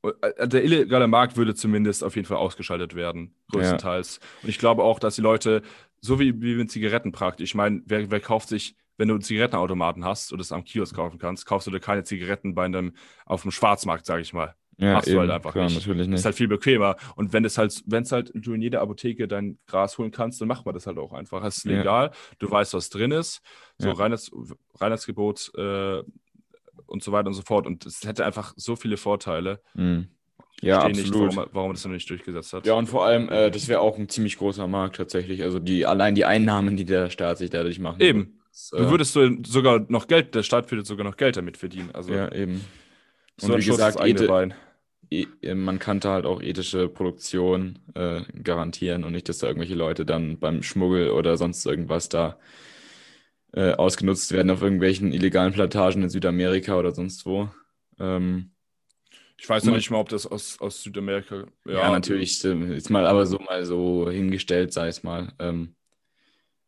äh, 0.02 0.48
der 0.48 0.64
illegale 0.64 1.06
Markt 1.06 1.36
würde 1.36 1.54
zumindest 1.54 2.04
auf 2.04 2.16
jeden 2.16 2.26
Fall 2.26 2.36
ausgeschaltet 2.36 2.94
werden, 2.94 3.34
größtenteils. 3.52 4.20
Und 4.42 4.48
ich 4.48 4.58
glaube 4.58 4.82
auch, 4.82 4.98
dass 4.98 5.14
die 5.14 5.22
Leute, 5.22 5.62
so 6.00 6.18
wie, 6.18 6.40
wie 6.42 6.56
mit 6.56 6.70
Zigaretten 6.70 7.12
praktisch, 7.12 7.50
ich 7.50 7.54
meine, 7.54 7.82
wer, 7.86 8.10
wer 8.10 8.20
kauft 8.20 8.48
sich, 8.48 8.76
wenn 8.96 9.08
du 9.08 9.14
einen 9.14 9.22
Zigarettenautomaten 9.22 10.04
hast 10.04 10.32
oder 10.32 10.40
es 10.40 10.52
am 10.52 10.64
Kiosk 10.64 10.94
kaufen 10.94 11.18
kannst, 11.18 11.46
kaufst 11.46 11.66
du 11.66 11.70
dir 11.70 11.80
keine 11.80 12.04
Zigaretten 12.04 12.54
bei 12.54 12.64
einem, 12.64 12.94
auf 13.26 13.42
dem 13.42 13.50
Schwarzmarkt, 13.50 14.06
sage 14.06 14.22
ich 14.22 14.32
mal. 14.32 14.54
Ja, 14.78 14.94
Machst 14.94 15.08
du 15.08 15.18
halt 15.20 15.30
einfach 15.30 15.52
klar, 15.52 15.66
nicht. 15.66 15.76
natürlich 15.76 16.02
Ist 16.02 16.08
nicht. 16.08 16.24
halt 16.24 16.34
viel 16.34 16.48
bequemer. 16.48 16.96
Und 17.16 17.32
wenn 17.32 17.44
es 17.44 17.58
halt, 17.58 17.82
wenn 17.86 18.02
es 18.02 18.10
halt 18.12 18.32
du 18.34 18.54
in 18.54 18.60
jeder 18.62 18.80
Apotheke 18.80 19.28
dein 19.28 19.58
Gras 19.66 19.98
holen 19.98 20.10
kannst, 20.10 20.40
dann 20.40 20.48
macht 20.48 20.66
man 20.66 20.74
das 20.74 20.86
halt 20.86 20.98
auch 20.98 21.12
einfach. 21.12 21.44
Es 21.44 21.58
ist 21.58 21.64
Ja. 21.66 21.78
legal, 21.78 22.10
du 22.40 22.50
weißt, 22.50 22.74
was 22.74 22.90
drin 22.90 23.12
ist. 23.12 23.40
So 23.78 23.88
Ja. 23.88 23.94
Reinheits, 23.94 24.30
Reinheitsgebot 24.80 25.52
äh, 25.56 26.02
und 26.86 27.02
so 27.02 27.12
weiter 27.12 27.28
und 27.28 27.34
so 27.34 27.42
fort. 27.42 27.66
Und 27.66 27.86
es 27.86 28.02
hätte 28.04 28.24
einfach 28.26 28.52
so 28.56 28.76
viele 28.76 28.96
Vorteile. 28.96 29.60
Mhm. 29.74 30.08
Ich 30.60 30.68
Ja, 30.68 30.80
verstehe 30.80 31.02
nicht, 31.02 31.10
absolut. 31.12 31.36
warum, 31.36 31.50
warum 31.52 31.72
das 31.72 31.84
noch 31.84 31.92
nicht 31.92 32.08
durchgesetzt 32.08 32.52
hat. 32.52 32.66
Ja, 32.66 32.74
und 32.74 32.88
vor 32.88 33.04
allem, 33.04 33.28
äh, 33.28 33.50
das 33.50 33.68
wäre 33.68 33.80
auch 33.80 33.98
ein 33.98 34.08
ziemlich 34.08 34.38
großer 34.38 34.66
Markt 34.66 34.96
tatsächlich. 34.96 35.42
Also 35.42 35.58
die, 35.58 35.84
allein 35.86 36.14
die 36.14 36.24
Einnahmen, 36.24 36.76
die 36.76 36.84
der 36.84 37.10
Staat 37.10 37.38
sich 37.38 37.50
dadurch 37.50 37.78
machen 37.78 37.98
würde. 37.98 38.06
Eben. 38.08 38.40
Du 38.70 38.76
äh, 38.78 38.90
würdest 38.90 39.12
so 39.12 39.28
sogar 39.44 39.84
noch 39.88 40.06
Geld, 40.06 40.34
der 40.34 40.42
Staat 40.44 40.70
würde 40.70 40.84
sogar 40.84 41.04
noch 41.04 41.16
Geld 41.16 41.36
damit 41.36 41.56
verdienen. 41.56 41.90
Also 41.92 42.12
Ja, 42.14 42.32
eben. 42.32 42.64
So 43.36 43.52
Und 43.52 43.56
wie 43.56 43.62
Schuss 43.62 43.64
gesagt, 43.64 44.00
Bein. 44.26 44.54
E- 45.10 45.54
man 45.54 45.78
kann 45.78 46.00
da 46.00 46.12
halt 46.14 46.26
auch 46.26 46.42
ethische 46.42 46.88
Produktion 46.88 47.78
äh, 47.94 48.22
garantieren 48.42 49.04
und 49.04 49.12
nicht, 49.12 49.28
dass 49.28 49.38
da 49.38 49.46
irgendwelche 49.46 49.74
Leute 49.74 50.04
dann 50.06 50.38
beim 50.38 50.62
Schmuggel 50.62 51.10
oder 51.10 51.36
sonst 51.36 51.64
irgendwas 51.66 52.08
da 52.08 52.38
äh, 53.52 53.72
ausgenutzt 53.72 54.32
werden 54.32 54.50
auf 54.50 54.62
irgendwelchen 54.62 55.12
illegalen 55.12 55.52
Plantagen 55.52 56.02
in 56.02 56.10
Südamerika 56.10 56.76
oder 56.78 56.92
sonst 56.94 57.26
wo. 57.26 57.48
Ähm, 57.98 58.50
Ich 59.36 59.48
weiß 59.48 59.66
noch 59.66 59.74
nicht 59.74 59.90
mal, 59.90 59.98
ob 59.98 60.08
das 60.08 60.26
aus, 60.26 60.60
aus 60.60 60.82
Südamerika. 60.82 61.46
ja, 61.64 61.90
natürlich, 61.90 62.44
äh, 62.44 62.76
ist 62.76 62.90
mal 62.90 63.06
aber 63.06 63.26
so 63.26 63.38
mal 63.38 63.64
so 63.64 64.10
hingestellt, 64.10 64.72
sei 64.72 64.88
es 64.88 65.02
mal. 65.02 65.32
Ähm, 65.38 65.74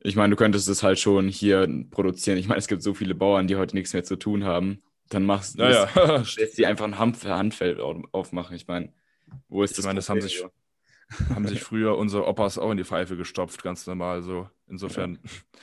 ich 0.00 0.16
meine, 0.16 0.30
du 0.32 0.36
könntest 0.36 0.68
es 0.68 0.82
halt 0.82 0.98
schon 0.98 1.28
hier 1.28 1.68
produzieren. 1.90 2.38
Ich 2.38 2.48
meine, 2.48 2.58
es 2.60 2.68
gibt 2.68 2.82
so 2.82 2.94
viele 2.94 3.14
Bauern, 3.14 3.48
die 3.48 3.56
heute 3.56 3.76
nichts 3.76 3.92
mehr 3.94 4.04
zu 4.04 4.16
tun 4.16 4.44
haben. 4.44 4.82
Dann 5.11 5.24
machst 5.24 5.59
du 5.59 5.62
Ja, 5.62 5.88
ja. 5.94 6.16
lässt 6.36 6.36
die 6.59 6.66
einfach 6.66 6.84
ein 6.84 6.98
Hand 6.98 7.24
Handfeld 7.24 7.80
au- 7.80 8.02
aufmachen. 8.12 8.57
Ich 8.57 8.66
meine, 8.66 8.92
wo 9.48 9.62
ist 9.62 9.70
Ich 9.72 9.76
das? 9.76 9.84
meine, 9.86 9.96
das 9.98 10.09
haben 10.09 10.20
sich- 10.20 10.44
haben 11.34 11.46
sich 11.48 11.62
früher 11.62 11.96
unsere 11.96 12.26
Opas 12.26 12.59
auch 12.59 12.70
in 12.70 12.76
die 12.76 12.84
Pfeife 12.84 13.16
gestopft, 13.16 13.62
ganz 13.62 13.86
normal. 13.86 14.22
So 14.22 14.48
insofern, 14.68 15.18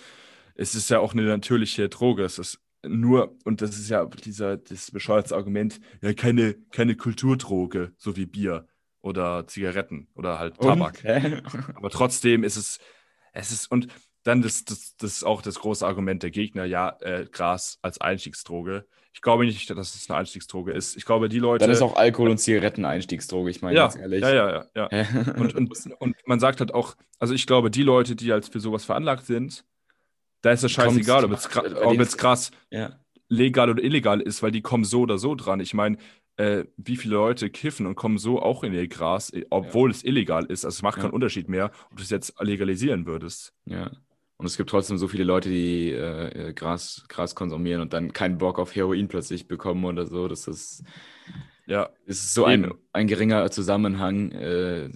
es 0.55 0.75
ist 0.75 0.89
ja 0.89 0.99
auch 0.99 1.13
eine 1.13 1.23
natürliche 1.23 1.89
Droge. 1.89 2.23
Es 2.23 2.39
ist 2.39 2.59
nur, 2.85 3.37
und 3.45 3.61
das 3.61 3.77
ist 3.77 3.89
ja 3.89 4.05
dieser, 4.05 4.57
das 4.57 4.91
bescheuerte 4.91 5.35
Argument, 5.35 5.79
ja, 6.01 6.13
keine, 6.13 6.53
keine 6.71 6.95
Kulturdroge, 6.95 7.93
so 7.97 8.15
wie 8.17 8.25
Bier 8.25 8.67
oder 9.01 9.47
Zigaretten 9.47 10.07
oder 10.15 10.39
halt 10.39 10.57
Tabak. 10.59 11.03
Hä? 11.03 11.41
Aber 11.75 11.89
trotzdem 11.89 12.43
ist 12.43 12.55
es, 12.57 12.79
es 13.33 13.51
ist, 13.51 13.71
und 13.71 13.87
dann 14.23 14.41
das, 14.41 14.63
das, 14.65 14.95
das 14.97 15.11
ist 15.17 15.23
auch 15.23 15.41
das 15.41 15.55
große 15.59 15.85
Argument 15.85 16.23
der 16.23 16.31
Gegner, 16.31 16.63
ja, 16.65 16.97
äh, 17.01 17.25
Gras 17.29 17.79
als 17.81 17.99
Einstiegsdroge. 17.99 18.85
Ich 19.13 19.21
glaube 19.21 19.45
nicht, 19.45 19.69
dass 19.69 19.95
es 19.95 20.09
eine 20.09 20.19
Einstiegsdroge 20.19 20.71
ist. 20.71 20.97
Ich 20.97 21.05
glaube, 21.05 21.29
die 21.29 21.39
Leute. 21.39 21.63
Dann 21.65 21.71
ist 21.71 21.81
auch 21.81 21.95
Alkohol 21.95 22.29
und 22.29 22.39
Zigaretten 22.39 22.83
Einstiegsdroge, 22.83 23.51
ich 23.51 23.61
meine, 23.61 23.77
ja, 23.77 23.83
ganz 23.83 23.95
ehrlich. 23.95 24.21
ja, 24.21 24.33
ja, 24.33 24.65
ja, 24.75 24.89
ja. 24.91 25.07
Und, 25.37 25.55
und, 25.55 25.71
und 25.99 26.15
man 26.25 26.39
sagt 26.39 26.59
halt 26.59 26.73
auch, 26.73 26.95
also 27.19 27.33
ich 27.33 27.45
glaube, 27.45 27.69
die 27.69 27.83
Leute, 27.83 28.15
die 28.15 28.31
halt 28.31 28.45
für 28.47 28.59
sowas 28.59 28.85
veranlagt 28.85 29.25
sind, 29.25 29.65
da 30.41 30.51
ist 30.51 30.63
es 30.63 30.71
scheißegal, 30.71 31.25
ob 31.25 31.31
bei 31.31 31.85
ob 31.85 31.93
jetzt 31.99 32.17
krass 32.17 32.51
ja. 32.69 32.99
legal 33.29 33.69
oder 33.69 33.83
illegal 33.83 34.19
ist, 34.19 34.43
weil 34.43 34.51
die 34.51 34.61
kommen 34.61 34.83
so 34.83 35.01
oder 35.01 35.17
so 35.17 35.35
dran. 35.35 35.59
Ich 35.59 35.73
meine, 35.73 35.97
äh, 36.37 36.65
wie 36.77 36.97
viele 36.97 37.13
Leute 37.13 37.49
kiffen 37.49 37.85
und 37.85 37.95
kommen 37.95 38.17
so 38.17 38.41
auch 38.41 38.63
in 38.63 38.73
ihr 38.73 38.87
Gras, 38.87 39.31
obwohl 39.51 39.91
es 39.91 40.03
illegal 40.03 40.45
ist. 40.45 40.65
Also 40.65 40.77
es 40.77 40.81
macht 40.81 40.97
Ja. 40.97 41.03
keinen 41.03 41.13
Unterschied 41.13 41.47
mehr, 41.47 41.71
ob 41.91 41.97
du 41.97 42.03
es 42.03 42.09
jetzt 42.09 42.33
legalisieren 42.41 43.05
würdest. 43.05 43.53
ja. 43.65 43.91
Und 44.43 44.47
es 44.47 44.57
gibt 44.57 44.69
trotzdem 44.69 44.97
so 44.97 45.07
viele 45.07 45.23
Leute, 45.23 45.47
die 45.47 45.91
äh, 45.91 46.51
Gras, 46.53 47.05
Gras 47.07 47.33
konsumieren 47.33 47.79
und 47.81 47.93
dann 47.93 48.11
keinen 48.11 48.37
Bock 48.39 48.59
auf 48.59 48.75
Heroin 48.75 49.07
plötzlich 49.07 49.47
bekommen 49.47 49.85
oder 49.85 50.05
so. 50.05 50.27
Das 50.27 50.49
ist, 50.49 50.83
Ja, 51.65 51.89
ist 52.05 52.33
so 52.33 52.43
ein, 52.43 52.65
Eben. 52.65 52.73
ein 52.91 53.07
geringer 53.07 53.49
Zusammenhang. 53.51 54.31
Äh, 54.33 54.89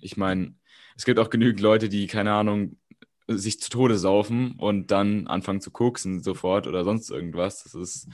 ich 0.00 0.16
meine, 0.16 0.54
es 0.96 1.04
gibt 1.04 1.18
auch 1.18 1.30
genügend 1.30 1.58
Leute, 1.60 1.88
die, 1.88 2.06
keine 2.06 2.32
Ahnung, 2.32 2.78
sich 3.26 3.60
zu 3.60 3.70
Tode 3.70 3.98
saufen 3.98 4.52
und 4.56 4.92
dann 4.92 5.26
anfangen 5.26 5.60
zu 5.60 5.72
koksen 5.72 6.22
sofort 6.22 6.68
oder 6.68 6.84
sonst 6.84 7.10
irgendwas. 7.10 7.64
Das 7.64 7.74
ist, 7.74 8.08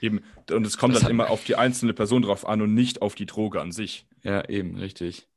eben. 0.00 0.22
Und 0.50 0.66
es 0.66 0.76
kommt 0.76 0.96
dann 0.96 1.08
immer 1.08 1.30
auf 1.30 1.44
die 1.44 1.54
einzelne 1.54 1.94
Person 1.94 2.22
drauf 2.22 2.48
an 2.48 2.62
und 2.62 2.74
nicht 2.74 3.00
auf 3.00 3.14
die 3.14 3.26
Droge 3.26 3.60
an 3.60 3.70
sich. 3.70 4.08
ja, 4.24 4.48
eben, 4.48 4.76
richtig. 4.76 5.28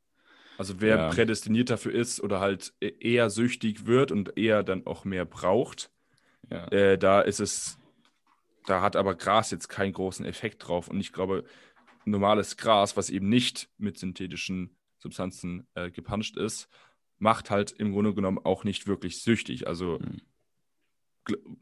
Also 0.57 0.81
wer 0.81 0.97
Ja. 0.97 1.09
prädestiniert 1.09 1.69
dafür 1.69 1.93
ist 1.93 2.21
oder 2.21 2.39
halt 2.39 2.73
e- 2.81 2.93
eher 2.99 3.29
süchtig 3.29 3.85
wird 3.85 4.11
und 4.11 4.37
eher 4.37 4.63
dann 4.63 4.85
auch 4.87 5.05
mehr 5.05 5.25
braucht, 5.25 5.91
Ja. 6.51 6.67
äh, 6.69 6.97
da 6.97 7.21
ist 7.21 7.39
es, 7.39 7.77
da 8.65 8.81
hat 8.81 8.95
aber 8.95 9.15
Gras 9.15 9.51
jetzt 9.51 9.67
keinen 9.69 9.93
großen 9.93 10.25
Effekt 10.25 10.67
drauf. 10.67 10.87
Und 10.87 10.99
ich 10.99 11.13
glaube, 11.13 11.43
normales 12.05 12.57
Gras, 12.57 12.97
was 12.97 13.09
eben 13.09 13.29
nicht 13.29 13.69
mit 13.77 13.97
synthetischen 13.97 14.75
Substanzen 14.97 15.67
äh, 15.75 15.91
gepanscht 15.91 16.37
ist, 16.37 16.69
macht 17.19 17.49
halt 17.51 17.71
im 17.71 17.91
Grunde 17.91 18.13
genommen 18.13 18.39
auch 18.43 18.63
nicht 18.63 18.87
wirklich 18.87 19.21
süchtig. 19.21 19.67
Also 19.67 19.99
Mhm. 19.99 20.21
gl- 21.27 21.57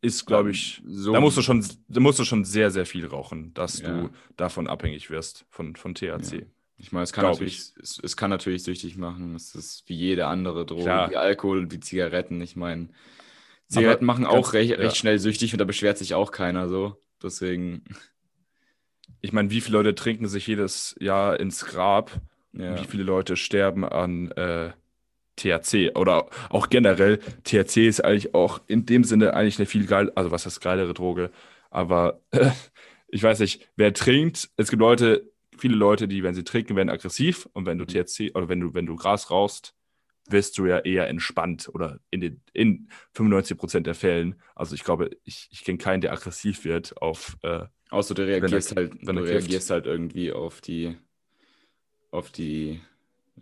ist, 0.00 0.26
glaube 0.26 0.50
ich, 0.50 0.82
so, 0.84 1.12
da 1.12 1.20
musst 1.20 1.36
du 1.38 1.42
schon, 1.42 1.64
da 1.88 2.00
musst 2.00 2.18
du 2.18 2.24
schon 2.24 2.44
sehr, 2.44 2.70
sehr 2.70 2.84
viel 2.84 3.06
rauchen, 3.06 3.54
dass 3.54 3.80
Ja. 3.80 4.02
du 4.02 4.10
davon 4.36 4.66
abhängig 4.66 5.08
wirst 5.10 5.46
von, 5.48 5.76
von 5.76 5.94
THC. 5.94 6.46
Ich 6.76 6.90
meine, 6.92 7.04
es 7.04 7.12
kann, 7.12 7.24
natürlich, 7.24 7.72
es, 7.80 8.00
es 8.02 8.16
kann 8.16 8.30
natürlich 8.30 8.64
süchtig 8.64 8.96
machen. 8.96 9.34
Es 9.36 9.54
ist 9.54 9.84
wie 9.88 9.94
jede 9.94 10.26
andere 10.26 10.66
Droge, 10.66 10.82
Klar. 10.84 11.10
wie 11.10 11.16
Alkohol 11.16 11.60
und 11.60 11.72
wie 11.72 11.80
Zigaretten. 11.80 12.40
Ich 12.40 12.56
meine, 12.56 12.88
Zigaretten 13.68 14.04
machen 14.04 14.24
ganz- 14.24 14.34
auch 14.34 14.52
recht, 14.52 14.70
ja. 14.72 14.76
recht 14.76 14.96
schnell 14.96 15.18
süchtig 15.18 15.52
und 15.52 15.58
da 15.58 15.64
beschwert 15.64 15.98
sich 15.98 16.14
auch 16.14 16.32
keiner 16.32 16.68
so. 16.68 17.00
Deswegen, 17.22 17.84
Ich 19.20 19.32
meine, 19.32 19.50
wie 19.50 19.62
viele 19.62 19.78
Leute 19.78 19.94
trinken 19.94 20.26
sich 20.28 20.46
jedes 20.46 20.94
Jahr 21.00 21.40
ins 21.40 21.64
Grab? 21.64 22.10
ja. 22.52 22.78
Wie 22.78 22.84
viele 22.84 23.04
Leute 23.04 23.36
sterben 23.36 23.84
an 23.84 24.30
äh, 24.32 24.72
THC? 25.36 25.92
Oder 25.96 26.28
auch 26.50 26.68
generell, 26.68 27.18
THC 27.44 27.88
ist 27.88 28.04
eigentlich 28.04 28.34
auch 28.34 28.60
in 28.66 28.84
dem 28.86 29.02
Sinne 29.02 29.32
eigentlich 29.34 29.58
eine 29.58 29.66
viel 29.66 29.86
geil, 29.86 30.12
also 30.14 30.30
was 30.30 30.44
heißt 30.46 30.60
geilere 30.60 30.92
Droge? 30.92 31.30
Aber 31.70 32.20
äh, 32.32 32.50
ich 33.08 33.22
weiß 33.22 33.38
nicht, 33.40 33.66
wer 33.76 33.94
trinkt, 33.94 34.50
es 34.56 34.68
gibt 34.70 34.80
Leute, 34.80 35.32
viele 35.58 35.76
Leute, 35.76 36.08
die, 36.08 36.22
wenn 36.22 36.34
sie 36.34 36.44
trinken, 36.44 36.76
werden 36.76 36.90
aggressiv 36.90 37.48
und 37.52 37.66
wenn 37.66 37.78
du 37.78 37.84
Mhm. 37.84 37.88
THC 38.04 38.32
oder 38.34 38.48
wenn 38.48 38.60
du, 38.60 38.74
wenn 38.74 38.86
du 38.86 38.96
Gras 38.96 39.30
rauchst, 39.30 39.74
wirst 40.28 40.56
du 40.56 40.64
ja 40.66 40.78
eher 40.78 41.06
entspannt 41.08 41.68
oder 41.72 42.00
in, 42.10 42.20
den, 42.20 42.40
in 42.54 42.88
95% 43.14 43.80
der 43.86 43.94
Fällen. 43.94 44.40
Also 44.54 44.74
ich 44.74 44.82
glaube, 44.82 45.10
ich, 45.24 45.48
ich 45.52 45.64
kenne 45.64 45.78
keinen, 45.78 46.00
der 46.00 46.12
aggressiv 46.12 46.64
wird 46.64 47.00
auf 47.02 47.36
äh, 47.42 47.66
Außer 47.90 48.14
du 48.14 48.22
Wenn 48.22 48.30
er- 48.32 48.40
reagierst 48.40 48.74
halt, 48.74 48.94
wenn 49.06 49.16
du 49.16 49.22
er 49.22 49.28
reagierst 49.28 49.70
halt 49.70 49.86
irgendwie 49.86 50.32
auf 50.32 50.60
die, 50.62 50.96
auf 52.10 52.30
die, 52.30 52.80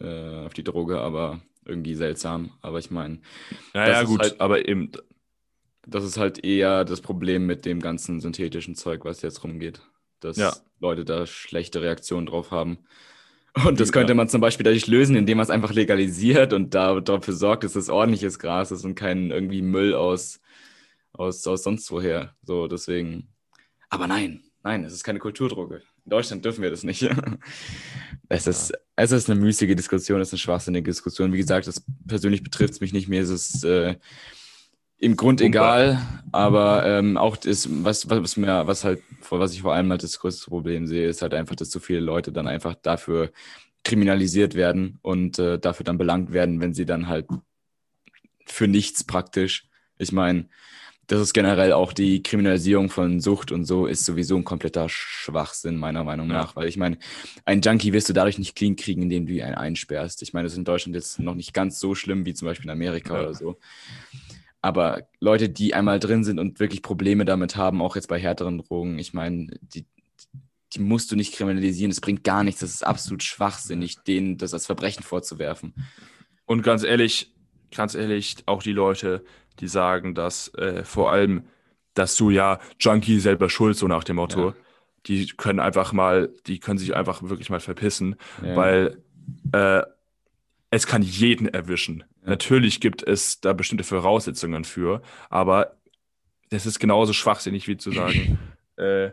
äh, 0.01 0.45
auf 0.45 0.55
die 0.55 0.65
Droge, 0.65 0.99
aber 1.01 1.41
irgendwie 1.65 1.95
seltsam. 1.95 2.53
Aber 2.61 2.79
ich 2.79 2.91
meine, 2.91 3.21
Naja, 3.75 4.01
ist 4.03 4.09
gut, 4.09 4.21
halt- 4.21 4.41
aber 4.41 4.69
eben, 4.69 4.91
das 5.87 6.05
ist 6.05 6.17
halt 6.19 6.45
eher 6.45 6.85
das 6.85 7.01
Problem 7.01 7.47
mit 7.47 7.65
dem 7.65 7.81
ganzen 7.81 8.21
synthetischen 8.21 8.75
Zeug, 8.75 9.05
was 9.05 9.23
jetzt 9.23 9.45
rumgeht. 9.45 9.83
Dass 10.25 10.37
Ja. 10.37 10.57
Leute 10.81 11.05
da 11.05 11.27
schlechte 11.27 11.81
Reaktionen 11.83 12.27
drauf 12.27 12.51
haben. 12.51 12.79
Und 13.67 13.81
das 13.81 13.89
Ja. 13.89 13.93
könnte 13.93 14.15
man 14.15 14.29
zum 14.29 14.41
Beispiel 14.41 14.65
dadurch 14.65 14.87
lösen, 14.87 15.15
indem 15.15 15.37
man 15.37 15.45
es 15.45 15.51
einfach 15.51 15.73
legalisiert 15.73 16.53
und 16.53 16.75
da 16.75 17.01
dafür 17.01 17.35
sorgt, 17.35 17.65
dass 17.65 17.77
es 17.77 17.91
ordentliches 17.91 18.39
Gras 18.39 18.71
ist 18.71 18.85
und 18.85 18.95
kein 18.95 19.31
irgendwie 19.31 19.61
Müll 19.63 19.95
aus, 19.95 20.41
aus, 21.13 21.47
aus 21.47 21.63
sonst 21.63 21.91
woher. 21.91 22.35
So, 22.43 22.67
deswegen. 22.67 23.29
Aber 23.91 24.07
nein, 24.07 24.43
nein, 24.63 24.85
es 24.85 24.95
ist 24.95 25.05
keine 25.05 25.19
Kulturdroge. 25.19 25.83
In 26.05 26.11
Deutschland 26.11 26.45
dürfen 26.45 26.63
wir 26.63 26.71
das 26.71 26.83
nicht. 26.83 27.03
Es 28.29 28.47
ist, 28.47 28.73
es 28.97 29.13
ist 29.13 29.29
eine 29.29 29.39
müßige 29.39 29.75
Diskussion, 29.77 30.19
es 30.21 30.29
ist 30.29 30.35
eine 30.35 30.39
schwachsinnige 30.39 30.91
Diskussion. 30.91 31.35
Wie 31.35 31.39
gesagt, 31.39 31.67
das 31.67 31.85
persönlich 32.07 32.43
betrifft 32.43 32.73
es 32.73 32.81
mich 32.81 32.95
nicht 32.95 33.07
mehr. 33.07 33.21
Es 33.23 33.29
ist 33.29 33.63
äh, 33.65 33.97
im 35.03 35.17
Grund 35.17 35.41
egal, 35.41 36.01
aber 36.31 36.87
ähm, 36.87 37.17
auch 37.17 37.37
das, 37.37 37.69
was, 37.85 38.09
was 38.09 38.37
mir, 38.37 38.67
was 38.69 38.85
halt, 38.85 39.03
was 39.31 39.53
ich 39.53 39.63
vor 39.63 39.75
allem 39.75 39.91
halt 39.91 40.05
das 40.05 40.19
größte 40.21 40.49
Problem 40.49 40.87
sehe, 40.87 41.09
ist 41.09 41.23
halt 41.23 41.35
einfach, 41.35 41.57
dass 41.57 41.71
zu 41.71 41.81
viele 41.81 41.99
Leute 42.01 42.31
dann 42.31 42.47
einfach 42.47 42.77
dafür 42.77 43.33
kriminalisiert 43.83 44.55
werden 44.55 45.01
und 45.03 45.41
äh, 45.41 45.59
dafür 45.59 45.83
dann 45.83 45.99
belangt 45.99 46.33
werden, 46.33 46.61
wenn 46.61 46.73
sie 46.73 46.87
dann 46.87 47.09
halt 47.09 47.27
für 48.47 48.69
nichts 48.69 49.03
praktisch. 49.03 49.69
Ich 49.99 50.13
meine, 50.13 50.49
das 51.09 51.21
ist 51.21 51.33
generell 51.33 51.73
auch 51.73 51.93
die 51.93 52.23
Kriminalisierung 52.23 52.89
von 52.89 53.21
Sucht 53.21 53.51
und 53.51 53.65
so 53.65 53.87
ist 53.87 54.05
sowieso 54.05 54.37
ein 54.37 54.45
kompletter 54.45 54.89
Schwachsinn, 54.89 55.77
meiner 55.77 56.05
Meinung 56.05 56.29
Ja. 56.29 56.35
nach. 56.35 56.55
Weil 56.57 56.69
ich 56.69 56.77
meine, 56.77 56.97
ein 57.45 57.61
Junkie 57.61 57.93
wirst 57.93 58.09
du 58.09 58.13
dadurch 58.13 58.39
nicht 58.39 58.55
clean 58.55 58.77
kriegen, 58.77 59.03
indem 59.03 59.27
du 59.27 59.33
ihn 59.33 59.43
einsperrst. 59.43 60.23
Ich 60.23 60.33
meine, 60.33 60.45
das 60.45 60.53
ist 60.53 60.59
in 60.59 60.65
Deutschland 60.65 60.95
jetzt 60.95 61.19
noch 61.19 61.35
nicht 61.35 61.53
ganz 61.53 61.81
so 61.81 61.97
schlimm 61.97 62.25
wie 62.25 62.35
zum 62.35 62.47
Beispiel 62.47 62.67
in 62.67 62.71
Amerika 62.71 63.15
Ja. 63.15 63.21
oder 63.21 63.35
so. 63.35 63.59
Aber 64.63 65.03
Leute, 65.21 65.49
die 65.49 65.75
einmal 65.75 65.99
drin 65.99 66.23
sind 66.25 66.39
und 66.39 66.61
wirklich 66.61 66.83
Probleme 66.83 67.25
damit 67.25 67.57
haben, 67.57 67.83
auch 67.83 67.97
jetzt 67.97 68.09
bei 68.09 68.19
härteren 68.19 68.59
Drogen, 68.59 68.99
ich 68.99 69.13
meine, 69.13 69.49
die, 69.61 69.85
die 70.73 70.79
musst 70.81 71.11
du 71.11 71.17
nicht 71.17 71.35
kriminalisieren. 71.35 71.91
Das 71.91 72.01
bringt 72.01 72.23
gar 72.25 72.45
nichts. 72.45 72.61
Das 72.61 72.71
ist 72.71 72.87
absolut 72.87 73.23
schwachsinnig, 73.25 73.99
denen 74.07 74.39
das 74.39 74.55
als 74.55 74.67
Verbrechen 74.67 75.03
vorzuwerfen. 75.03 75.75
Und 76.47 76.63
ganz 76.63 76.85
ehrlich, 76.85 77.33
ganz 77.75 77.95
ehrlich, 77.95 78.37
auch 78.47 78.63
die 78.63 78.73
Leute, 78.73 79.25
die 79.59 79.69
sagen, 79.69 80.15
dass 80.15 80.55
äh, 80.55 80.85
vor 80.85 81.11
allem, 81.13 81.45
dass 81.95 82.17
du 82.17 82.31
ja 82.31 82.59
Junkie 82.79 83.19
selber 83.19 83.51
schuld, 83.51 83.77
so 83.77 83.89
nach 83.89 84.05
dem 84.05 84.17
Motto, 84.17 84.51
Ja. 84.51 84.55
die 85.07 85.27
können 85.27 85.59
einfach 85.61 85.93
mal, 85.93 86.33
die 86.47 86.59
können 86.61 86.79
sich 86.79 86.95
einfach 86.95 87.23
wirklich 87.23 87.51
mal 87.51 87.61
verpissen, 87.61 88.15
Ja. 88.43 88.57
weil 88.57 89.03
äh, 89.53 89.83
es 90.73 90.87
kann 90.87 91.03
jeden 91.03 91.47
erwischen. 91.49 92.03
Ja. 92.23 92.31
Natürlich 92.31 92.81
gibt 92.81 93.03
es 93.07 93.41
da 93.41 93.53
bestimmte 93.53 93.85
Voraussetzungen 93.85 94.65
für, 94.65 95.03
aber 95.31 95.77
das 96.51 96.67
ist 96.67 96.81
genauso 96.81 97.13
schwachsinnig 97.13 97.69
wie 97.69 97.77
zu 97.77 97.93
sagen, 97.93 98.39
äh, 98.77 99.11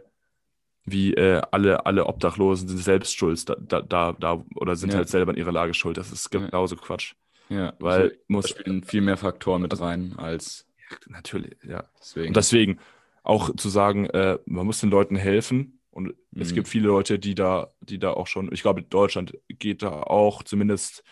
wie 0.85 1.13
äh, 1.13 1.41
alle, 1.51 1.85
alle 1.85 2.05
Obdachlosen 2.07 2.67
sind 2.67 2.77
selbst 2.79 3.15
schuld 3.15 3.47
da, 3.47 3.81
da, 3.81 4.13
da, 4.13 4.43
oder 4.55 4.75
sind 4.75 4.91
Ja. 4.93 4.97
halt 4.99 5.09
selber 5.09 5.33
in 5.33 5.37
ihrer 5.37 5.51
Lage 5.51 5.73
schuld. 5.73 5.97
Das 5.97 6.11
ist 6.11 6.33
Ja. 6.33 6.39
genauso 6.39 6.75
Quatsch. 6.77 7.13
ja, 7.49 7.73
Weil 7.79 8.01
also, 8.03 8.15
da 8.15 8.21
muss 8.29 8.49
spielen 8.49 8.83
viel 8.83 9.01
mehr 9.01 9.17
Faktoren 9.17 9.61
mit 9.61 9.79
rein 9.79 10.13
als 10.17 10.65
natürlich, 11.07 11.57
ja. 11.67 11.83
deswegen. 11.99 12.29
Und 12.29 12.37
deswegen 12.37 12.79
auch 13.23 13.53
zu 13.55 13.69
sagen, 13.69 14.05
äh, 14.07 14.39
man 14.45 14.65
muss 14.65 14.79
den 14.79 14.89
Leuten 14.89 15.15
helfen. 15.17 15.79
Und 15.91 16.13
es 16.35 16.51
Mhm. 16.51 16.55
gibt 16.55 16.67
viele 16.69 16.87
Leute, 16.87 17.19
die 17.19 17.35
da, 17.35 17.71
die 17.81 17.99
da 17.99 18.11
auch 18.11 18.27
schon, 18.27 18.49
ich 18.53 18.61
glaube, 18.61 18.81
Deutschland 18.81 19.37
geht 19.49 19.83
da 19.83 19.89
auch 20.03 20.43
zumindest 20.43 21.03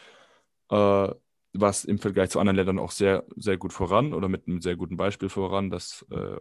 äh, 0.69 1.13
was 1.53 1.85
im 1.85 1.97
Vergleich 1.99 2.29
zu 2.29 2.39
anderen 2.39 2.57
Ländern 2.57 2.79
auch 2.79 2.91
sehr, 2.91 3.25
sehr 3.35 3.57
gut 3.57 3.73
voran 3.73 4.13
oder 4.13 4.27
mit 4.29 4.47
einem 4.47 4.61
sehr 4.61 4.75
guten 4.75 4.97
Beispiel 4.97 5.29
voran. 5.29 5.69
Das, 5.69 6.05
äh, 6.11 6.37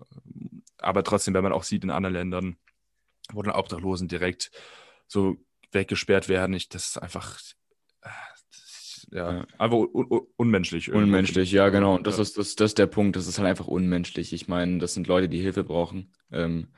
aber 0.79 1.05
trotzdem, 1.05 1.35
wenn 1.35 1.43
man 1.45 1.53
auch 1.53 1.63
sieht 1.65 1.85
in 1.85 1.91
anderen 1.91 2.15
Ländern, 2.15 2.57
wo 3.33 3.43
dann 3.43 3.55
Obdachlosen 3.55 4.09
direkt 4.09 4.51
so 5.07 5.37
weggesperrt 5.73 6.29
werden, 6.29 6.55
ich, 6.55 6.69
das 6.69 6.89
ist 6.91 6.99
einfach, 6.99 7.39
äh, 8.03 8.09
das 8.51 9.07
ja, 9.11 9.33
Ja. 9.39 9.47
einfach 9.59 9.77
un 9.77 10.07
un 10.11 10.27
unmenschlich. 10.37 10.89
irgendwo. 10.89 11.05
Unmenschlich, 11.05 11.53
ja, 11.53 11.69
genau. 11.69 11.95
Und 11.95 12.07
das, 12.07 12.17
Ja. 12.17 12.23
ist, 12.23 12.37
das, 12.39 12.57
das 12.57 12.71
ist 12.73 12.79
der 12.79 12.87
Punkt. 12.87 13.17
Das 13.17 13.27
ist 13.27 13.39
halt 13.39 13.49
einfach 13.49 13.69
unmenschlich. 13.69 14.33
Ich 14.33 14.49
meine, 14.49 14.79
das 14.79 14.95
sind 14.95 15.07
Leute, 15.07 15.29
die 15.29 15.41
Hilfe 15.41 15.65
brauchen. 15.65 16.13
Ähm, 16.31 16.69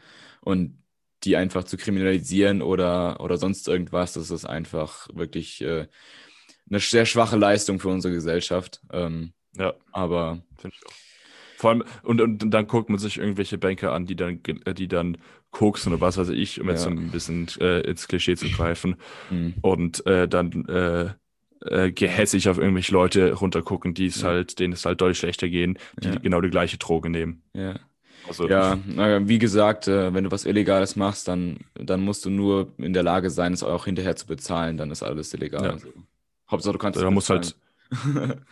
und 0.40 0.82
die 1.24 1.36
einfach 1.36 1.64
zu 1.64 1.76
kriminalisieren 1.76 2.62
oder, 2.62 3.20
oder 3.20 3.38
sonst 3.38 3.66
irgendwas, 3.66 4.12
das 4.12 4.30
ist 4.30 4.44
einfach 4.44 5.08
wirklich 5.12 5.60
äh, 5.62 5.88
eine 6.70 6.80
sehr 6.80 7.06
schwache 7.06 7.36
Leistung 7.36 7.80
für 7.80 7.88
unsere 7.88 8.14
Gesellschaft. 8.14 8.80
Ähm, 8.92 9.32
Ja. 9.56 9.74
aber 9.92 10.42
Finde 10.56 10.76
ich 10.80 10.86
auch. 10.86 10.92
Vor 11.56 11.70
allem, 11.70 11.84
und, 12.04 12.20
und 12.20 12.50
dann 12.50 12.66
guckt 12.68 12.88
man 12.88 12.98
sich 12.98 13.18
irgendwelche 13.18 13.58
Banker 13.58 13.92
an, 13.92 14.06
die 14.06 14.14
dann, 14.14 14.40
äh, 14.64 14.74
die 14.74 14.86
dann 14.88 15.18
koksen 15.50 15.92
oder 15.92 16.00
was 16.00 16.16
weiß 16.16 16.28
ich, 16.28 16.60
um 16.60 16.68
jetzt 16.68 16.82
so 16.82 16.90
ein 16.90 17.10
bisschen 17.10 17.48
äh, 17.60 17.80
ins 17.80 18.06
Klischee 18.06 18.36
zu 18.36 18.48
greifen. 18.50 18.96
mh, 19.30 19.52
Und 19.62 20.06
äh, 20.06 20.28
dann 20.28 20.66
äh, 20.68 21.14
äh, 21.62 21.90
gehässig 21.92 22.48
auf 22.48 22.58
irgendwelche 22.58 22.92
Leute 22.92 23.32
runtergucken, 23.32 23.94
die 23.94 24.06
es 24.06 24.22
Ja. 24.22 24.28
halt, 24.28 24.58
denen 24.60 24.74
es 24.74 24.84
halt 24.86 25.00
deutlich 25.00 25.18
schlechter 25.18 25.48
gehen, 25.48 25.78
die 26.04 26.10
Ja. 26.10 26.18
genau 26.20 26.40
die 26.40 26.50
gleiche 26.50 26.78
Droge 26.78 27.10
nehmen. 27.10 27.42
ja. 27.54 27.80
Also, 28.22 28.46
Ja, 28.48 28.78
wie 29.28 29.38
gesagt, 29.38 29.88
äh, 29.88 30.12
wenn 30.14 30.24
du 30.24 30.30
was 30.30 30.44
Illegales 30.44 30.96
machst, 30.96 31.28
dann, 31.28 31.58
dann 31.74 32.00
musst 32.02 32.24
du 32.24 32.30
nur 32.30 32.72
in 32.78 32.92
der 32.92 33.02
Lage 33.02 33.30
sein, 33.30 33.52
es 33.54 33.62
auch 33.62 33.86
hinterher 33.86 34.16
zu 34.16 34.26
bezahlen. 34.26 34.76
Dann 34.76 34.90
ist 34.90 35.02
alles 35.02 35.32
illegal. 35.34 35.64
Ja. 35.64 35.70
Also, 35.72 35.92
Hauptsache, 36.50 36.72
du 36.72 36.78
kannst 36.78 37.00
da 37.00 37.10
muss 37.10 37.30
halt, 37.30 37.56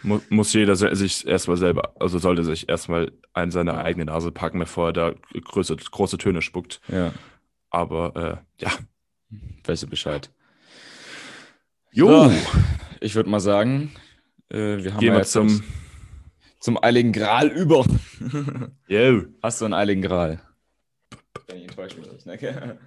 mu 0.02 0.20
muss 0.30 0.52
jeder 0.52 0.76
sich 0.76 1.26
erstmal 1.26 1.56
selber, 1.56 1.92
also 2.00 2.18
sollte 2.18 2.44
sich 2.44 2.68
erstmal 2.68 3.12
an 3.32 3.50
seine 3.50 3.76
eigene 3.78 4.06
Nase 4.06 4.30
packen, 4.32 4.58
bevor 4.58 4.88
er 4.88 4.92
da 4.92 5.14
große, 5.44 5.76
große 5.76 6.18
Töne 6.18 6.42
spuckt. 6.42 6.80
ja, 6.88 7.12
Aber 7.70 8.42
äh, 8.60 8.62
ja. 8.64 8.70
weißt 9.64 9.84
du 9.84 9.86
Bescheid. 9.88 10.30
Jo, 11.92 12.28
So, 12.28 12.32
ich 13.00 13.14
würde 13.14 13.30
mal 13.30 13.40
sagen, 13.40 13.92
äh, 14.50 14.82
wir 14.82 14.92
haben 14.92 15.00
gehen 15.00 15.12
wir 15.12 15.20
jetzt 15.20 15.32
zum. 15.32 15.62
zum 16.60 16.82
Eiligen 16.82 17.12
Gral 17.12 17.48
über. 17.48 17.84
Yo. 18.88 19.22
Hast 19.42 19.60
du 19.60 19.64
einen 19.64 19.74
Eiligen 19.74 20.02
Gral? 20.02 20.40
Ich 21.54 21.62
enttäusche 21.62 21.98
mich 21.98 22.10
nicht, 22.10 22.26
ne? 22.26 22.78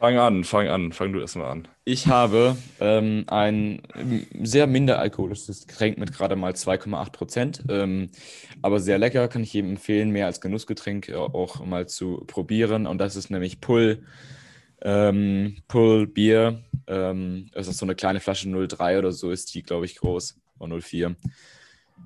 Fang 0.00 0.16
an, 0.16 0.44
fang 0.44 0.66
an, 0.66 0.92
fang 0.92 1.12
du 1.12 1.20
erstmal 1.20 1.50
an. 1.50 1.68
Ich 1.84 2.06
habe 2.06 2.56
ähm, 2.80 3.24
ein 3.26 3.82
sehr 4.42 4.66
minder 4.66 4.98
alkoholisches 4.98 5.66
Getränk 5.66 5.98
mit 5.98 6.14
gerade 6.14 6.36
mal 6.36 6.52
2,8 6.54 7.12
Prozent. 7.12 7.64
Ähm, 7.68 8.08
aber 8.62 8.80
sehr 8.80 8.96
lecker, 8.96 9.28
kann 9.28 9.42
ich 9.42 9.52
jedem 9.52 9.72
empfehlen, 9.72 10.08
mehr 10.08 10.24
als 10.24 10.40
Genussgetränk 10.40 11.10
äh, 11.10 11.16
auch 11.16 11.62
mal 11.66 11.86
zu 11.86 12.24
probieren. 12.26 12.86
Und 12.86 12.96
das 12.96 13.14
ist 13.14 13.28
nämlich 13.28 13.60
Pull, 13.60 14.02
ähm, 14.80 15.58
Pull 15.68 16.06
Bier. 16.06 16.62
Ähm, 16.86 17.50
das 17.52 17.68
ist 17.68 17.76
so 17.76 17.84
eine 17.84 17.94
kleine 17.94 18.20
Flasche 18.20 18.48
03 18.48 19.00
oder 19.00 19.12
so 19.12 19.30
ist 19.30 19.52
die, 19.52 19.62
glaube 19.62 19.84
ich, 19.84 19.96
groß. 19.96 20.40
Oder 20.58 20.80
04. 20.80 21.14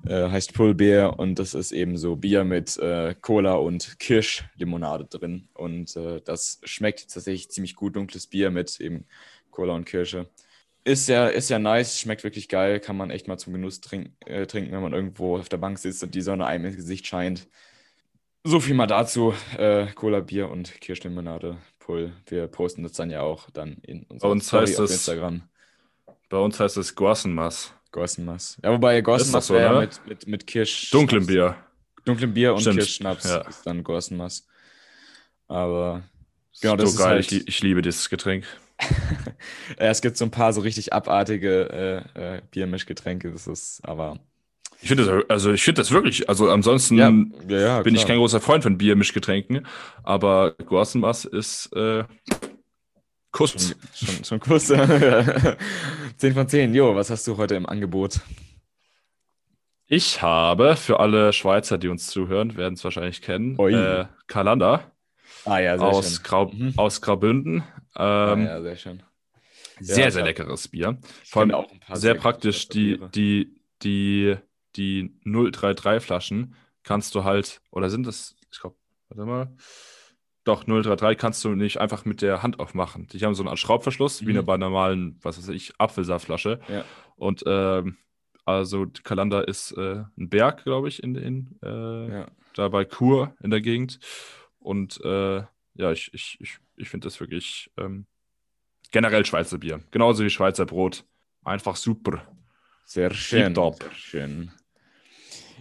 Äh, 0.05 0.29
heißt 0.29 0.53
Pull 0.53 0.75
Bier 0.75 1.15
und 1.17 1.39
das 1.39 1.53
ist 1.53 1.71
eben 1.71 1.97
so 1.97 2.15
Bier 2.15 2.43
mit 2.43 2.77
äh, 2.77 3.15
Cola 3.21 3.53
und 3.53 3.97
Kirschlimonade 3.99 5.05
drin. 5.05 5.47
Und 5.53 5.95
äh, 5.95 6.21
das 6.23 6.59
schmeckt 6.63 7.01
tatsächlich 7.11 7.49
ziemlich 7.49 7.75
gut, 7.75 7.95
dunkles 7.95 8.27
Bier 8.27 8.51
mit 8.51 8.79
eben 8.79 9.05
Cola 9.51 9.73
und 9.73 9.85
Kirsche. 9.85 10.27
Ist 10.83 11.09
ja, 11.09 11.27
ist 11.27 11.49
ja 11.49 11.57
nice, 11.57 11.99
schmeckt 11.99 12.23
wirklich 12.23 12.47
geil, 12.49 12.79
kann 12.79 12.95
man 12.97 13.09
echt 13.09 13.27
mal 13.27 13.37
zum 13.39 13.53
Genuss 13.53 13.81
trink, 13.81 14.11
äh, 14.27 14.45
trinken, 14.45 14.71
wenn 14.71 14.83
man 14.83 14.93
irgendwo 14.93 15.37
auf 15.37 15.49
der 15.49 15.57
Bank 15.57 15.79
sitzt 15.79 16.03
und 16.03 16.13
die 16.13 16.21
Sonne 16.21 16.45
einem 16.45 16.65
ins 16.65 16.75
Gesicht 16.75 17.07
scheint. 17.07 17.47
So 18.43 18.59
viel 18.59 18.75
mal 18.75 18.85
dazu. 18.85 19.33
Äh, 19.57 19.87
Cola, 19.95 20.19
Bier 20.19 20.51
und 20.51 20.79
Kirschlimonade, 20.81 21.57
Pull. 21.79 22.13
Wir 22.27 22.47
posten 22.47 22.83
das 22.83 22.91
dann 22.91 23.09
ja 23.09 23.21
auch 23.21 23.49
dann 23.49 23.77
in 23.81 24.03
unserer 24.03 24.29
uns 24.29 24.47
Story 24.47 24.67
heißt 24.67 24.79
auf 24.79 24.85
es- 24.85 24.91
Instagram. 24.91 25.41
Bei 26.29 26.37
uns 26.37 26.59
heißt 26.59 26.77
es 26.77 26.93
Guassenmass. 26.95 27.73
Gossenmass. 27.95 28.57
Ja, 28.61 28.71
wobei 28.73 28.99
Gossenmass 28.99 29.47
so, 29.47 29.53
wäre 29.53 29.73
ne? 29.73 29.79
mit, 29.81 30.07
mit, 30.07 30.27
mit 30.27 30.47
Kirsch. 30.47 30.91
Dunklem 30.91 31.25
Bier. 31.25 31.55
Dunklem 32.03 32.33
Bier 32.33 32.53
und 32.53 32.59
Stimmt, 32.59 32.77
Kirschschnaps 32.79 33.23
ja. 33.23 33.37
ist 33.47 33.65
dann 33.65 33.83
Gossenmass. 33.83 34.45
Aber 35.47 36.03
Genau, 36.61 36.75
das 36.75 36.91
so 36.91 36.95
ist 36.95 36.99
geil, 36.99 37.15
halt- 37.15 37.31
ich, 37.31 37.47
ich 37.47 37.61
liebe 37.63 37.81
dieses 37.81 38.09
Getränk. 38.09 38.45
es 39.77 40.01
gibt 40.01 40.17
so 40.17 40.25
ein 40.25 40.31
paar 40.31 40.51
so 40.51 40.59
richtig 40.59 40.91
abartige 40.91 42.03
äh, 42.15 42.35
äh, 42.35 42.41
Biermischgetränke. 42.51 43.31
Das 43.31 43.47
ist 43.47 43.79
aber. 43.85 44.19
Ich 44.81 44.89
finde 44.89 45.05
das, 45.05 45.29
also 45.29 45.53
ich 45.53 45.63
finde 45.63 45.81
das 45.81 45.91
wirklich, 45.91 46.27
also 46.27 46.49
ansonsten 46.51 46.97
ja, 46.97 47.09
ja, 47.57 47.81
bin 47.81 47.95
ich 47.95 48.01
klar. 48.01 48.09
kein 48.09 48.17
großer 48.17 48.41
Freund 48.41 48.61
von 48.61 48.77
Biermischgetränken, 48.77 49.65
aber 50.03 50.51
Guassenmass 50.65 51.23
ist 51.23 51.71
äh, 51.73 52.03
Kuss. 53.35 53.75
Schon, 53.93 54.23
schon 54.23 54.39
kurz. 54.39 54.67
10 56.17 56.33
von 56.33 56.47
10. 56.47 56.73
Jo, 56.73 56.95
was 56.95 57.09
hast 57.09 57.27
du 57.27 57.35
heute 57.35 57.55
im 57.55 57.65
Angebot? 57.65 58.21
Ich 59.87 60.21
habe 60.21 60.77
für 60.77 61.01
alle 61.01 61.33
Schweizer, 61.33 61.77
die 61.77 61.89
uns 61.89 62.07
zuhören, 62.07 62.55
werden 62.55 62.75
es 62.75 62.83
wahrscheinlich 62.85 63.21
kennen, 63.21 63.59
äh, 63.59 64.05
Kalanda 64.27 64.89
Ah, 65.43 65.59
ja, 65.59 65.77
sehr 65.77 65.87
aus, 65.87 66.13
schön. 66.15 66.23
Grau, 66.23 66.45
Mhm. 66.47 66.73
aus 66.77 67.01
Graubünden. 67.01 67.63
Ah, 67.93 68.33
Ähm, 68.33 68.45
ja, 68.45 68.61
sehr 68.61 68.75
schön. 68.77 69.03
Sehr, 69.81 70.05
Ja, 70.05 70.11
sehr 70.11 70.23
leckeres 70.23 70.69
Bier. 70.69 70.97
Vor 71.25 71.41
allem 71.41 71.51
auch 71.51 71.69
ein 71.69 71.79
paar 71.81 71.97
sehr 71.97 72.13
gute 72.13 72.21
praktisch, 72.21 72.69
die, 72.69 72.99
die, 73.13 73.53
die, 73.83 74.37
die 74.77 75.13
033 75.25 76.01
Flaschen 76.03 76.55
kannst 76.83 77.13
du 77.15 77.25
halt, 77.25 77.61
oder 77.69 77.89
sind 77.89 78.07
das, 78.07 78.35
ich 78.49 78.59
glaube, 78.61 78.77
warte 79.09 79.25
mal. 79.25 79.55
Doch, 80.45 80.63
033 80.63 81.17
kannst 81.17 81.43
du 81.43 81.49
nicht 81.55 81.77
einfach 81.81 82.05
mit 82.05 82.21
der 82.21 82.41
Hand 82.43 82.59
aufmachen. 82.59 83.07
Die 83.07 83.19
haben 83.25 83.35
so 83.35 83.43
eine 83.43 83.49
Art 83.49 83.59
Schraubverschluss, 83.59 84.21
wie 84.21 84.25
Mhm. 84.25 84.31
eine 84.31 84.43
bei 84.43 84.57
normalen, 84.57 85.19
was 85.21 85.37
weiß 85.37 85.49
ich, 85.49 85.73
Apfelsaftflasche. 85.79 86.59
Ja. 86.69 86.85
Und 87.17 87.43
ähm, 87.45 87.97
also 88.45 88.85
Kalander 89.03 89.47
ist 89.47 89.71
äh, 89.71 90.03
ein 90.17 90.29
Berg, 90.29 90.63
glaube 90.63 90.87
ich, 90.87 91.01
in, 91.03 91.15
in 91.15 91.59
äh, 91.63 92.09
Ja. 92.19 92.27
da 92.53 92.69
bei 92.69 92.85
Chur 92.85 93.35
in 93.41 93.49
der 93.49 93.59
Gegend. 93.61 93.99
Und 94.59 95.01
äh, 95.03 95.37
ja, 95.77 95.91
ich, 95.91 96.13
ich, 96.13 96.37
ich, 96.39 96.57
ich 96.77 96.89
finde 96.89 97.07
das 97.07 97.19
wirklich 97.19 97.71
ähm, 97.77 98.05
generell 98.91 99.25
Schweizer 99.25 99.57
Bier. 99.57 99.81
Genauso 99.91 100.23
wie 100.23 100.29
Schweizer 100.29 100.65
Brot. 100.65 101.03
Einfach 101.43 101.75
super. 101.75 102.21
Sehr 102.85 103.11
schön. 103.11 103.55
Sehr 103.55 103.75
schön. 103.93 104.51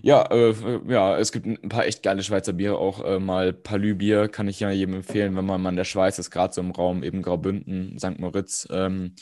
Ja, 0.05 0.27
äh, 0.31 0.55
ja, 0.87 1.17
es 1.17 1.33
gibt 1.33 1.47
ein 1.47 1.71
paar 1.71 1.87
echt 1.87 2.03
geile 2.03 2.23
Schweizer 2.23 2.53
Biere, 2.53 2.77
auch 2.77 3.03
äh, 3.03 3.19
mal 3.19 3.55
Palü-Bier 3.55 4.29
kann 4.29 4.49
ich 4.49 4.61
ja 4.61 4.71
jedem 4.71 4.97
empfehlen, 4.97 5.35
wenn 5.35 5.47
man 5.47 5.63
mal 5.63 5.71
in 5.71 5.77
der 5.77 5.85
Schweiz 5.85 6.19
ist, 6.19 6.31
gerade 6.31 6.53
so 6.53 6.61
im 6.61 6.73
Raum 6.73 7.03
eben 7.03 7.23
Graubünden, 7.23 7.99
St. 7.99 8.19
Moritz. 8.19 8.69
Ähm, 8.71 9.15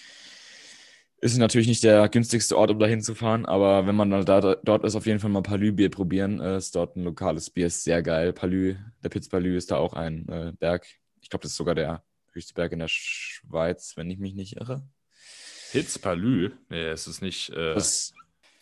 ist 1.19 1.39
natürlich 1.39 1.69
nicht 1.69 1.85
der 1.85 2.09
günstigste 2.09 2.59
Ort, 2.59 2.73
um 2.73 2.81
da 2.81 2.87
hinzufahren, 2.87 3.47
aber 3.47 3.87
wenn 3.87 3.95
man 3.95 4.11
dann 4.11 4.25
da, 4.25 4.57
dort 4.57 4.85
ist, 4.85 4.97
auf 4.97 5.07
jeden 5.07 5.21
Fall 5.21 5.31
mal 5.31 5.43
Palü-Bier 5.43 5.89
probieren. 5.89 6.41
Äh, 6.41 6.57
ist 6.57 6.75
dort 6.75 6.97
ein 6.97 7.05
lokales 7.05 7.49
Bier, 7.49 7.69
ist 7.69 7.85
sehr 7.85 8.03
geil. 8.03 8.33
Palü, 8.33 8.75
der 9.05 9.09
Pitz 9.09 9.29
Palü 9.29 9.57
ist 9.57 9.71
da 9.71 9.77
auch 9.77 9.95
ein 9.95 10.29
äh, 10.29 10.53
Berg. 10.59 10.85
Ich 11.21 11.31
glaube, 11.31 11.45
das 11.45 11.53
ist 11.53 11.59
sogar 11.59 11.77
der 11.77 12.03
höchste 12.33 12.55
Berg 12.55 12.73
in 12.73 12.81
der 12.81 12.89
Schweiz, 12.89 13.93
wenn 13.95 14.11
ich 14.11 14.19
mich 14.19 14.35
nicht 14.35 14.57
irre. 14.57 14.83
Hitzpalü? 15.71 16.51
Nee, 16.71 16.87
es 16.87 17.07
ist 17.07 17.23
nicht. 17.23 17.51
Äh, 17.51 17.75
Das 17.75 18.13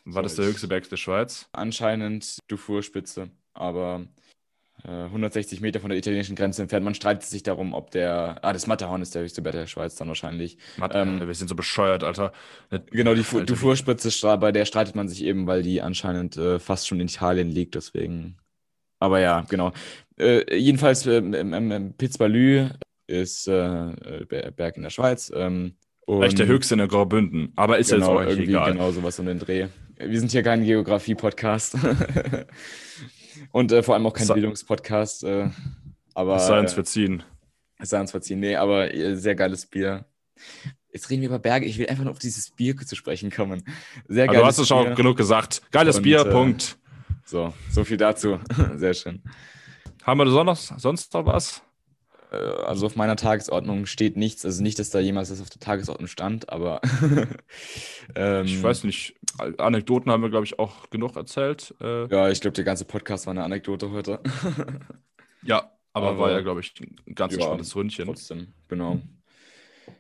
war 0.05 0.23
das 0.23 0.37
der 0.37 0.47
höchste 0.47 0.69
Berg 0.69 0.89
der 0.89 0.97
Schweiz? 0.97 1.49
anscheinend 1.53 2.39
Dufour-Spitze, 2.49 3.31
aber 3.55 4.07
äh, 4.85 4.89
160 5.05 5.61
Meter 5.61 5.79
von 5.81 5.91
der 5.91 5.99
italienischen 5.99 6.37
Grenze 6.37 6.63
entfernt. 6.63 6.85
Man 6.85 6.95
streitet 6.95 7.25
sich 7.25 7.43
darum, 7.43 7.75
ob 7.75 7.91
der. 7.91 8.39
Ah, 8.43 8.53
das 8.53 8.67
Matterhorn 8.67 9.03
ist 9.03 9.15
der 9.15 9.23
höchste 9.23 9.43
Berg 9.43 9.53
der 9.55 9.67
Schweiz 9.67 9.95
dann 9.97 10.09
wahrscheinlich. 10.09 10.57
Matt, 10.79 10.93
Ähm, 10.95 11.21
wir 11.27 11.35
sind 11.35 11.49
so 11.49 11.55
bescheuert, 11.55 12.03
Alter. 12.03 12.33
Genau, 12.91 13.15
die 13.15 13.21
Alter, 13.21 13.45
Dufour-Spitze, 13.45 14.09
stra- 14.09 14.37
bei 14.39 14.53
der 14.53 14.65
streitet 14.65 14.95
man 14.95 15.09
sich 15.09 15.23
eben, 15.25 15.47
weil 15.47 15.63
die 15.63 15.83
anscheinend 15.83 16.37
äh, 16.39 16.59
fast 16.59 16.89
schon 16.89 16.99
in 17.01 17.09
Italien 17.09 17.51
liegt, 17.51 17.75
deswegen. 17.75 18.39
Aber 19.01 19.21
ja, 19.21 19.47
genau. 19.49 19.73
Äh, 20.19 20.57
jedenfalls, 20.57 21.07
ähm, 21.07 21.35
im, 21.35 21.53
im, 21.55 21.71
im 21.73 21.93
Piz 21.95 22.17
Balü 22.19 22.69
ist 23.07 23.49
äh, 23.49 24.25
Berg 24.57 24.77
in 24.77 24.83
der 24.83 24.91
Schweiz. 24.91 25.31
Ähm, 25.35 25.77
Vielleicht 26.07 26.39
der 26.41 26.47
höchste 26.47 26.75
in 26.75 26.79
der 26.79 26.89
Graubünden, 26.89 27.53
aber 27.55 27.79
ist 27.79 27.91
genau, 27.91 28.19
jetzt 28.19 28.27
auch 28.27 28.31
irgendwie 28.31 28.51
egal. 28.51 28.73
genau 28.73 28.91
sowas 28.91 29.19
um 29.21 29.27
den 29.27 29.39
Dreh. 29.39 29.69
Wir 30.03 30.19
sind 30.19 30.33
hier 30.33 30.43
kein 30.43 30.65
Geografie-Podcast. 30.65 31.77
Und 33.53 33.73
äh, 33.73 33.83
vor 33.83 33.95
allem 33.95 34.07
auch 34.07 34.13
kein 34.15 34.29
Bildungspodcast. 34.29 35.25
Äh, 35.25 35.51
aber 36.15 36.37
Es 36.37 36.47
sei 36.47 36.59
uns 36.59 36.73
äh, 36.73 36.75
verziehen. 36.75 37.23
es 37.79 37.91
sei 37.91 38.01
uns 38.01 38.11
verziehen. 38.11 38.41
Nee, 38.41 38.57
aber 38.57 38.93
äh, 38.95 39.17
sehr 39.17 39.35
geiles 39.35 39.67
Bier. 39.67 40.07
Jetzt 40.93 41.11
reden 41.11 41.23
wir 41.23 41.29
über 41.29 41.39
Berge. 41.39 41.67
Ich 41.67 41.79
will 41.79 41.87
einfach 41.89 42.05
nur 42.05 42.13
auf 42.13 42.19
dieses 42.19 42.51
Bier 42.51 42.77
zu 42.77 42.97
sprechen 42.97 43.31
kommen. 43.31 43.63
Sehr 44.09 44.27
geiles 44.27 44.41
du 44.41 44.47
hast 44.47 44.59
es 44.59 44.69
schon 44.69 44.95
genug 44.95 45.17
gesagt. 45.17 45.63
Geiles 45.71 45.99
Und, 45.99 46.03
Bier, 46.03 46.21
äh, 46.21 46.31
Punkt. 46.31 46.79
So, 47.25 47.53
so 47.71 47.85
viel 47.85 47.97
dazu. 47.97 48.41
Sehr 48.77 48.95
schön. 48.95 49.23
Haben 50.03 50.19
wir 50.19 50.31
sonst, 50.31 50.75
sonst 50.79 51.13
noch 51.15 51.27
was? 51.27 51.63
Äh, 52.31 52.37
Also 52.37 52.87
auf 52.87 52.97
meiner 52.97 53.17
Tagesordnung 53.17 53.87
steht 53.87 54.17
nichts. 54.17 54.45
Also 54.45 54.63
nicht, 54.63 54.79
dass 54.79 54.91
da 54.91 55.01
jemals 55.01 55.31
was 55.31 55.41
auf 55.41 55.51
der 55.51 55.61
Tagesordnung 55.61 56.07
stand, 56.09 56.49
aber 56.49 56.81
ähm, 58.15 58.45
Ich 58.47 58.63
weiß 58.63 58.85
nicht. 58.85 59.17
Anekdoten 59.59 60.11
haben 60.11 60.23
wir, 60.23 60.31
glaube 60.31 60.45
ich, 60.45 60.59
auch 60.59 60.91
genug 60.91 61.17
erzählt. 61.17 61.75
Äh, 61.81 62.07
Ja, 62.09 62.29
ich 62.29 62.41
glaube, 62.41 62.55
der 62.55 62.65
ganze 62.65 62.85
Podcast 62.85 63.27
war 63.27 63.33
eine 63.33 63.45
Anekdote 63.45 63.91
heute. 63.91 64.21
ja, 65.43 65.71
aber, 65.93 66.09
Aber- 66.11 66.19
war 66.19 66.31
ja, 66.31 66.41
glaube 66.41 66.61
ich, 66.61 66.75
ein 66.81 67.15
ganz 67.15 67.33
Ja, 67.33 67.39
entspanntes 67.39 67.75
Ründchen. 67.77 68.07
Trotzdem, 68.07 68.53
genau. 68.69 69.01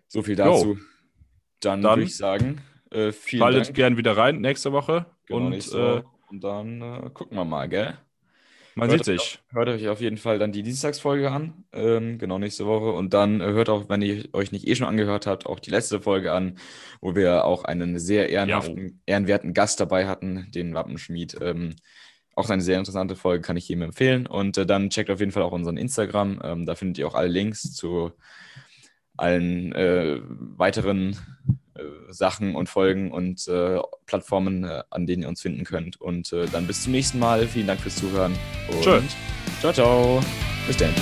So 0.09 0.23
viel 0.23 0.37
dazu. 0.37 0.79
Dann, 1.61 1.83
Dann 1.83 1.93
würde 1.99 2.03
ich 2.05 2.17
sagen, 2.17 2.61
äh, 2.91 3.13
vielen 3.13 3.41
Schaltet 3.41 3.67
Dank. 3.67 3.77
gern 3.77 3.97
wieder 3.97 4.17
rein 4.17 4.41
nächste 4.41 4.73
Woche. 4.73 5.07
Genau, 5.27 5.41
und 5.45 5.51
nächste 5.51 5.79
äh, 5.79 5.83
Woche. 5.99 6.05
und 6.31 6.45
dann 6.45 6.83
äh, 6.83 7.11
gucken 7.13 7.37
wir 7.37 7.45
mal, 7.45 7.69
gell? 7.69 7.97
Man 8.81 8.91
Hört 8.91 9.05
sieht 9.05 9.15
euch 9.15 9.21
sich. 9.21 9.39
Hört 9.53 9.69
euch 9.69 9.89
auf 9.89 10.01
jeden 10.01 10.17
Fall 10.17 10.39
dann 10.39 10.53
die 10.53 10.63
Dienstagsfolge 10.63 11.31
an. 11.31 11.65
Ähm, 11.73 12.19
genau, 12.19 12.39
nächste 12.39 12.67
Woche. 12.67 12.93
Und 12.93 13.15
dann 13.15 13.41
äh, 13.41 13.45
hört 13.45 13.69
auch, 13.69 13.89
wenn 13.89 14.03
ihr 14.03 14.25
euch 14.33 14.53
nicht 14.53 14.67
eh 14.67 14.75
schon 14.75 14.87
angehört 14.87 15.27
habt, 15.27 15.47
auch 15.47 15.61
die 15.61 15.71
letzte 15.71 16.01
Folge 16.01 16.33
an, 16.33 16.59
wo 17.01 17.15
wir 17.15 17.45
auch 17.45 17.65
einen 17.65 17.99
sehr 17.99 18.31
ehrenhaften, 18.31 19.01
ehrenwerten 19.07 19.55
Gast 19.55 19.81
dabei 19.81 20.07
hatten, 20.09 20.51
den 20.55 20.75
Wappenschmied. 20.75 21.37
Ähm, 21.41 21.77
auch 22.35 22.49
eine 22.49 22.63
sehr 22.63 22.79
interessante 22.79 23.17
Folge, 23.17 23.43
kann 23.43 23.57
ich 23.57 23.69
jedem 23.69 23.83
empfehlen. 23.83 24.27
Und 24.27 24.57
äh, 24.57 24.67
dann 24.67 24.91
checkt 24.91 25.11
auf 25.11 25.21
jeden 25.21 25.33
Fall 25.33 25.43
auch 25.43 25.53
unseren 25.53 25.77
Instagram. 25.77 26.41
Ähm, 26.43 26.67
da 26.67 26.75
findet 26.75 26.99
ihr 26.99 27.07
auch 27.07 27.15
alle 27.15 27.29
Links 27.29 27.75
zu 27.75 28.13
allen 29.17 29.73
äh, 29.75 30.21
weiteren 30.25 31.17
Sachen 32.09 32.55
und 32.55 32.69
Folgen 32.69 33.11
und 33.11 33.47
äh, 33.49 33.79
Plattformen, 34.07 34.65
äh, 34.65 34.83
an 34.91 35.07
denen 35.07 35.23
ihr 35.23 35.29
uns 35.29 35.43
finden 35.43 35.65
könnt. 35.65 36.01
Und 36.01 36.33
äh, 36.33 36.47
dann 36.47 36.67
bis 36.67 36.83
zum 36.83 36.93
nächsten 36.93 37.19
Mal. 37.19 37.47
Vielen 37.47 37.67
Dank 37.67 37.81
fürs 37.81 37.97
Zuhören. 37.97 38.37
Und 38.69 38.83
Tschö. 38.83 39.01
Ciao, 39.61 39.73
ciao. 39.73 40.21
Bis 40.67 40.77
dann. 40.77 40.95